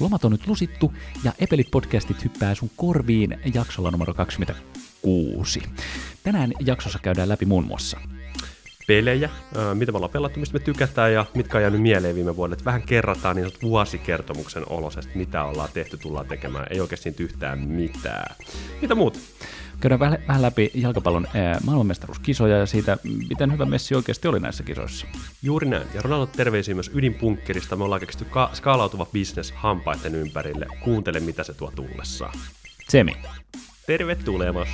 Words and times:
Lomat 0.00 0.24
on 0.24 0.32
nyt 0.32 0.46
lusittu 0.46 0.92
ja 1.24 1.32
Epelit-podcastit 1.38 2.24
hyppää 2.24 2.54
sun 2.54 2.70
korviin 2.76 3.40
jaksolla 3.54 3.90
numero 3.90 4.14
26. 4.14 5.62
Tänään 6.22 6.52
jaksossa 6.60 6.98
käydään 7.02 7.28
läpi 7.28 7.44
muun 7.44 7.64
muassa 7.64 8.00
pelejä, 8.86 9.30
mitä 9.74 9.92
me 9.92 9.96
ollaan 9.96 10.12
pelattu, 10.12 10.40
mistä 10.40 10.58
me 10.58 10.64
tykätään 10.64 11.12
ja 11.12 11.26
mitkä 11.34 11.58
on 11.58 11.62
jäänyt 11.62 11.82
mieleen 11.82 12.14
viime 12.14 12.36
vuodet. 12.36 12.64
Vähän 12.64 12.82
kerrataan 12.82 13.36
niin 13.36 13.52
vuosikertomuksen 13.62 14.62
olosesta, 14.68 15.12
mitä 15.14 15.44
ollaan 15.44 15.68
tehty, 15.74 15.96
tullaan 15.96 16.26
tekemään. 16.26 16.66
Ei 16.70 16.80
oikeasti 16.80 17.14
yhtään 17.18 17.58
mitään. 17.58 18.36
Mitä 18.82 18.94
muut? 18.94 19.18
Käydään 19.80 20.00
vähän, 20.00 20.18
vähän 20.28 20.42
läpi 20.42 20.70
jalkapallon 20.74 21.26
ää, 21.34 21.58
maailmanmestaruuskisoja 21.64 22.56
ja 22.58 22.66
siitä, 22.66 22.98
miten 23.28 23.52
hyvä 23.52 23.64
Messi 23.64 23.94
oikeasti 23.94 24.28
oli 24.28 24.40
näissä 24.40 24.62
kisoissa. 24.62 25.06
Juuri 25.42 25.68
näin. 25.68 25.86
Ja 25.94 26.02
Ronaldo 26.02 26.26
terveisiä 26.26 26.74
myös 26.74 26.90
ydinpunkkerista. 26.94 27.76
Me 27.76 27.84
ollaan 27.84 28.00
keksitty 28.00 28.24
ka- 28.24 28.50
skaalautuva 28.52 29.06
business 29.06 29.52
hampaiden 29.52 30.14
ympärille. 30.14 30.66
Kuuntele, 30.84 31.20
mitä 31.20 31.44
se 31.44 31.54
tuo 31.54 31.72
tullessaan. 31.76 32.32
Semi. 32.88 33.16
Tervetuloa! 33.86 34.66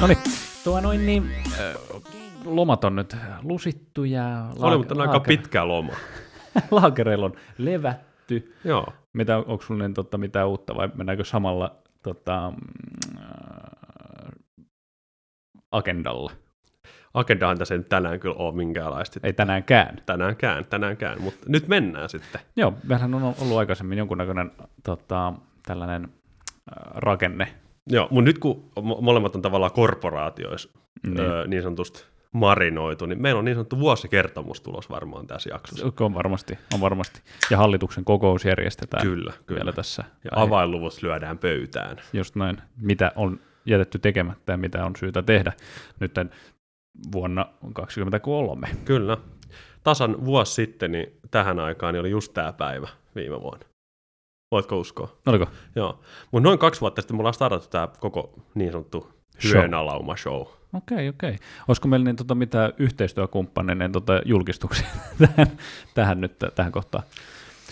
No 0.00 0.06
niin, 0.06 0.18
tuo 0.64 0.80
noin 0.80 1.06
niin, 1.06 1.30
äh, 1.52 2.02
lomat 2.44 2.84
on 2.84 2.96
nyt 2.96 3.16
lusittu 3.42 4.04
ja 4.04 4.46
Oli 4.58 4.78
mutta 4.78 4.94
aika 5.02 5.20
pitkä 5.20 5.68
loma. 5.68 5.92
laakereilla 6.70 7.26
on 7.26 7.32
levätty. 7.58 8.11
Joo. 8.64 8.86
Mitä, 9.12 9.36
onko 9.38 9.62
sulla 9.62 9.84
niin, 9.84 9.94
totta, 9.94 10.18
mitään 10.18 10.48
uutta 10.48 10.74
vai 10.74 10.88
mennäänkö 10.94 11.24
samalla 11.24 11.76
tota, 12.02 12.50
mm, 12.50 13.18
äh, 13.18 14.34
agendalla? 15.72 16.32
Agendahan 17.14 17.58
tässä 17.58 17.74
ei 17.74 17.82
tänään 17.82 18.20
kyllä 18.20 18.34
ole 18.36 18.54
minkäänlaista. 18.54 19.20
Ei 19.22 19.32
tänäänkään. 19.32 20.02
Tänäänkään, 20.06 20.64
tänäänkään, 20.64 21.22
mutta 21.22 21.46
nyt 21.48 21.68
mennään 21.68 22.08
sitten. 22.08 22.40
Joo, 22.56 22.74
meillähän 22.84 23.14
on 23.14 23.22
ollut 23.22 23.58
aikaisemmin 23.58 23.98
jonkunnäköinen 23.98 24.50
tota, 24.84 25.32
tällainen 25.66 26.04
äh, 26.04 26.92
rakenne. 26.94 27.48
Joo, 27.86 28.08
mutta 28.10 28.24
nyt 28.24 28.38
kun 28.38 28.70
mo- 28.78 29.00
molemmat 29.00 29.34
on 29.36 29.42
tavallaan 29.42 29.72
korporaatioissa 29.72 30.68
Niin. 31.02 31.14
niin, 31.14 31.30
öö, 31.30 31.46
niin 31.46 31.62
sanotusti 31.62 32.04
marinoitu, 32.32 33.06
niin 33.06 33.22
meillä 33.22 33.38
on 33.38 33.44
niin 33.44 33.54
sanottu 33.54 33.78
vuosikertomus 33.78 34.60
tulos 34.60 34.90
varmaan 34.90 35.26
tässä 35.26 35.50
jaksossa. 35.50 35.92
On 36.00 36.14
varmasti, 36.14 36.58
on 36.74 36.80
varmasti. 36.80 37.20
Ja 37.50 37.58
hallituksen 37.58 38.04
kokous 38.04 38.44
järjestetään 38.44 39.02
Kyllä, 39.02 39.32
vielä 39.48 39.60
kyllä. 39.60 39.72
tässä. 39.72 40.04
Ja 40.24 40.30
Ai- 40.32 40.46
avainluvut 40.46 41.02
lyödään 41.02 41.38
pöytään. 41.38 41.96
just 42.12 42.36
näin, 42.36 42.62
mitä 42.80 43.12
on 43.16 43.40
jätetty 43.66 43.98
tekemättä 43.98 44.52
ja 44.52 44.56
mitä 44.56 44.84
on 44.84 44.96
syytä 44.96 45.22
tehdä 45.22 45.52
nyt 46.00 46.14
vuonna 47.12 47.44
2023. 47.74 48.68
Kyllä. 48.84 49.16
Tasan 49.82 50.24
vuosi 50.24 50.54
sitten, 50.54 50.92
niin 50.92 51.06
tähän 51.30 51.58
aikaan 51.58 51.94
niin 51.94 52.00
oli 52.00 52.10
just 52.10 52.34
tämä 52.34 52.52
päivä 52.52 52.88
viime 53.14 53.40
vuonna. 53.40 53.66
Voitko 54.50 54.78
uskoa? 54.78 55.16
Oliko? 55.26 55.46
Joo. 55.76 56.00
Mutta 56.30 56.48
noin 56.48 56.58
kaksi 56.58 56.80
vuotta 56.80 57.02
sitten 57.02 57.16
mulla 57.16 57.28
on 57.28 57.34
startattu 57.34 57.68
tämä 57.68 57.88
koko 58.00 58.32
niin 58.54 58.72
sanottu 58.72 59.12
hyönalauma 59.44 60.16
show. 60.16 60.46
Okei, 60.74 61.08
okei. 61.08 61.36
Olisiko 61.68 61.88
meillä 61.88 62.04
niin, 62.04 62.16
tota, 62.16 62.34
mitään 62.34 62.72
yhteistyökumppaneiden 62.78 63.92
tota, 63.92 64.22
julkistuksia 64.24 64.86
tähän, 65.18 65.46
tähän 65.94 66.20
nyt 66.20 66.32
tähän 66.54 66.72
kohtaan? 66.72 67.04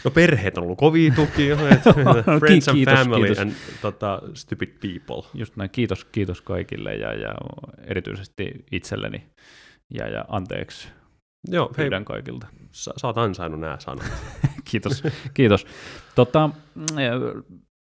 No 0.05 0.11
perheet 0.11 0.59
on 0.59 0.65
ollut 0.65 0.79
kovia 0.79 1.13
tukia, 1.15 1.57
friends 2.39 2.69
and 2.69 2.77
Kiitos, 2.77 2.95
family 2.95 3.27
kiitos. 3.27 3.39
and 3.39 3.53
tota, 3.83 4.23
stupid 4.35 4.69
people. 4.69 5.31
Just 5.35 5.57
näin, 5.57 5.71
kiitos, 5.71 6.05
kiitos 6.05 6.43
kaikille 6.43 6.95
ja, 6.95 7.15
ja 7.15 7.35
erityisesti 7.87 8.65
itselleni 8.73 9.27
ja, 9.95 10.09
ja 10.09 10.25
anteeksi 10.29 10.89
Joo, 11.49 11.71
hei, 11.77 11.85
pyydän 11.85 12.05
kaikilta. 12.05 12.47
sä, 12.73 12.93
sä 12.97 13.07
oot 13.07 13.19
ansainnut 13.19 13.61
nämä 13.61 13.77
sanat. 13.79 14.13
Kiitos, 14.71 15.03
kiitos. 15.35 15.67
Tota, 16.15 16.51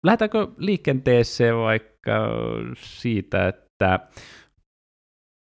lähdetäänkö 0.04 0.48
liikenteeseen 0.56 1.56
vaikka 1.56 2.28
siitä, 2.76 3.48
että 3.48 4.00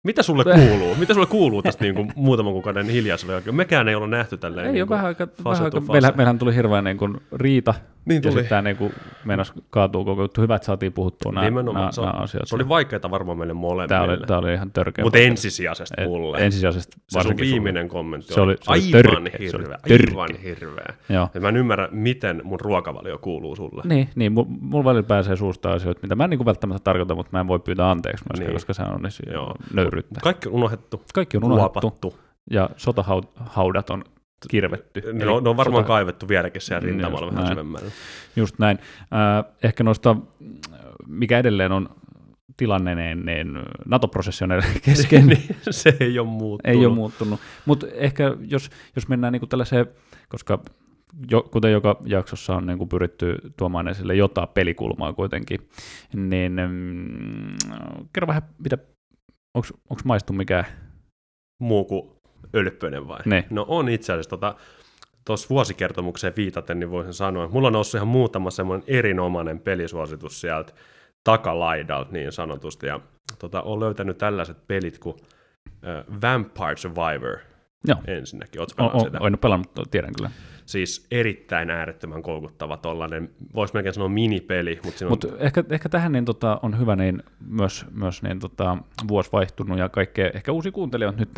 Mitä 0.04 0.22
sulle 0.22 0.44
kuuluu? 0.44 0.94
Mitä 0.94 1.14
sulle 1.14 1.26
kuuluu 1.26 1.62
tästä 1.62 1.84
niin 1.84 1.94
kuin 1.94 2.12
muutaman 2.16 2.52
kuukauden 2.52 2.86
hiljaisuuden 2.88 3.34
jälkeen? 3.34 3.54
Mekään 3.56 3.88
ei 3.88 3.94
olla 3.94 4.06
nähty 4.06 4.36
tälleen. 4.36 4.66
ei 4.66 4.72
niin 4.72 4.82
ole 4.82 4.88
vähän 4.88 5.06
aika, 5.06 5.28
vähän 5.44 5.64
aika 5.64 5.80
fase. 5.80 5.92
meillähän, 6.16 6.38
tuli 6.38 6.54
hirveän 6.54 6.84
niin 6.84 6.96
kuin 6.98 7.16
riita, 7.32 7.74
Niin 8.04 8.16
ja 8.16 8.20
tuli. 8.20 8.32
sitten 8.32 8.48
tämä 8.48 8.62
niin 8.62 8.76
kuin 8.76 8.92
meinas 9.24 9.52
kaatuu 9.70 10.04
koko 10.04 10.22
juttu. 10.22 10.41
Hyvä, 10.41 10.54
että 10.54 10.66
saatiin 10.66 10.92
puhuttua 10.92 11.32
nämä, 11.32 11.62
nämä, 11.62 11.88
se, 11.92 12.00
nämä 12.00 12.12
asiat. 12.12 12.42
se 12.48 12.54
oli 12.54 12.68
vaikeaa 12.68 13.10
varmaan 13.10 13.38
meille 13.38 13.54
molemmille. 13.54 13.88
tämä, 13.88 14.02
oli, 14.02 14.16
tämä 14.26 14.38
oli 14.38 14.54
ihan 14.54 14.70
törkeä. 14.72 15.04
Mutta 15.04 15.18
ensisijaisesti 15.18 15.94
Et- 15.98 16.08
mulle. 16.08 16.38
Ensisijaisesti 16.44 16.92
se 16.92 17.00
sun 17.12 17.18
varsinkin 17.18 17.44
sulle. 17.46 17.52
viimeinen 17.54 17.88
kommentti 17.88 18.34
Se 18.34 18.41
oli- 18.41 18.56
se 18.60 18.70
oli 18.70 18.78
aivan 18.78 18.92
törkeä, 19.22 19.50
se 19.50 19.56
oli 19.56 19.64
hirveä. 19.88 20.22
Aivan 20.22 20.28
hirveä. 20.44 20.94
Joo. 21.08 21.28
Ja 21.34 21.41
mä 21.41 21.48
en 21.48 21.56
ymmärrä, 21.56 21.88
miten 21.91 22.41
mun 22.44 22.60
ruokavalio 22.60 23.18
kuuluu 23.18 23.56
sulle. 23.56 23.82
Niin, 23.84 24.08
niin 24.14 24.32
mu- 24.32 24.46
mulla 24.60 24.84
välillä 24.84 25.02
pääsee 25.02 25.36
suusta 25.36 25.70
asioita, 25.72 26.00
mitä 26.02 26.14
mä 26.14 26.24
en 26.24 26.30
niin 26.30 26.44
välttämättä 26.44 26.84
tarkoita, 26.84 27.14
mutta 27.14 27.30
mä 27.32 27.41
en 27.41 27.48
voi 27.48 27.58
pyytää 27.60 27.91
anteeksi 27.91 28.24
myöskään, 28.24 28.46
Niin. 28.46 28.54
koska 28.54 28.72
se 28.72 28.82
on 28.82 29.02
niin 29.02 29.32
Joo. 29.34 29.54
Nöyryyttä. 29.92 30.20
Kaikki 30.20 30.48
on 30.48 30.54
unohdettu. 30.54 31.03
Kaikki 31.14 31.36
on 31.36 31.44
unohdettu 31.44 31.80
Huopattu. 31.82 32.19
ja 32.50 32.70
sotahaudat 32.76 33.91
on 33.91 34.04
kirvetty. 34.50 35.03
Ne 35.12 35.26
on, 35.28 35.44
ne 35.44 35.50
on 35.50 35.56
varmaan 35.56 35.84
Sota- 35.84 35.86
kaivettu 35.86 36.28
vieläkin 36.28 36.60
siellä 36.62 36.80
Niin, 36.80 36.94
rintamalla 36.94 37.26
just 37.26 37.32
vähän 37.34 37.44
näin. 37.44 37.54
syvemmällä. 37.54 37.91
Just 38.36 38.58
näin. 38.58 38.78
Äh, 39.00 39.53
ehkä 39.62 39.84
noista, 39.84 40.16
mikä 41.06 41.38
edelleen 41.38 41.72
on 41.72 41.88
tilanne, 42.56 42.94
niin, 42.94 43.26
niin 43.26 43.58
NATO-prosessi 43.86 44.44
on 44.44 44.50
kesken. 44.84 45.26
Niin, 45.26 45.56
se 45.70 45.97
ei 46.00 46.19
ole 46.19 46.28
muuttunut. 46.28 46.76
Ei 46.80 46.86
ole 46.86 46.94
muuttunut. 46.94 47.41
Mutta 47.66 47.86
ehkä 47.94 48.36
jos, 48.48 48.70
jos 48.97 49.09
mennään 49.09 49.32
niinku 49.32 49.47
tällaiseen, 49.47 49.86
koska 50.28 50.59
jo, 51.30 51.42
kuten 51.42 51.72
joka 51.72 51.97
jaksossa 52.04 52.56
on 52.56 52.66
niinku 52.66 52.86
pyritty 52.86 53.36
tuomaan 53.56 53.88
esille 53.88 54.14
jotain 54.14 54.48
pelikulmaa 54.54 55.12
kuitenkin, 55.12 55.69
niin 56.14 56.53
mm, 56.69 57.56
kerro 58.12 58.26
vähän, 58.26 58.42
mitä, 58.59 58.78
onko 59.54 60.02
maistu 60.04 60.32
mikään? 60.32 60.64
Muu 61.60 61.84
kuin 61.84 62.10
ölppönen 62.54 63.08
vai? 63.08 63.20
Ne. 63.24 63.44
No 63.50 63.64
on 63.68 63.88
itse 63.88 64.12
asiassa. 64.12 64.30
Tota, 64.30 64.54
Tuossa 65.24 65.46
vuosikertomukseen 65.50 66.32
viitaten, 66.36 66.80
niin 66.80 66.90
voisin 66.90 67.14
sanoa, 67.14 67.44
että 67.44 67.54
mulla 67.54 67.66
on 67.66 67.72
noussut 67.72 67.94
ihan 67.94 68.08
muutama 68.08 68.50
semmoinen 68.50 68.84
erinomainen 68.86 69.58
pelisuositus 69.60 70.41
sieltä 70.41 70.72
takalaidalta 71.24 72.12
niin 72.12 72.32
sanotusti. 72.32 72.86
Ja 72.86 73.00
tota, 73.38 73.62
olen 73.62 73.80
löytänyt 73.80 74.18
tällaiset 74.18 74.66
pelit 74.66 74.98
kuin 74.98 75.16
äh, 75.66 76.04
Vampire 76.22 76.76
Survivor 76.76 77.38
Joo, 77.88 77.98
ensinnäkin. 78.06 78.60
Oletko 78.60 78.76
pelannut 78.76 79.04
sitä? 79.04 79.18
en 79.18 79.22
ole 79.22 79.36
pelannut, 79.36 79.70
tiedän 79.91 80.12
kyllä. 80.16 80.30
Siis 80.72 81.06
erittäin 81.10 81.71
äärettömän 81.71 82.22
koukuttava 82.22 82.77
tollainen, 82.77 83.31
voisi 83.55 83.75
melkein 83.75 83.94
sanoa 83.94 84.09
minipeli, 84.09 84.81
mutta 84.84 85.05
on 85.05 85.10
Mutta 85.10 85.28
ehkä, 85.38 85.65
ehkä 85.71 85.88
tähän 85.88 86.12
niin, 86.12 86.25
tota, 86.25 86.60
on 86.62 86.78
hyvä 86.78 86.97
niin, 86.97 87.22
myös, 87.47 87.87
myös 87.94 88.22
niin, 88.22 88.41
tota, 88.41 88.78
vuosi 89.09 89.33
vaihtunut 89.33 89.78
ja 89.78 89.88
kaikkea, 89.88 90.31
ehkä 90.34 90.53
uusi 90.53 90.71
kuuntelija 90.71 91.09
on 91.09 91.16
nyt 91.16 91.31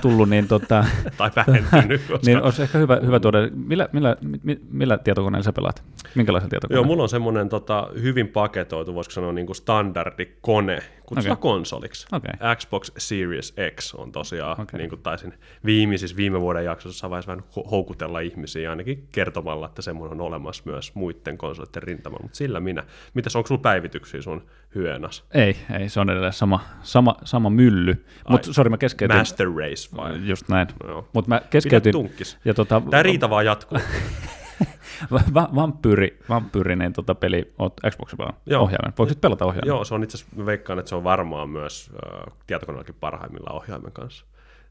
tullut, 0.00 0.28
niin, 0.28 0.48
tota, 0.48 0.84
tai 1.18 1.30
vähentynyt, 1.36 2.00
koska... 2.08 2.26
niin 2.26 2.42
olisi 2.42 2.62
ehkä 2.62 2.78
hyvä, 2.78 2.98
hyvä 3.06 3.20
tuoda, 3.20 3.38
millä, 3.54 3.88
millä, 3.92 4.16
mi, 4.42 4.60
millä 4.70 4.98
tietokoneella 4.98 5.44
sä 5.44 5.52
pelaat? 5.52 5.84
Minkälaisen 6.14 6.46
Joo, 6.46 6.50
tietokoneen? 6.50 6.86
mulla 6.86 7.02
on 7.02 7.08
semmoinen 7.08 7.48
tota, 7.48 7.88
hyvin 8.02 8.28
paketoitu, 8.28 8.94
voisiko 8.94 9.12
sanoa 9.12 9.32
niin 9.32 9.46
kuin 9.46 9.56
standardikone, 9.56 10.82
kutsutaan 11.06 11.32
okay. 11.32 11.52
konsoliksi. 11.52 12.06
Okei. 12.12 12.32
Xbox 12.56 12.90
Series 12.98 13.54
X 13.76 13.94
on 13.94 14.12
tosiaan, 14.12 14.60
okay. 14.60 14.78
niin 14.78 14.90
kuin 14.90 15.02
taisin 15.02 15.34
viimeisissä 15.64 16.16
viime 16.16 16.40
vuoden 16.40 16.64
jaksossa 16.64 17.10
vaiheessa 17.10 17.32
vähän 17.32 17.44
ho- 17.50 17.70
houkutella 17.70 18.20
ihmisiä 18.20 18.70
ainakin 18.70 19.08
kertomalla, 19.12 19.66
että 19.66 19.82
semmoinen 19.82 20.20
on 20.20 20.26
olemassa 20.26 20.62
myös 20.66 20.94
muiden 20.94 21.38
konsolitten 21.38 21.82
rintamalla, 21.82 22.22
mutta 22.22 22.36
sillä 22.36 22.60
minä. 22.60 22.84
Mitäs, 23.14 23.36
onko 23.36 23.46
sulla 23.46 23.60
päivityksiä 23.60 24.22
sun 24.22 24.42
hyenas? 24.74 25.24
Ei, 25.34 25.56
ei, 25.78 25.88
se 25.88 26.00
on 26.00 26.10
edelleen 26.10 26.32
sama, 26.32 26.60
sama, 26.82 27.16
sama 27.24 27.50
mylly. 27.50 28.04
Mutta 28.28 28.52
sori, 28.52 28.70
mä 28.70 28.78
keskeytin. 28.78 29.16
Master 29.16 29.48
Race 29.48 29.65
vai? 29.96 30.28
Just 30.28 30.48
näin. 30.48 30.68
Mutta 31.12 31.28
mä 31.28 31.40
keskeytin. 31.50 32.10
Ja 32.44 32.54
tota, 32.54 32.82
Tämä 32.90 33.02
riita 33.02 33.30
vaan 33.30 33.46
jatkuu. 33.46 33.78
va- 35.12 35.20
va- 35.34 35.48
vampyyri, 35.54 36.18
vampyyrinen 36.28 36.92
tota 36.92 37.14
peli, 37.14 37.52
oot 37.58 37.80
Xboxilla 37.90 38.32
ohjaimen. 38.58 38.92
Voiko 38.98 39.08
sit 39.08 39.20
pelata 39.20 39.44
ohjaimen? 39.44 39.68
Joo, 39.68 39.84
se 39.84 39.94
on 39.94 40.02
itse 40.02 40.16
asiassa, 40.16 40.46
veikkaan, 40.46 40.78
että 40.78 40.88
se 40.88 40.94
on 40.94 41.04
varmaan 41.04 41.50
myös 41.50 41.90
äh, 41.92 42.34
tietokoneellakin 42.46 42.94
parhaimmillaan 43.00 43.56
ohjaimen 43.56 43.92
kanssa. 43.92 44.26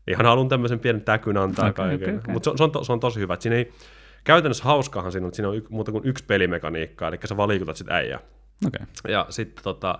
Ihan 0.07 0.25
haluan 0.25 0.49
tämmöisen 0.49 0.79
pienen 0.79 1.01
täkyn 1.01 1.37
antaa 1.37 1.69
okay, 1.69 1.87
kaiken. 1.87 2.17
okei. 2.17 2.33
Mutta 2.33 2.43
se, 2.45 2.49
on- 2.51 2.57
se, 2.57 2.63
on, 2.63 2.71
to, 2.71 2.83
se 2.83 2.91
on 2.91 2.99
tosi 2.99 3.19
hyvä. 3.19 3.33
Et 3.33 3.41
Siinä 3.41 3.55
ei, 3.55 3.73
käytännössä 4.23 4.63
hauskahan 4.63 5.11
siinä 5.11 5.25
on, 5.25 5.27
että 5.27 5.35
siinä 5.35 5.49
on 5.49 5.55
y, 5.55 5.63
muuta 5.69 5.91
kuin 5.91 6.05
yksi 6.05 6.23
pelimekaniikka, 6.25 7.07
eli 7.07 7.17
sä 7.25 7.37
vaan 7.37 7.49
liikutat 7.49 7.75
sitä 7.75 7.95
äijää. 7.95 8.19
Okei. 8.67 8.85
Ja 9.07 9.25
sitten 9.29 9.63
tota, 9.63 9.99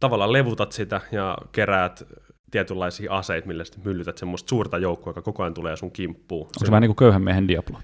tavallaan 0.00 0.32
levutat 0.32 0.72
sitä 0.72 1.00
ja 1.12 1.38
keräät 1.52 2.06
tietynlaisia 2.50 3.12
aseita, 3.12 3.48
millä 3.48 3.64
sitten 3.64 3.82
myllytät 3.84 4.18
semmoista 4.18 4.48
suurta 4.48 4.78
joukkoa, 4.78 5.10
joka 5.10 5.22
koko 5.22 5.42
ajan 5.42 5.54
tulee 5.54 5.76
sun 5.76 5.90
kimppuun. 5.90 6.46
Onko 6.46 6.64
se 6.64 6.70
vähän 6.70 6.80
niin 6.80 6.88
kuin 6.88 6.96
köyhän 6.96 7.22
miehen 7.22 7.48
Diablo? 7.48 7.78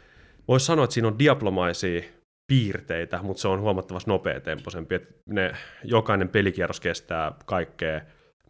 Voisi 0.48 0.66
sanoa, 0.66 0.84
että 0.84 0.94
siinä 0.94 1.08
on 1.08 1.18
diaplomaisia 1.18 2.02
piirteitä, 2.46 3.20
mutta 3.22 3.40
se 3.40 3.48
on 3.48 3.60
huomattavasti 3.60 4.10
nopeatempoisempi. 4.10 4.94
Et 4.94 5.16
ne, 5.26 5.52
jokainen 5.84 6.28
pelikierros 6.28 6.80
kestää 6.80 7.32
kaikkea 7.44 8.00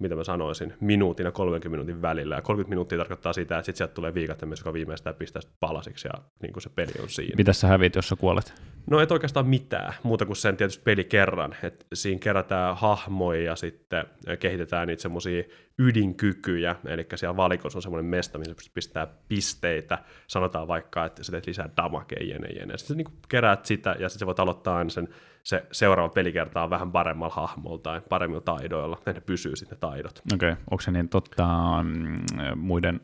mitä 0.03 0.17
mä 0.17 0.25
sanoisin, 0.25 0.75
minuutin 0.81 1.25
ja 1.25 1.33
30 1.33 1.69
minuutin 1.69 2.03
välillä. 2.03 2.35
Ja 2.35 2.43
30 2.43 2.71
minuuttia 2.71 2.99
tarkoittaa 2.99 3.33
sitä, 3.33 3.59
että 3.59 3.67
sitten 3.67 3.79
sieltä 3.79 3.95
tulee 3.95 4.15
viikattemies, 4.15 4.61
joka 4.61 4.73
viimeistään 4.73 5.15
pistää 5.15 5.43
palasiksi 5.61 6.09
ja 6.09 6.23
niin 6.43 6.53
kuin 6.53 6.63
se 6.63 6.71
peli 6.75 6.93
on 7.03 7.09
siinä. 7.09 7.35
Mitä 7.37 7.53
sä 7.53 7.67
hävit, 7.67 7.97
jos 7.97 8.09
sä 8.09 8.17
kuolet? 8.17 8.55
No 8.91 9.01
et 9.01 9.13
oikeastaan 9.13 9.47
mitään, 9.47 9.95
muuta 10.03 10.27
kuin 10.27 10.37
sen 10.37 10.57
tietysti 10.57 10.83
peli 10.85 11.05
kerran. 11.05 11.55
Et 11.63 11.87
siinä 11.95 12.19
kerätään 12.19 12.77
hahmoja 12.77 13.43
ja 13.43 13.57
sitten 13.57 14.05
kehitetään 14.41 14.89
niitä 14.89 15.03
semmoisia 15.03 15.43
ydinkykyjä, 15.79 16.77
eli 16.87 17.07
siellä 17.15 17.37
valikossa 17.37 17.79
on 17.79 17.83
semmoinen 17.83 18.11
mesta, 18.11 18.39
missä 18.39 18.55
pystyt 18.55 18.75
pistää 18.75 19.07
pisteitä, 19.29 19.99
sanotaan 20.27 20.69
vaikka, 20.69 21.05
että 21.05 21.25
sä 21.25 21.33
teet 21.33 21.47
lisää 21.47 21.69
damagea 21.77 22.27
jene, 22.27 22.49
jene. 22.49 22.79
Sitten 22.79 22.97
niin 22.97 23.19
keräät 23.29 23.67
sitä 23.67 23.97
ja 23.99 24.09
sitten 24.09 24.21
sä 24.21 24.27
voit 24.27 24.41
aloittaa 24.41 24.77
aina 24.77 24.91
sen 24.91 25.09
se 25.43 25.67
seuraava 25.73 26.09
pelikerta 26.09 26.63
on 26.63 26.71
vähän 26.71 26.93
paremmalla 26.93 27.35
hahmolla 27.35 27.79
tai 27.79 28.01
paremmilla 28.09 28.41
taidoilla, 28.41 28.99
ne 29.07 29.21
pysyy 29.21 29.57
sitten 29.57 29.77
ne 29.77 29.81
taidot. 29.81 30.23
Okei, 30.35 30.53
okay. 30.53 30.65
onko 30.71 30.81
se 30.81 30.91
niin 30.91 31.09
totta, 31.09 31.47
mm, 31.83 32.19
muiden 32.57 33.01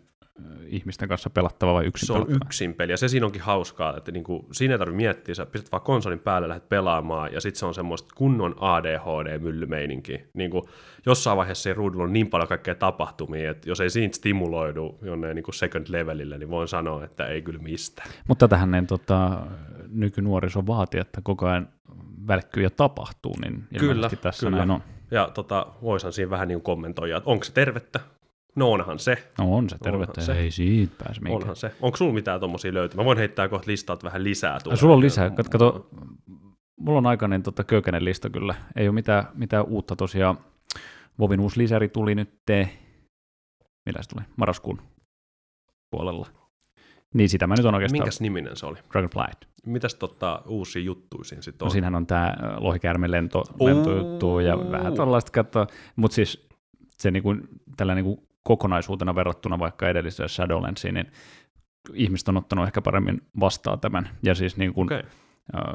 ihmisten 0.66 1.08
kanssa 1.08 1.30
pelattava 1.30 1.74
vai 1.74 1.84
yksin 1.84 2.06
Se 2.06 2.12
on 2.12 2.18
pelattava? 2.18 2.46
yksin 2.48 2.74
peli, 2.74 2.92
ja 2.92 2.96
se 2.96 3.08
siinä 3.08 3.26
onkin 3.26 3.42
hauskaa, 3.42 3.96
että 3.96 4.12
niinku, 4.12 4.46
siinä 4.52 4.74
ei 4.74 4.78
tarvitse 4.78 4.96
miettiä, 4.96 5.34
sä 5.34 5.46
pistät 5.46 5.72
vaan 5.72 5.82
konsolin 5.82 6.18
päälle, 6.18 6.48
lähdet 6.48 6.68
pelaamaan, 6.68 7.32
ja 7.32 7.40
sitten 7.40 7.58
se 7.58 7.66
on 7.66 7.74
semmoista 7.74 8.08
kunnon 8.16 8.54
ADHD-myllymeininki. 8.60 10.22
Niinku, 10.34 10.68
jossain 11.06 11.36
vaiheessa 11.36 11.68
ei 11.70 11.74
ruudulla 11.74 12.04
on 12.04 12.12
niin 12.12 12.30
paljon 12.30 12.48
kaikkea 12.48 12.74
tapahtumia, 12.74 13.50
että 13.50 13.68
jos 13.68 13.80
ei 13.80 13.90
siinä 13.90 14.12
stimuloidu 14.12 14.98
jonne 15.02 15.34
niinku 15.34 15.52
second 15.52 15.86
levelille, 15.88 16.38
niin 16.38 16.50
voin 16.50 16.68
sanoa, 16.68 17.04
että 17.04 17.26
ei 17.26 17.42
kyllä 17.42 17.60
mistään. 17.62 18.10
Mutta 18.28 18.48
tähän 18.48 18.70
niin, 18.70 18.86
tota, 18.86 19.40
nykynuoriso 19.88 20.66
vaatii, 20.66 21.00
että 21.00 21.20
koko 21.24 21.46
ajan 21.46 21.68
välkkyy 22.28 22.62
ja 22.62 22.70
tapahtuu, 22.70 23.34
niin 23.44 23.64
Kyllä, 23.78 24.10
tässä 24.22 24.46
kyllä. 24.46 24.56
näin 24.56 24.70
on. 24.70 24.82
Ja 25.10 25.30
tota, 25.34 25.66
voisin 25.82 26.12
siinä 26.12 26.30
vähän 26.30 26.48
niin 26.48 26.62
kommentoida, 26.62 27.16
että 27.16 27.30
onko 27.30 27.44
se 27.44 27.52
tervettä? 27.52 28.00
No 28.58 28.72
onhan 28.72 28.98
se. 28.98 29.16
No 29.38 29.56
on 29.56 29.70
se 29.70 29.78
tervettä, 29.78 30.20
se. 30.20 30.32
ei 30.38 30.50
siitä 30.50 30.94
pääse 31.04 31.20
mihinkään. 31.20 31.42
Onhan 31.42 31.56
se. 31.56 31.72
Onko 31.80 31.96
sulla 31.96 32.14
mitään 32.14 32.40
tuommoisia 32.40 32.74
löytyä? 32.74 32.96
Mä 32.96 33.04
voin 33.04 33.18
heittää 33.18 33.48
kohta 33.48 33.70
listat 33.70 34.04
vähän 34.04 34.24
lisää. 34.24 34.58
Tulee. 34.64 34.76
sulla 34.76 34.94
on 34.94 35.00
lisää. 35.00 35.28
Kat- 35.28 35.48
Kato, 35.50 35.88
mulla 36.80 36.98
on 36.98 37.06
aikainen 37.06 37.42
tota, 37.42 37.64
köykäinen 37.64 38.04
lista 38.04 38.30
kyllä. 38.30 38.54
Ei 38.76 38.88
ole 38.88 38.94
mitään, 38.94 39.24
mitään 39.34 39.64
uutta 39.66 39.96
tosiaan. 39.96 40.38
Vovin 41.18 41.40
uusi 41.40 41.58
lisäri 41.58 41.88
tuli 41.88 42.14
nyt, 42.14 42.30
te... 42.46 42.70
millä 43.86 44.02
se 44.02 44.08
tuli? 44.08 44.22
Marraskuun 44.36 44.82
puolella. 45.90 46.26
Niin 47.14 47.28
sitä 47.28 47.46
mä 47.46 47.54
nyt 47.54 47.64
on 47.66 47.74
oikeastaan. 47.74 48.00
Minkäs 48.00 48.20
niminen 48.20 48.56
se 48.56 48.66
oli? 48.66 48.78
Dragonflight. 48.92 49.44
Mitäs 49.66 49.94
tota, 49.94 50.42
uusia 50.46 50.82
juttuja 50.82 51.24
siinä 51.24 51.42
sitten 51.42 51.64
No 51.64 51.66
on? 51.66 51.70
siinähän 51.70 51.94
on 51.94 52.06
tämä 52.06 52.36
lohikäärme 52.56 53.10
lento, 53.10 53.38
Oo. 53.38 53.66
lentojuttu 53.68 54.38
ja 54.38 54.58
vähän 54.70 54.94
tällaista 54.94 55.30
katsoa. 55.32 55.66
Mutta 55.96 56.14
siis 56.14 56.48
se 56.98 57.10
niinku, 57.10 57.36
tällä 57.76 57.94
niinku 57.94 58.28
kokonaisuutena 58.42 59.14
verrattuna 59.14 59.58
vaikka 59.58 59.88
edelliseen 59.88 60.28
Shadowlandsiin, 60.28 60.94
niin 60.94 61.06
ihmiset 61.92 62.28
on 62.28 62.36
ottanut 62.36 62.66
ehkä 62.66 62.82
paremmin 62.82 63.22
vastaan 63.40 63.80
tämän. 63.80 64.08
Ja 64.22 64.34
siis 64.34 64.56
niin 64.56 64.74
kun, 64.74 64.86
okay. 64.86 65.02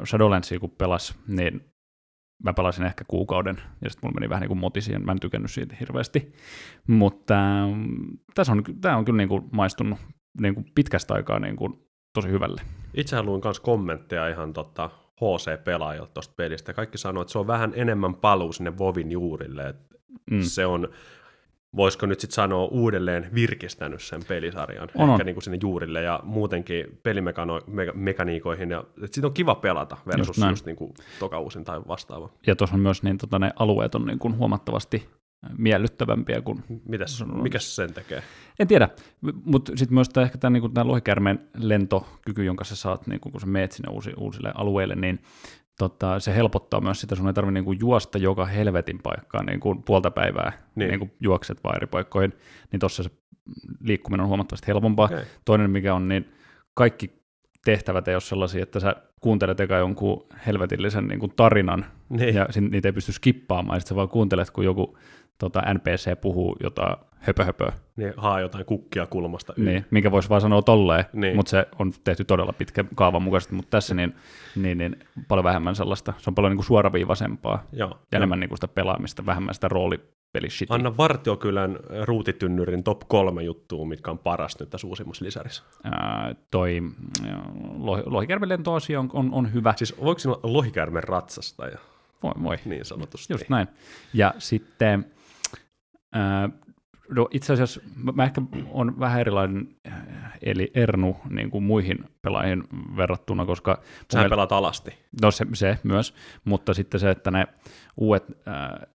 Shadowlandsia 0.04 0.60
kun 0.60 0.70
pelas, 0.70 1.18
niin 1.28 1.64
mä 2.44 2.52
pelasin 2.52 2.86
ehkä 2.86 3.04
kuukauden, 3.08 3.56
ja 3.56 3.90
sitten 3.90 4.08
mulla 4.08 4.14
meni 4.14 4.28
vähän 4.28 4.40
niin 4.40 4.48
kuin 4.48 4.58
moti 4.58 4.80
siihen, 4.80 5.04
mä 5.04 5.12
en 5.12 5.20
tykännyt 5.20 5.50
siitä 5.50 5.76
hirveästi. 5.80 6.32
Mutta 6.86 7.34
ähm, 7.34 7.84
tässä 8.34 8.52
on, 8.52 8.62
tämä 8.80 8.96
on 8.96 9.04
kyllä 9.04 9.16
niin 9.16 9.28
kuin 9.28 9.42
maistunut 9.52 9.98
niin 10.40 10.54
kuin 10.54 10.66
pitkästä 10.74 11.14
aikaa 11.14 11.38
niin 11.38 11.56
kuin 11.56 11.74
tosi 12.14 12.28
hyvälle. 12.28 12.62
Itsehän 12.94 13.26
luin 13.26 13.40
myös 13.44 13.60
kommentteja 13.60 14.28
ihan 14.28 14.52
tota, 14.52 14.90
HC-pelaajilta 15.20 16.12
tuosta 16.14 16.34
pelistä. 16.36 16.72
Kaikki 16.72 16.98
sanoo, 16.98 17.22
että 17.22 17.32
se 17.32 17.38
on 17.38 17.46
vähän 17.46 17.72
enemmän 17.76 18.14
paluu 18.14 18.52
sinne 18.52 18.78
Vovin 18.78 19.12
juurille. 19.12 19.68
Että 19.68 19.94
Mm. 20.30 20.40
Se 20.40 20.66
on, 20.66 20.88
voisiko 21.76 22.06
nyt 22.06 22.20
sitten 22.20 22.34
sanoa, 22.34 22.64
uudelleen 22.64 23.30
virkistänyt 23.34 24.02
sen 24.02 24.20
pelisarjan. 24.28 24.88
On, 24.94 25.10
ehkä 25.10 25.22
on. 25.22 25.26
niin 25.26 25.34
kuin 25.34 25.42
sinne 25.42 25.58
juurille 25.62 26.02
ja 26.02 26.20
muutenkin 26.22 27.00
pelimekaniikoihin. 27.02 28.70
Ja, 28.70 28.84
että 29.02 29.14
siitä 29.14 29.26
on 29.26 29.34
kiva 29.34 29.54
pelata 29.54 29.96
versus 30.06 30.38
Just 30.38 30.50
just, 30.50 30.66
niin 30.66 30.76
kuin 30.76 30.94
toka 31.18 31.40
uusin 31.40 31.64
tai 31.64 31.80
vastaava. 31.88 32.30
Ja 32.46 32.56
tuossa 32.56 32.76
on 32.76 32.80
myös 32.80 33.02
niin, 33.02 33.18
tota, 33.18 33.38
ne 33.38 33.50
alueet 33.56 33.94
on 33.94 34.06
niin 34.06 34.18
kuin 34.18 34.36
huomattavasti 34.36 35.08
miellyttävämpiä 35.58 36.40
kuin 36.40 36.64
Mitäs, 36.88 37.18
Se 37.18 37.24
on- 37.24 37.42
mikä 37.42 37.58
sen 37.58 37.94
tekee? 37.94 38.22
En 38.58 38.68
tiedä, 38.68 38.88
mutta 39.44 39.72
sitten 39.76 39.94
myös 39.94 40.08
tää, 40.08 40.24
ehkä 40.24 40.38
tämä 40.38 40.58
tää 40.74 40.86
lohikärmeen 40.86 41.48
lentokyky, 41.58 42.44
jonka 42.44 42.64
sä 42.64 42.76
saat, 42.76 43.06
niinku, 43.06 43.30
kun 43.30 43.40
sä 43.40 43.46
meet 43.46 43.72
sinne 43.72 43.92
uusi, 43.92 44.12
uusille 44.16 44.52
alueille, 44.54 44.94
niin 44.94 45.18
tota, 45.78 46.20
se 46.20 46.34
helpottaa 46.34 46.80
myös 46.80 47.00
sitä, 47.00 47.14
sun 47.14 47.26
ei 47.26 47.32
tarvitse 47.32 47.52
niinku, 47.54 47.72
juosta 47.72 48.18
joka 48.18 48.46
helvetin 48.46 48.98
paikkaan 49.02 49.46
niinku, 49.46 49.74
puolta 49.74 50.10
päivää, 50.10 50.50
Niin. 50.50 50.60
niin. 50.74 50.90
niinku, 51.00 51.16
juokset 51.20 51.64
vaan 51.64 51.76
eri 51.76 51.86
paikkoihin, 51.86 52.32
niin 52.72 52.80
tuossa 52.80 53.02
se 53.02 53.10
liikkuminen 53.80 54.22
on 54.22 54.28
huomattavasti 54.28 54.66
helpompaa. 54.66 55.04
Okei. 55.06 55.24
Toinen 55.44 55.70
mikä 55.70 55.94
on, 55.94 56.08
niin 56.08 56.32
kaikki 56.74 57.22
tehtävät 57.64 58.08
ei 58.08 58.14
ole 58.14 58.20
sellaisia, 58.20 58.62
että 58.62 58.80
sä 58.80 58.96
kuuntelet 59.20 59.60
eka 59.60 59.76
jonkun 59.76 60.26
helvetillisen 60.46 61.08
niin 61.08 61.20
kuin 61.20 61.32
tarinan, 61.36 61.84
Niin. 62.08 62.34
ja 62.34 62.46
niitä 62.70 62.88
ei 62.88 62.92
pysty 62.92 63.12
skippaamaan, 63.12 63.76
ja 63.76 63.80
sit 63.80 63.86
sä 63.88 63.94
vaan 63.96 64.08
kuuntelet, 64.08 64.50
kun 64.50 64.64
joku 64.64 64.98
tota, 65.38 65.62
NPC 65.74 66.20
puhuu 66.20 66.56
jotain 66.62 66.96
höpö, 67.26 67.44
höpö 67.44 67.72
niin 67.96 68.12
haa 68.16 68.40
jotain 68.40 68.64
kukkia 68.64 69.06
kulmasta. 69.06 69.52
yli. 69.56 69.70
niin, 69.70 69.86
minkä 69.90 70.10
voisi 70.10 70.28
vaan 70.28 70.40
sanoa 70.40 70.62
tolleen, 70.62 71.04
Niin. 71.12 71.36
mutta 71.36 71.50
se 71.50 71.66
on 71.78 71.92
tehty 72.04 72.24
todella 72.24 72.52
pitkä 72.52 72.84
kaavan 72.94 73.22
mukaisesti, 73.22 73.54
mutta 73.54 73.70
tässä 73.70 73.94
niin, 73.94 74.14
niin, 74.56 74.78
niin 74.78 74.96
paljon 75.28 75.44
vähemmän 75.44 75.76
sellaista, 75.76 76.12
se 76.18 76.30
on 76.30 76.34
paljon 76.34 76.50
niin 76.50 76.56
kuin 76.56 76.66
suoraviivaisempaa 76.66 77.64
Joo. 77.72 77.88
ja 77.88 77.94
Joo. 77.94 77.98
enemmän 78.12 78.40
niin 78.40 78.48
kuin 78.48 78.56
sitä 78.58 78.68
pelaamista, 78.68 79.26
vähemmän 79.26 79.54
sitä 79.54 79.68
roolipelishitia. 79.68 80.74
Anna 80.74 80.96
Vartiokylän 80.96 81.78
ruutitynnyrin 82.04 82.84
top 82.84 83.00
kolme 83.08 83.42
juttua, 83.42 83.86
mitkä 83.86 84.10
on 84.10 84.18
paras 84.18 84.58
nyt 84.60 84.70
tässä 84.70 84.86
uusimmassa 84.86 85.24
lisärissä. 85.24 85.62
Ää, 85.84 86.34
toi 86.50 86.82
ää, 87.26 87.42
lohi, 87.78 88.02
lohikärmelentoasia 88.06 89.00
on, 89.00 89.10
on, 89.12 89.28
on 89.32 89.52
hyvä, 89.52 89.74
Siis 89.76 89.94
voiko 90.04 90.18
siinä 90.18 90.32
olla 90.42 90.52
lohikäärmen 90.56 91.04
ratsastaja, 91.04 91.78
voi, 92.22 92.32
voi. 92.42 92.56
niin 92.64 92.84
sanotusti? 92.84 93.32
Just 93.32 93.48
näin. 93.48 93.68
Ja 94.14 94.34
sitten 94.38 95.04
no 97.08 97.28
itse 97.30 97.52
asiassa 97.52 97.80
mä, 98.14 98.24
ehkä 98.24 98.42
on 98.70 99.00
vähän 99.00 99.20
erilainen 99.20 99.68
äh, 99.86 99.94
eli 100.42 100.70
Ernu 100.74 101.16
niin 101.30 101.50
kuin 101.50 101.64
muihin 101.64 101.98
pelaajiin 102.22 102.64
verrattuna, 102.96 103.46
koska 103.46 103.82
Sähän 104.12 104.26
miel- 104.26 104.30
pelaat 104.30 104.52
alasti. 104.52 104.90
no 105.22 105.30
se, 105.30 105.46
se 105.52 105.78
myös, 105.82 106.14
mutta 106.44 106.74
sitten 106.74 107.00
se, 107.00 107.10
että 107.10 107.30
ne 107.30 107.46
uudet 107.96 108.24
ää, 108.46 108.86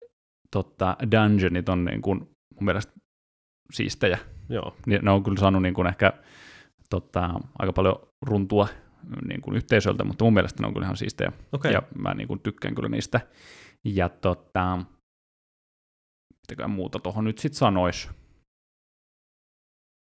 tota, 0.52 0.98
dungeonit 1.12 1.70
on 1.70 1.86
niin 1.86 2.02
kuin, 2.02 2.20
mun 2.20 2.66
mielestä 2.66 2.94
siistejä. 3.74 4.18
Joo. 4.50 4.76
Ne 5.02 5.12
on 5.12 5.24
kyllä 5.24 5.40
saanut 5.40 5.62
niin 5.62 5.74
kuin 5.74 5.88
ehkä 5.88 6.14
tota, 6.90 7.30
aika 7.60 7.74
paljon 7.74 7.96
runtua 8.22 8.68
niin 9.28 9.42
kuin 9.42 9.56
yhteisöltä, 9.56 10.04
mutta 10.04 10.26
mun 10.26 10.34
mielestä 10.34 10.64
ne 10.64 10.68
on 10.68 10.74
kyllä 10.74 10.86
ihan 10.86 10.98
siistejä. 10.98 11.32
Okei. 11.52 11.74
Ja 11.74 11.84
mä 11.98 12.14
niin 12.14 12.28
kuin 12.28 12.40
tykkään 12.40 12.76
kyllä 12.76 12.90
niistä. 12.90 13.22
Ja 13.84 14.10
tota, 14.10 14.80
mitäkään 16.50 16.70
muuta 16.70 17.00
tuohon 17.00 17.24
nyt 17.24 17.38
sitten 17.38 17.58
sanois. 17.58 18.10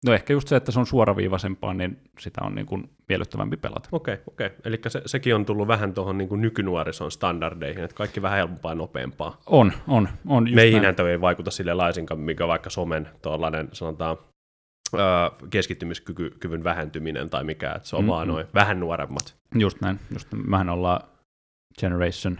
No 0.05 0.13
ehkä 0.13 0.33
just 0.33 0.47
se, 0.47 0.55
että 0.55 0.71
se 0.71 0.79
on 0.79 0.85
suoraviivaisempaa, 0.85 1.73
niin 1.73 1.99
sitä 2.19 2.41
on 2.43 2.55
niin 2.55 2.65
kuin 2.65 2.89
miellyttävämpi 3.09 3.57
pelata. 3.57 3.89
Okei, 3.91 4.17
okei. 4.27 4.49
Eli 4.65 4.79
se, 4.87 5.01
sekin 5.05 5.35
on 5.35 5.45
tullut 5.45 5.67
vähän 5.67 5.93
tuohon 5.93 6.17
niin 6.17 6.41
nykynuorison 6.41 7.11
standardeihin, 7.11 7.83
että 7.83 7.95
kaikki 7.95 8.21
vähän 8.21 8.37
helpompaa 8.37 8.71
ja 8.71 8.75
nopeampaa. 8.75 9.41
On, 9.45 9.71
on, 9.87 10.09
on. 10.27 10.47
Just 10.47 10.55
Meihin 10.55 10.83
ei 10.85 11.21
vaikuta 11.21 11.51
sille 11.51 11.73
laisinkaan, 11.73 12.19
mikä 12.19 12.47
vaikka 12.47 12.69
somen 12.69 13.09
tuollainen, 13.21 13.69
sanotaan, 13.73 14.17
keskittymiskyvyn 15.49 16.63
vähentyminen 16.63 17.29
tai 17.29 17.43
mikä, 17.43 17.73
että 17.73 17.89
se 17.89 17.95
on 17.95 18.01
mm-hmm. 18.01 18.09
vaan 18.09 18.27
Mm-mm. 18.27 18.35
noin 18.35 18.47
vähän 18.53 18.79
nuoremmat. 18.79 19.37
Just 19.55 19.81
näin. 19.81 19.99
Just, 20.13 20.27
mehän 20.33 20.69
ollaan 20.69 21.01
Generation. 21.79 22.39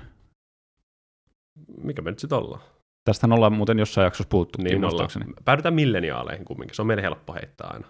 Mikä 1.84 2.02
me 2.02 2.10
nyt 2.10 2.20
sitten 2.20 2.38
ollaan? 2.38 2.62
Tästähän 3.08 3.34
ollaan 3.34 3.54
muuten 3.54 3.80
jossain 3.80 4.06
jaksossa 4.06 4.30
puhuttu, 4.30 4.62
Niin, 4.62 4.76
ollaan. 4.76 4.92
muistaakseni. 4.94 5.26
Päädytään 5.46 5.74
milleniaaleihin 5.74 6.46
kumminkin, 6.46 6.76
se 6.76 6.82
on 6.82 6.88
meille 6.88 7.04
helppo 7.04 7.34
heittää 7.34 7.68
aina. 7.74 7.88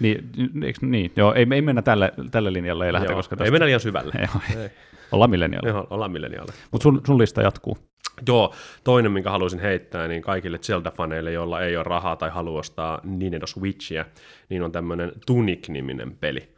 Niin, 0.00 0.30
eikö, 0.64 0.78
niin, 0.86 1.12
joo, 1.16 1.34
ei, 1.34 1.46
ei 1.54 1.62
mennä 1.62 1.82
tälle, 1.82 2.12
tälle 2.30 2.52
linjalle, 2.52 2.86
ei 2.86 2.92
lähdetä, 2.92 3.14
koska 3.14 3.44
ei 3.44 3.50
mennä 3.50 3.66
liian 3.66 3.80
syvälle. 3.80 4.12
Joo, 4.20 4.62
Ei. 4.62 4.70
ollaan 5.12 5.30
milleniaalla. 5.30 5.68
Joo, 5.68 5.86
ollaan 5.90 6.10
milleniaaleja. 6.12 6.58
Mutta 6.70 6.82
sun, 6.82 7.00
sun 7.06 7.18
lista 7.18 7.42
jatkuu. 7.42 7.78
Joo, 8.28 8.54
toinen, 8.84 9.12
minkä 9.12 9.30
haluaisin 9.30 9.60
heittää, 9.60 10.08
niin 10.08 10.22
kaikille 10.22 10.58
Zelda-faneille, 10.58 11.30
joilla 11.30 11.62
ei 11.62 11.76
ole 11.76 11.84
rahaa 11.84 12.16
tai 12.16 12.30
halua 12.30 12.58
ostaa 12.58 13.00
Nintendo 13.04 13.46
Switchia, 13.46 14.04
niin 14.48 14.62
on 14.62 14.72
tämmöinen 14.72 15.12
Tunic-niminen 15.26 16.16
peli. 16.20 16.48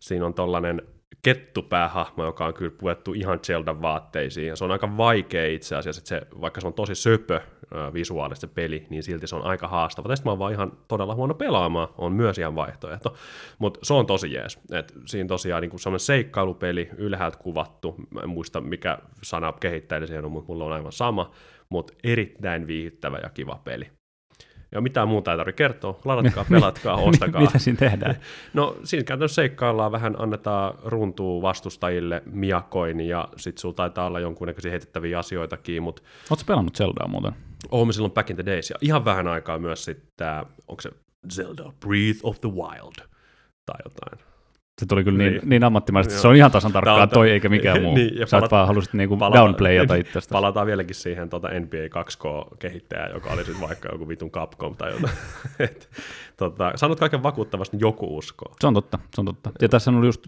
Siinä 0.00 0.26
on 0.26 0.34
tollainen 0.34 0.82
kettupäähahmo, 1.22 2.24
joka 2.24 2.46
on 2.46 2.54
kyllä 2.54 2.76
puettu 2.78 3.12
ihan 3.12 3.40
Zeldan 3.46 3.82
vaatteisiin, 3.82 4.48
ja 4.48 4.56
se 4.56 4.64
on 4.64 4.70
aika 4.70 4.96
vaikea 4.96 5.46
itse 5.46 5.76
asiassa, 5.76 6.00
että 6.00 6.08
se, 6.08 6.40
vaikka 6.40 6.60
se 6.60 6.66
on 6.66 6.74
tosi 6.74 6.94
söpö 6.94 7.40
visuaalisesti 7.94 8.46
peli, 8.46 8.86
niin 8.90 9.02
silti 9.02 9.26
se 9.26 9.36
on 9.36 9.44
aika 9.44 9.68
haastava. 9.68 10.08
Tästä 10.08 10.24
mä 10.26 10.30
oon 10.30 10.38
vaan 10.38 10.52
ihan 10.52 10.72
todella 10.88 11.14
huono 11.14 11.34
pelaamaan, 11.34 11.88
on 11.98 12.12
myös 12.12 12.38
ihan 12.38 12.54
vaihtoehto, 12.54 13.14
mutta 13.58 13.80
se 13.82 13.94
on 13.94 14.06
tosi 14.06 14.32
jees. 14.32 14.58
Et 14.72 14.92
siinä 15.06 15.28
tosiaan 15.28 15.62
niin 15.62 15.78
semmoinen 15.78 16.00
seikkailupeli, 16.00 16.88
ylhäältä 16.96 17.38
kuvattu, 17.38 17.94
mä 18.10 18.20
en 18.20 18.28
muista 18.28 18.60
mikä 18.60 18.98
sana 19.22 19.52
kehittäjälle 19.52 20.06
siihen 20.06 20.24
on, 20.24 20.32
mutta 20.32 20.52
mulla 20.52 20.64
on 20.64 20.72
aivan 20.72 20.92
sama, 20.92 21.30
mutta 21.68 21.92
erittäin 22.04 22.66
viihdyttävä 22.66 23.18
ja 23.22 23.30
kiva 23.30 23.60
peli. 23.64 24.01
Ja 24.72 24.80
mitään 24.80 25.08
muuta 25.08 25.30
ei 25.30 25.36
tarvitse 25.36 25.56
kertoa. 25.56 25.98
Ladatkaa, 26.04 26.44
pelatkaa, 26.50 26.96
ostakaa. 26.96 27.40
Mitä 27.40 27.58
siinä 27.58 27.78
tehdään? 27.78 28.16
No 28.54 28.76
siinä 28.84 29.04
käytännössä 29.04 29.34
seikkaillaan 29.34 29.92
vähän, 29.92 30.16
annetaan 30.18 30.74
runtuu 30.84 31.42
vastustajille 31.42 32.22
miakoin 32.26 33.00
ja 33.00 33.28
sit 33.36 33.58
sulla 33.58 33.74
taitaa 33.74 34.06
olla 34.06 34.20
jonkunnäköisiä 34.20 34.70
heitettäviä 34.70 35.18
asioitakin, 35.18 35.82
mutta... 35.82 36.02
Oletko 36.30 36.44
pelannut 36.46 36.76
Zeldaa 36.76 37.08
muuten? 37.08 37.32
Olemme 37.70 37.92
silloin 37.92 38.12
back 38.12 38.30
in 38.30 38.36
the 38.36 38.46
days 38.46 38.70
ja 38.70 38.76
ihan 38.80 39.04
vähän 39.04 39.28
aikaa 39.28 39.58
myös 39.58 39.84
sitten, 39.84 40.46
onko 40.68 40.80
se 40.80 40.90
Zelda 41.32 41.72
Breath 41.80 42.20
of 42.22 42.40
the 42.40 42.48
Wild 42.48 43.08
tai 43.66 43.80
jotain. 43.84 44.31
Se 44.82 44.86
tuli 44.86 45.04
kyllä 45.04 45.18
niin, 45.18 45.32
niin, 45.32 45.48
niin 45.48 45.64
ammattimaisesti, 45.64 46.20
se 46.20 46.28
on 46.28 46.36
ihan 46.36 46.50
tasan 46.50 46.72
tarkkaan 46.72 47.08
toi 47.08 47.30
eikä 47.30 47.48
mikään 47.48 47.82
muu. 47.82 47.94
Niin, 48.02 48.18
ja 48.18 48.26
Sä 48.26 48.36
palat, 48.36 48.50
vaan 48.50 48.66
halusit 48.66 48.92
niinku 48.92 49.16
palata, 49.16 49.40
downplayata 49.40 49.94
itsestäsi. 50.02 50.28
Palataan 50.32 50.66
vieläkin 50.66 50.94
siihen 50.94 51.30
tuota 51.30 51.48
NBA 51.48 52.00
2K-kehittäjään, 52.00 53.10
joka 53.14 53.30
oli 53.30 53.44
sitten 53.44 53.68
vaikka 53.68 53.88
joku 53.92 54.08
vitun 54.08 54.30
Capcom 54.30 54.76
tai 54.76 54.92
jotain. 54.92 55.14
Et, 55.58 55.90
tota, 56.36 56.72
sanot 56.74 57.00
kaiken 57.00 57.22
vakuuttavasti, 57.22 57.76
joku 57.80 58.16
uskoo. 58.16 58.54
Se 58.60 58.66
on 58.66 58.74
totta, 58.74 58.98
se 59.14 59.20
on 59.20 59.24
totta. 59.24 59.50
Ja 59.60 59.68
tässä 59.68 59.90
oli 59.90 60.06
just, 60.06 60.26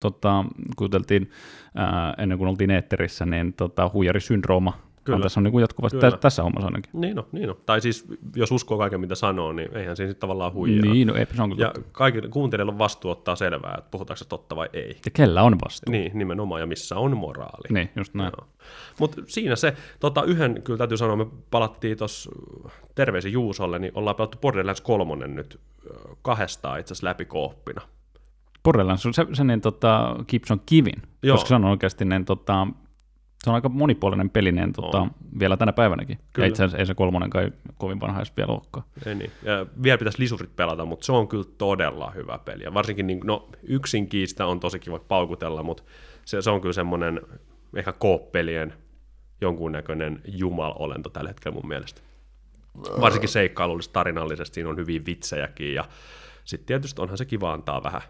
tota, 0.00 0.44
kuuteltiin 0.76 1.30
ää, 1.74 2.14
ennen 2.18 2.38
kuin 2.38 2.48
oltiin 2.48 2.70
eetterissä, 2.70 3.26
niin 3.26 3.52
tota, 3.52 3.90
huijarisyndrooma 3.92 4.78
Kyllä. 5.04 5.22
tässä 5.22 5.40
on 5.40 5.44
niin 5.44 5.52
kuin 5.52 5.62
jatkuvasti 5.62 5.98
Kyllä. 5.98 6.16
tässä 6.16 6.42
hommassa 6.42 6.66
ainakin. 6.66 6.90
Niin 6.92 7.16
no, 7.16 7.26
niin 7.32 7.48
no. 7.48 7.56
Tai 7.66 7.80
siis 7.80 8.06
jos 8.36 8.52
uskoo 8.52 8.78
kaiken 8.78 9.00
mitä 9.00 9.14
sanoo, 9.14 9.52
niin 9.52 9.76
eihän 9.76 9.96
siinä 9.96 10.10
sitten 10.10 10.20
tavallaan 10.20 10.52
huijaa. 10.52 10.82
Niin, 10.82 11.08
no, 11.08 11.14
ei, 11.14 11.26
se 11.34 11.42
on 11.42 11.50
kyllä 11.50 11.62
Ja 11.62 11.72
kaikille 11.92 12.28
kuuntelijoilla 12.28 12.72
on 12.72 12.78
vastuu 12.78 13.10
ottaa 13.10 13.36
selvää, 13.36 13.74
että 13.78 13.90
puhutaanko 13.90 14.18
se 14.18 14.28
totta 14.28 14.56
vai 14.56 14.68
ei. 14.72 14.96
Ja 15.04 15.10
kellä 15.10 15.42
on 15.42 15.56
vastuu. 15.64 15.92
Niin, 15.92 16.18
nimenomaan, 16.18 16.60
ja 16.60 16.66
missä 16.66 16.96
on 16.96 17.16
moraali. 17.16 17.68
Niin, 17.70 17.90
just 17.96 18.14
näin. 18.14 18.32
Mutta 18.98 19.22
siinä 19.26 19.56
se, 19.56 19.76
tota, 20.00 20.22
yhden 20.22 20.62
kyllä 20.62 20.78
täytyy 20.78 20.96
sanoa, 20.96 21.16
me 21.16 21.26
palattiin 21.50 21.98
tuossa 21.98 22.30
terveisi 22.94 23.32
Juusolle, 23.32 23.78
niin 23.78 23.92
ollaan 23.94 24.16
pelattu 24.16 24.38
Borderlands 24.38 24.80
3 24.80 25.26
nyt 25.26 25.60
kahdestaan 26.22 26.80
itse 26.80 26.92
asiassa 26.92 27.06
läpi 27.06 27.24
kooppina. 27.24 27.80
Borderlands, 28.64 29.02
se, 29.02 29.26
se 29.32 29.44
niin, 29.44 29.60
tota, 29.60 30.16
Gibson 30.28 30.60
kivin, 30.66 31.02
Joo. 31.22 31.34
koska 31.34 31.48
se 31.48 31.54
on 31.54 31.64
oikeasti 31.64 32.04
niin, 32.04 32.24
tota, 32.24 32.66
se 33.44 33.50
on 33.50 33.54
aika 33.54 33.68
monipuolinen 33.68 34.30
pelinen 34.30 34.72
tota, 34.72 35.06
vielä 35.38 35.56
tänä 35.56 35.72
päivänäkin. 35.72 36.18
Kyllä. 36.32 36.46
Ja 36.46 36.48
itse 36.48 36.64
asiassa 36.64 36.78
ei 36.78 36.86
se 36.86 36.94
kolmonen 36.94 37.30
kai 37.30 37.52
kovin 37.78 38.00
vanha 38.00 38.20
edes 38.20 38.32
vielä 38.36 38.52
olekaan. 38.52 38.86
Ei 39.06 39.14
niin. 39.14 39.30
Ja 39.42 39.66
vielä 39.82 39.98
pitäisi 39.98 40.18
lisurit 40.18 40.56
pelata, 40.56 40.84
mutta 40.84 41.06
se 41.06 41.12
on 41.12 41.28
kyllä 41.28 41.44
todella 41.58 42.10
hyvä 42.10 42.38
peli. 42.38 42.64
Ja 42.64 42.74
varsinkin 42.74 43.06
niin, 43.06 43.20
no, 43.24 43.48
yksin 43.62 44.08
kiistä 44.08 44.46
on 44.46 44.60
tosi 44.60 44.78
kiva 44.78 44.98
paukutella, 44.98 45.62
mutta 45.62 45.82
se, 46.24 46.42
se 46.42 46.50
on 46.50 46.60
kyllä 46.60 46.72
semmoinen 46.72 47.20
ehkä 47.76 47.92
kooppelien 47.92 48.74
jonkunnäköinen 49.40 50.20
jumalolento 50.28 51.10
tällä 51.10 51.30
hetkellä 51.30 51.54
mun 51.54 51.68
mielestä. 51.68 52.00
Varsinkin 53.00 53.28
seikkailullisesti, 53.28 53.92
tarinallisesti, 53.92 54.54
siinä 54.54 54.70
on 54.70 54.76
hyviä 54.76 55.00
vitsejäkin 55.06 55.74
ja 55.74 55.84
sitten 56.44 56.66
tietysti 56.66 57.00
onhan 57.00 57.18
se 57.18 57.24
kiva 57.24 57.52
antaa 57.52 57.82
vähän 57.82 58.02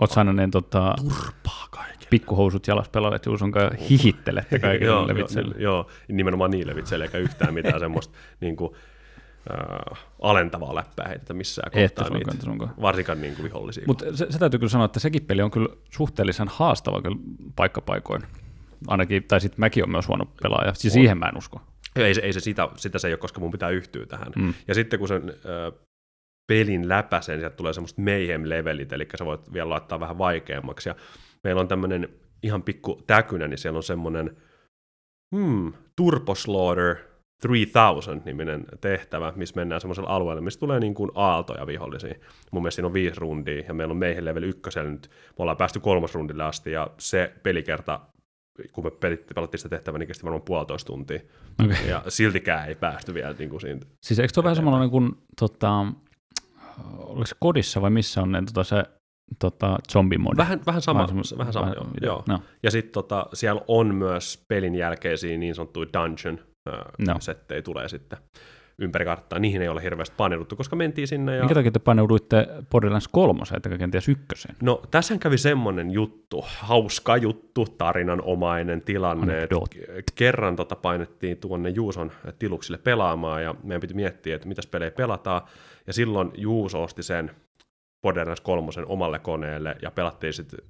Oletko 0.00 0.20
aina 0.20 0.32
ne 0.32 0.48
tota, 0.52 0.94
turpaa 0.96 1.68
kaikille. 1.70 2.06
pikkuhousut 2.10 2.66
jalas 2.66 2.88
pelaavat 2.88 3.26
Juuson 3.26 3.52
kanssa 3.52 3.84
hihittelette 3.90 4.58
kaikille 4.68 4.86
joo, 4.86 5.08
levitseille. 5.08 5.54
Joo, 5.58 5.74
joo, 5.74 5.90
nimenomaan 6.08 6.50
niille 6.50 6.74
vitselle, 6.74 7.04
eikä 7.04 7.18
yhtään 7.18 7.54
mitään 7.54 7.80
semmoista 7.80 8.18
niin 8.40 8.56
kuin, 8.56 8.74
äh, 9.52 10.04
alentavaa 10.22 10.74
läppää 10.74 11.08
heitetä 11.08 11.34
missään 11.34 11.72
kohtaa 11.72 12.04
sunkaan, 12.04 12.34
niitä, 12.34 12.44
sunkaan. 12.44 12.74
varsinkaan 12.80 13.20
niin 13.20 13.34
kuin 13.34 13.44
vihollisia. 13.44 13.84
Mutta 13.86 14.04
se, 14.16 14.26
se, 14.30 14.38
täytyy 14.38 14.58
kyllä 14.58 14.70
sanoa, 14.70 14.84
että 14.84 15.00
sekin 15.00 15.24
peli 15.24 15.42
on 15.42 15.50
kyllä 15.50 15.68
suhteellisen 15.90 16.48
haastava 16.48 17.02
kyllä 17.02 17.16
paikkapaikoin. 17.56 18.22
Ainakin, 18.86 19.24
tai 19.24 19.40
sitten 19.40 19.60
mäkin 19.60 19.84
on 19.84 19.90
myös 19.90 20.08
huono 20.08 20.24
pelaaja, 20.42 20.74
siis 20.74 20.92
siihen 20.92 21.18
mä 21.18 21.26
en 21.26 21.38
usko. 21.38 21.60
Ei, 21.96 22.14
ei 22.22 22.32
se 22.32 22.40
sitä, 22.40 22.68
sitä 22.76 22.98
se 22.98 23.08
ei 23.08 23.12
ole, 23.12 23.18
koska 23.18 23.40
mun 23.40 23.50
pitää 23.50 23.68
yhtyä 23.68 24.06
tähän. 24.06 24.32
Mm. 24.36 24.54
Ja 24.68 24.74
sitten 24.74 24.98
kun 24.98 25.08
sen 25.08 25.22
äh, 25.28 25.78
pelin 26.52 26.88
läpäisen, 26.88 27.38
sieltä 27.38 27.56
tulee 27.56 27.72
semmoista 27.72 28.02
mayhem-levelit, 28.02 28.92
eli 28.92 29.06
sä 29.18 29.24
voit 29.24 29.52
vielä 29.52 29.68
laittaa 29.68 30.00
vähän 30.00 30.18
vaikeammaksi. 30.18 30.88
Ja 30.88 30.94
meillä 31.44 31.60
on 31.60 31.68
tämmöinen 31.68 32.08
ihan 32.42 32.62
pikku 32.62 33.02
täkynä, 33.06 33.48
niin 33.48 33.58
siellä 33.58 33.76
on 33.76 33.82
semmoinen 33.82 34.36
hmm, 35.36 35.72
Turbo 35.96 36.34
Slaughter 36.34 36.96
3000-niminen 37.46 38.64
tehtävä, 38.80 39.32
missä 39.36 39.56
mennään 39.56 39.80
semmoiselle 39.80 40.08
alueelle, 40.10 40.40
missä 40.40 40.60
tulee 40.60 40.80
niin 40.80 40.94
kuin 40.94 41.10
aaltoja 41.14 41.66
vihollisia. 41.66 42.14
Mun 42.50 42.62
mielestä 42.62 42.76
siinä 42.76 42.86
on 42.86 42.92
viisi 42.92 43.20
rundia, 43.20 43.64
ja 43.68 43.74
meillä 43.74 43.92
on 43.92 43.98
meihin 43.98 44.24
level 44.24 44.42
ykkösellä 44.42 44.90
nyt, 44.90 45.10
me 45.10 45.42
ollaan 45.42 45.56
päästy 45.56 45.80
kolmas 45.80 46.14
rundille 46.14 46.44
asti, 46.44 46.72
ja 46.72 46.90
se 46.98 47.32
pelikerta, 47.42 48.00
kun 48.72 48.84
me 48.84 48.90
pelattiin 49.34 49.58
sitä 49.58 49.76
tehtävää, 49.76 49.98
niin 49.98 50.06
kesti 50.06 50.24
varmaan 50.24 50.42
puolitoista 50.42 50.86
tuntia. 50.86 51.20
Okay. 51.64 51.86
Ja 51.88 52.02
siltikään 52.08 52.68
ei 52.68 52.74
päästy 52.74 53.14
vielä 53.14 53.34
niin 53.38 53.50
kuin 53.50 53.60
siinä. 53.60 53.80
Siis 54.00 54.18
eikö 54.18 54.32
tuo 54.34 54.42
vähän 54.42 54.56
samanlainen 54.56 54.90
kuin 54.90 55.12
tota, 55.40 55.86
oliko 56.98 57.26
se 57.26 57.36
kodissa 57.40 57.82
vai 57.82 57.90
missä 57.90 58.22
on 58.22 58.32
ne, 58.32 58.42
tota, 58.42 58.64
se 58.64 58.84
tota, 59.38 59.78
zombimodi? 59.92 60.36
Vähän, 60.36 60.60
vähän 60.66 60.82
sama, 60.82 61.00
vähän, 61.00 61.22
vähän 61.38 61.52
sama 61.52 61.66
vähän, 61.66 61.76
joo. 61.76 61.86
joo. 62.02 62.22
No. 62.28 62.42
Ja 62.62 62.70
sitten 62.70 62.92
tota, 62.92 63.26
siellä 63.32 63.62
on 63.68 63.94
myös 63.94 64.44
pelin 64.48 64.74
jälkeisiä 64.74 65.38
niin 65.38 65.54
sanottuja 65.54 65.88
dungeon 65.92 66.38
no. 67.06 67.16
settejä 67.20 67.62
tulee 67.62 67.88
sitten 67.88 68.18
ympäri 68.82 69.04
karttaa. 69.04 69.38
Niihin 69.38 69.62
ei 69.62 69.68
ole 69.68 69.82
hirveästi 69.82 70.14
paneuduttu, 70.16 70.56
koska 70.56 70.76
mentiin 70.76 71.08
sinne. 71.08 71.36
Ja... 71.36 71.42
Minkä 71.42 71.54
takia 71.54 71.70
te 71.70 71.78
paneuduitte 71.78 72.48
Borderlands 72.70 73.08
3, 73.08 73.40
ettekä 73.56 73.78
kenties 73.78 74.08
ykköseen? 74.08 74.56
No, 74.62 74.82
tässä 74.90 75.18
kävi 75.18 75.38
semmoinen 75.38 75.90
juttu, 75.90 76.44
hauska 76.58 77.16
juttu, 77.16 77.66
tarinanomainen 77.78 78.82
tilanne. 78.82 79.48
Kerran 80.14 80.56
tota 80.56 80.76
painettiin 80.76 81.36
tuonne 81.36 81.68
Juuson 81.68 82.12
tiluksille 82.38 82.78
pelaamaan, 82.78 83.42
ja 83.42 83.54
meidän 83.62 83.80
piti 83.80 83.94
miettiä, 83.94 84.36
että 84.36 84.48
mitäs 84.48 84.66
pelejä 84.66 84.90
pelataan. 84.90 85.42
Ja 85.86 85.92
silloin 85.92 86.30
Juuso 86.36 86.82
osti 86.82 87.02
sen 87.02 87.30
Borderlands 88.02 88.40
3 88.40 88.68
omalle 88.86 89.18
koneelle, 89.18 89.76
ja 89.82 89.90
pelattiin 89.90 90.32
sitten 90.32 90.60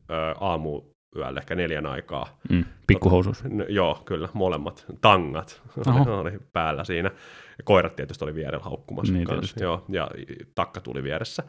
aamu 0.40 0.82
yöllä 1.16 1.40
ehkä 1.40 1.54
neljän 1.54 1.86
aikaa. 1.86 2.38
Mm, 2.50 2.64
pikkuhousus. 2.86 3.44
No, 3.44 3.64
joo, 3.68 4.02
kyllä, 4.04 4.28
molemmat. 4.32 4.84
Tangat 5.00 5.62
oli 6.20 6.38
päällä 6.52 6.84
siinä. 6.84 7.10
Ja 7.58 7.64
koirat 7.64 7.96
tietysti 7.96 8.24
oli 8.24 8.34
vierellä 8.34 8.64
haukkumassa 8.64 9.12
niin, 9.12 9.26
kanssa. 9.26 9.64
Joo, 9.64 9.84
ja 9.88 10.10
takka 10.54 10.80
tuli 10.80 11.02
vieressä. 11.02 11.42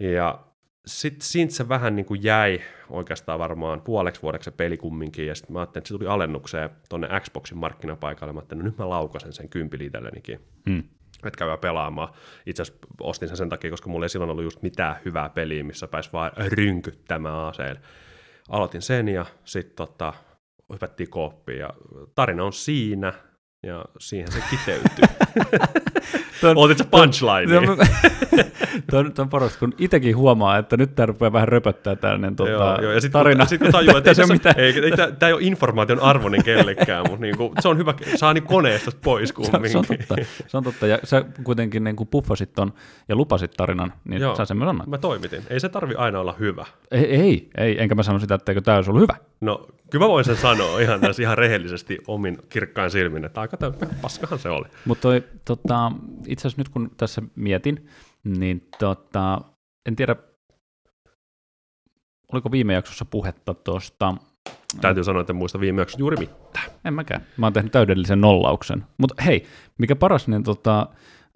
Ja 0.00 0.38
sitten 0.86 1.26
siitä 1.26 1.54
se 1.54 1.68
vähän 1.68 1.96
niin 1.96 2.06
kuin 2.06 2.22
jäi 2.22 2.60
oikeastaan 2.90 3.38
varmaan 3.38 3.80
puoleksi 3.80 4.22
vuodeksi 4.22 4.44
se 4.44 4.56
peli 4.56 4.76
kumminkin, 4.76 5.26
ja 5.26 5.34
sitten 5.34 5.52
mä 5.52 5.58
ajattelin, 5.60 5.80
että 5.80 5.88
se 5.88 5.94
tuli 5.94 6.06
alennukseen 6.06 6.70
tuonne 6.88 7.08
Xboxin 7.20 7.58
markkinapaikalle, 7.58 8.32
mä 8.32 8.38
ajattelin, 8.38 8.60
että 8.60 8.64
no 8.64 8.70
nyt 8.70 8.78
mä 8.78 8.88
laukasen 8.88 9.32
sen 9.32 9.48
kympili 9.48 9.84
itsellenikin. 9.84 10.40
Hmm 10.70 10.82
että 11.28 11.38
käydään 11.38 11.58
pelaamaan. 11.58 12.08
Itse 12.46 12.62
asiassa 12.62 12.86
ostin 13.00 13.28
sen 13.28 13.36
sen 13.36 13.48
takia, 13.48 13.70
koska 13.70 13.90
mulla 13.90 14.04
ei 14.04 14.08
silloin 14.08 14.30
ollut 14.30 14.44
just 14.44 14.62
mitään 14.62 14.96
hyvää 15.04 15.28
peliä, 15.28 15.64
missä 15.64 15.88
pääsi 15.88 16.10
vaan 16.12 16.32
rynkyttämään 16.36 17.34
aseen 17.34 17.78
aloitin 18.48 18.82
sen 18.82 19.08
ja 19.08 19.26
sitten 19.44 19.76
tota, 19.76 20.12
hypättiin 20.72 21.10
kooppiin 21.10 21.58
ja 21.58 21.70
tarina 22.14 22.44
on 22.44 22.52
siinä 22.52 23.12
ja 23.62 23.84
siihen 23.98 24.32
se 24.32 24.42
kiteytyy. 24.50 25.04
Otit 26.56 26.78
se 26.78 26.84
punchline. 26.84 27.76
Tuo 28.90 29.04
on 29.18 29.28
parasta, 29.28 29.58
kun 29.58 29.74
itsekin 29.78 30.16
huomaa, 30.16 30.58
että 30.58 30.76
nyt 30.76 30.94
tämä 30.94 31.06
rupeaa 31.06 31.32
vähän 31.32 31.48
röpöttää 31.48 31.96
tällainen 31.96 32.36
tota, 32.36 32.50
joo, 32.50 32.80
joo. 32.80 32.92
Ja 32.92 33.00
sit, 33.00 33.12
tarina. 33.12 33.46
Sitten 33.46 33.66
kun 33.66 33.72
tajuu, 33.72 33.96
että 33.96 34.10
ei, 34.12 34.14
se, 34.14 34.50
ei, 34.56 34.84
ei, 34.84 34.90
tämä 34.90 35.28
ei 35.28 35.32
ole 35.32 35.42
informaation 35.42 36.00
arvoinen 36.00 36.44
kellekään, 36.44 37.04
mutta 37.08 37.20
niin 37.20 37.36
kuin, 37.36 37.52
se 37.60 37.68
on 37.68 37.78
hyvä, 37.78 37.94
saa 38.16 38.34
niin 38.34 38.44
koneesta 38.44 38.90
pois 39.04 39.32
kumminkin. 39.32 39.70
Se, 39.74 39.78
on 39.78 39.84
totta, 39.86 40.16
se 40.46 40.56
on 40.56 40.64
totta. 40.64 40.86
Ja 40.86 40.98
sä 41.04 41.24
kuitenkin 41.44 41.84
niin 41.84 41.96
kuin 41.96 42.08
puffasit 42.08 42.52
ton 42.52 42.72
ja 43.08 43.16
lupasit 43.16 43.50
tarinan, 43.56 43.92
niin 44.04 44.22
joo, 44.22 44.36
sä 44.36 44.44
sen 44.44 44.56
myös 44.56 44.68
annat. 44.68 44.86
Mä 44.86 44.98
toimitin. 44.98 45.42
Ei 45.50 45.60
se 45.60 45.68
tarvi 45.68 45.94
aina 45.94 46.20
olla 46.20 46.34
hyvä. 46.38 46.66
Ei, 46.90 47.04
ei, 47.04 47.50
ei 47.56 47.82
enkä 47.82 47.94
mä 47.94 48.02
sano 48.02 48.18
sitä, 48.18 48.34
etteikö 48.34 48.60
tämä 48.60 48.76
olisi 48.76 48.90
ollut 48.90 49.02
hyvä. 49.02 49.16
No, 49.40 49.66
kyllä 49.94 50.04
mä 50.04 50.08
voin 50.08 50.24
sen 50.24 50.36
sanoa 50.36 50.80
ihan, 50.80 51.00
tässä, 51.00 51.22
ihan 51.22 51.38
rehellisesti 51.38 51.98
omin 52.06 52.38
kirkkain 52.48 52.90
silmin, 52.90 53.24
että 53.24 53.40
aika 53.40 53.56
paskahan 54.02 54.38
se 54.38 54.48
oli. 54.48 54.68
Mutta 54.84 55.08
tota, 55.44 55.92
itse 56.26 56.48
asiassa 56.48 56.60
nyt 56.60 56.68
kun 56.68 56.90
tässä 56.96 57.22
mietin, 57.36 57.88
niin 58.24 58.68
tota, 58.78 59.40
en 59.86 59.96
tiedä, 59.96 60.16
oliko 62.32 62.50
viime 62.50 62.74
jaksossa 62.74 63.04
puhetta 63.04 63.54
tuosta... 63.54 64.14
Täytyy 64.80 65.04
sanoa, 65.04 65.20
että 65.20 65.32
en 65.32 65.36
muista 65.36 65.60
viime 65.60 65.80
jaksossa 65.80 66.00
juuri 66.00 66.16
mitään. 66.16 66.70
En 66.84 66.94
mäkään. 66.94 67.26
Mä 67.36 67.46
oon 67.46 67.52
tehnyt 67.52 67.72
täydellisen 67.72 68.20
nollauksen. 68.20 68.84
Mutta 68.98 69.22
hei, 69.22 69.46
mikä 69.78 69.96
paras, 69.96 70.28
niin 70.28 70.42
tota, 70.42 70.86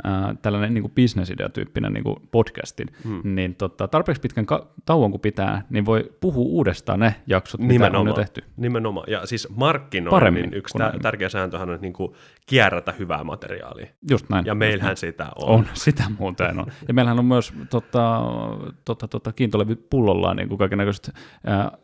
ää, 0.04 0.34
tällainen 0.42 0.74
niin 0.74 0.90
bisnesidea-tyyppinen 0.90 1.92
niin 1.92 2.04
podcastin, 2.30 2.88
hmm. 3.04 3.20
niin 3.24 3.54
tota, 3.54 3.88
tarpeeksi 3.88 4.20
pitkän 4.20 4.46
ka- 4.46 4.66
tauon 4.84 5.10
kun 5.10 5.20
pitää, 5.20 5.62
niin 5.70 5.86
voi 5.86 6.12
puhua 6.20 6.44
uudestaan 6.44 7.00
ne 7.00 7.14
jaksot, 7.26 7.60
Nimenomaan. 7.60 7.90
mitä 7.90 7.98
on 7.98 8.06
jo 8.06 8.12
tehty. 8.12 8.44
Nimenomaan. 8.56 9.06
Ja 9.10 9.26
siis 9.26 9.48
markkinoinnin 9.56 10.10
Paremmin 10.10 10.54
yksi 10.54 10.78
tär- 10.78 11.00
tärkeä 11.02 11.28
sääntöhän 11.28 11.70
on 11.70 11.78
niin 11.80 11.92
kuin 11.92 12.12
kierrätä 12.46 12.92
hyvää 12.92 13.24
materiaalia. 13.24 13.86
Just 14.10 14.28
näin. 14.28 14.46
Ja 14.46 14.54
meillähän 14.54 14.96
sitä 14.96 15.26
on. 15.36 15.48
On, 15.48 15.66
sitä 15.84 16.04
muuten 16.18 16.60
on. 16.60 16.66
Ja 16.88 16.94
meillähän 16.94 17.18
on 17.18 17.24
myös 17.24 17.52
tota, 17.70 18.20
tota, 18.84 19.08
tota, 19.08 19.32
kiintolevy 19.32 19.76
pullollaan 19.76 20.36
niin 20.36 20.48
kuin 20.48 20.58
kaikenlaiset 20.58 21.10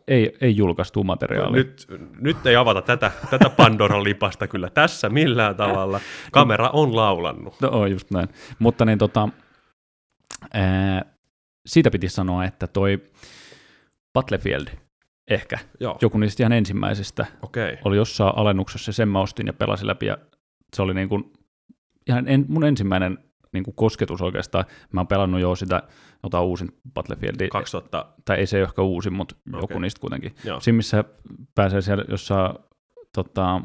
ei, 0.07 0.37
ei 0.41 0.57
julkaistu 0.57 1.03
materiaalia. 1.03 1.55
Nyt, 1.55 1.87
nyt 2.19 2.45
ei 2.45 2.55
avata 2.55 2.81
tätä, 2.81 3.11
tätä 3.29 3.49
Pandoran 3.49 4.03
lipasta 4.03 4.47
kyllä 4.47 4.69
tässä 4.69 5.09
millään 5.09 5.55
tavalla. 5.55 5.99
Kamera 6.31 6.69
on 6.73 6.95
laulannut. 6.95 7.61
No, 7.61 7.69
on 7.71 7.91
just 7.91 8.04
näin. 8.11 8.29
Mutta 8.59 8.85
niin 8.85 8.97
tota, 8.97 9.29
ää, 10.53 11.05
siitä 11.65 11.91
piti 11.91 12.09
sanoa, 12.09 12.45
että 12.45 12.67
toi 12.67 13.03
Battlefield 14.13 14.67
ehkä, 15.27 15.59
Joo. 15.79 15.97
joku 16.01 16.17
niistä 16.17 16.43
ihan 16.43 16.51
ensimmäisistä, 16.51 17.25
okay. 17.41 17.77
oli 17.85 17.97
jossain 17.97 18.33
alennuksessa, 18.35 18.91
sen 18.91 19.09
mä 19.09 19.21
ostin 19.21 19.47
ja 19.47 19.53
pelasin 19.53 19.87
läpi, 19.87 20.05
ja 20.05 20.17
se 20.75 20.81
oli 20.81 20.93
niin 20.93 21.09
kuin 21.09 21.33
ihan 22.07 22.27
en, 22.27 22.45
mun 22.47 22.63
ensimmäinen 22.63 23.17
niin 23.53 23.63
kuin 23.63 23.75
kosketus 23.75 24.21
oikeastaan. 24.21 24.65
Mä 24.91 24.99
oon 24.99 25.07
pelannut 25.07 25.41
jo 25.41 25.55
sitä, 25.55 25.83
jota 26.23 26.41
uusin 26.41 26.69
Battlefield. 26.93 27.47
2000. 27.49 28.05
Tai 28.25 28.37
ei 28.37 28.45
se 28.45 28.61
ehkä 28.61 28.81
uusin, 28.81 29.13
mutta 29.13 29.35
okay. 29.47 29.61
joku 29.61 29.79
niistä 29.79 30.01
kuitenkin. 30.01 30.35
Joo. 30.43 30.59
Siinä 30.59 30.77
missä 30.77 31.03
pääsee 31.55 31.81
siellä 31.81 32.03
jossain 32.09 32.55
tota, 33.15 33.61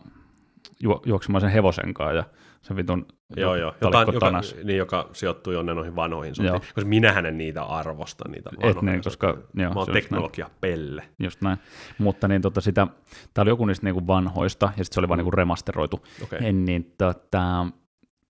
ju, 0.80 1.02
juoksemaan 1.06 1.40
sen 1.40 1.50
hevosen 1.50 1.94
kanssa 1.94 2.14
ja 2.14 2.25
se 2.62 2.76
vitun 2.76 3.07
Joo, 3.37 3.57
joo. 3.57 3.75
Jotain, 3.81 4.14
joka, 4.14 4.43
niin, 4.64 4.79
joka 4.79 5.09
sijoittuu 5.12 5.52
jonne 5.52 5.75
noihin 5.75 5.97
vanhoihin 5.97 6.35
sotiin. 6.35 6.52
Koska 6.52 6.85
minähän 6.85 7.26
en 7.26 7.38
niitä 7.38 7.62
arvosta, 7.62 8.29
niitä 8.29 8.50
vanhoja 8.57 8.71
Et 8.71 8.83
niin, 8.83 9.02
koska, 9.02 9.38
joo, 9.55 9.75
Mä 9.75 9.81
oon 9.81 9.93
teknologia 9.93 10.50
pelle. 10.61 11.05
Just 11.19 11.43
näin. 11.43 11.59
Mutta 11.99 12.29
niin, 12.29 12.43
tota, 12.43 12.61
sitä, 12.61 12.87
tää 13.35 13.43
oli 13.43 13.50
joku 13.50 13.67
niistä 13.67 13.87
niinku 13.87 14.07
vanhoista, 14.07 14.67
ja 14.67 14.85
sitten 14.85 14.95
se 14.95 15.00
oli 15.00 15.09
vaan 15.09 15.19
mm. 15.19 15.21
niinku 15.21 15.31
remasteroitu. 15.31 16.00
Okay. 16.23 16.52
Niin, 16.52 16.95
tota, 16.99 17.67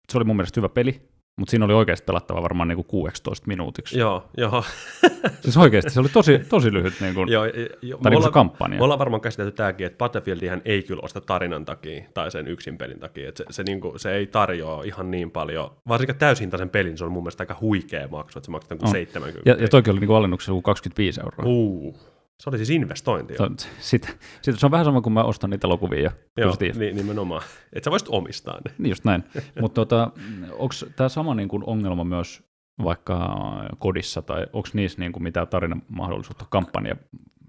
se 0.08 0.18
oli 0.18 0.24
mun 0.24 0.36
mielestä 0.36 0.60
hyvä 0.60 0.68
peli, 0.68 1.09
mutta 1.40 1.50
siinä 1.50 1.64
oli 1.64 1.74
oikeasti 1.74 2.04
pelattava 2.04 2.42
varmaan 2.42 2.68
niinku 2.68 2.84
16 2.84 3.46
minuutiksi. 3.46 3.98
Joo, 3.98 4.24
joo. 4.36 4.64
siis 5.42 5.56
oikeasti 5.56 5.90
se 5.90 6.00
oli 6.00 6.08
tosi, 6.08 6.38
tosi 6.38 6.72
lyhyt 6.72 6.94
niin 7.00 7.14
kuin, 7.14 7.28
joo, 7.28 7.44
jo, 7.82 7.98
tai 8.02 8.10
niin 8.10 8.32
kampanja. 8.32 8.78
Me 8.78 8.84
ollaan 8.84 8.98
varmaan 8.98 9.20
käsitelty 9.20 9.52
tämäkin, 9.52 9.86
että 9.86 9.98
Battlefieldihän 9.98 10.62
ei 10.64 10.82
kyllä 10.82 11.00
osta 11.04 11.20
tarinan 11.20 11.64
takia 11.64 12.04
tai 12.14 12.30
sen 12.30 12.48
yksin 12.48 12.78
pelin 12.78 13.00
takia. 13.00 13.28
Että 13.28 13.44
se, 13.44 13.52
se, 13.52 13.62
niin 13.62 13.80
kuin, 13.80 13.98
se 13.98 14.12
ei 14.12 14.26
tarjoa 14.26 14.82
ihan 14.82 15.10
niin 15.10 15.30
paljon, 15.30 15.70
varsinkin 15.88 16.16
täyshintaisen 16.16 16.70
pelin 16.70 16.98
se 16.98 17.04
on 17.04 17.12
mun 17.12 17.22
mielestä 17.22 17.42
aika 17.42 17.56
huikea 17.60 18.08
maksu, 18.08 18.38
että 18.38 18.46
se 18.46 18.50
maksaa 18.50 18.78
oh. 18.82 18.92
70. 18.92 19.50
Ja, 19.50 19.56
ja 19.60 19.68
toki 19.68 19.90
oli 19.90 20.00
niin 20.00 20.16
alennuksessa 20.16 20.52
25 20.64 21.20
euroa. 21.20 21.44
Uh. 21.44 22.09
Se 22.40 22.50
oli 22.50 22.56
siis 22.56 22.70
investointi. 22.70 23.36
Se 23.36 23.42
on, 23.42 23.56
sit, 23.78 24.16
sit, 24.42 24.58
se 24.58 24.66
on 24.66 24.72
vähän 24.72 24.84
sama 24.84 25.00
kuin 25.00 25.12
mä 25.12 25.24
ostan 25.24 25.50
niitä 25.50 25.66
elokuvia 25.66 26.00
jo. 26.00 26.10
Joo, 26.36 26.56
niin, 26.78 26.96
nimenomaan. 26.96 27.42
Että 27.72 27.84
sä 27.84 27.90
voisit 27.90 28.08
omistaa 28.08 28.60
ne. 28.64 28.74
Niin 28.78 28.90
just 28.90 29.04
näin. 29.04 29.24
Mutta 29.60 29.74
tota, 29.74 30.10
onko 30.52 30.74
tämä 30.96 31.08
sama 31.08 31.34
niin 31.34 31.48
kuin 31.48 31.62
ongelma 31.66 32.04
myös 32.04 32.42
vaikka 32.84 33.36
kodissa, 33.78 34.22
tai 34.22 34.46
onko 34.52 34.68
niissä 34.72 34.98
niin 34.98 35.12
kuin 35.12 35.22
mitään 35.22 35.48
tarinan 35.48 35.82
mahdollisuutta, 35.88 36.44
kampanja 36.50 36.96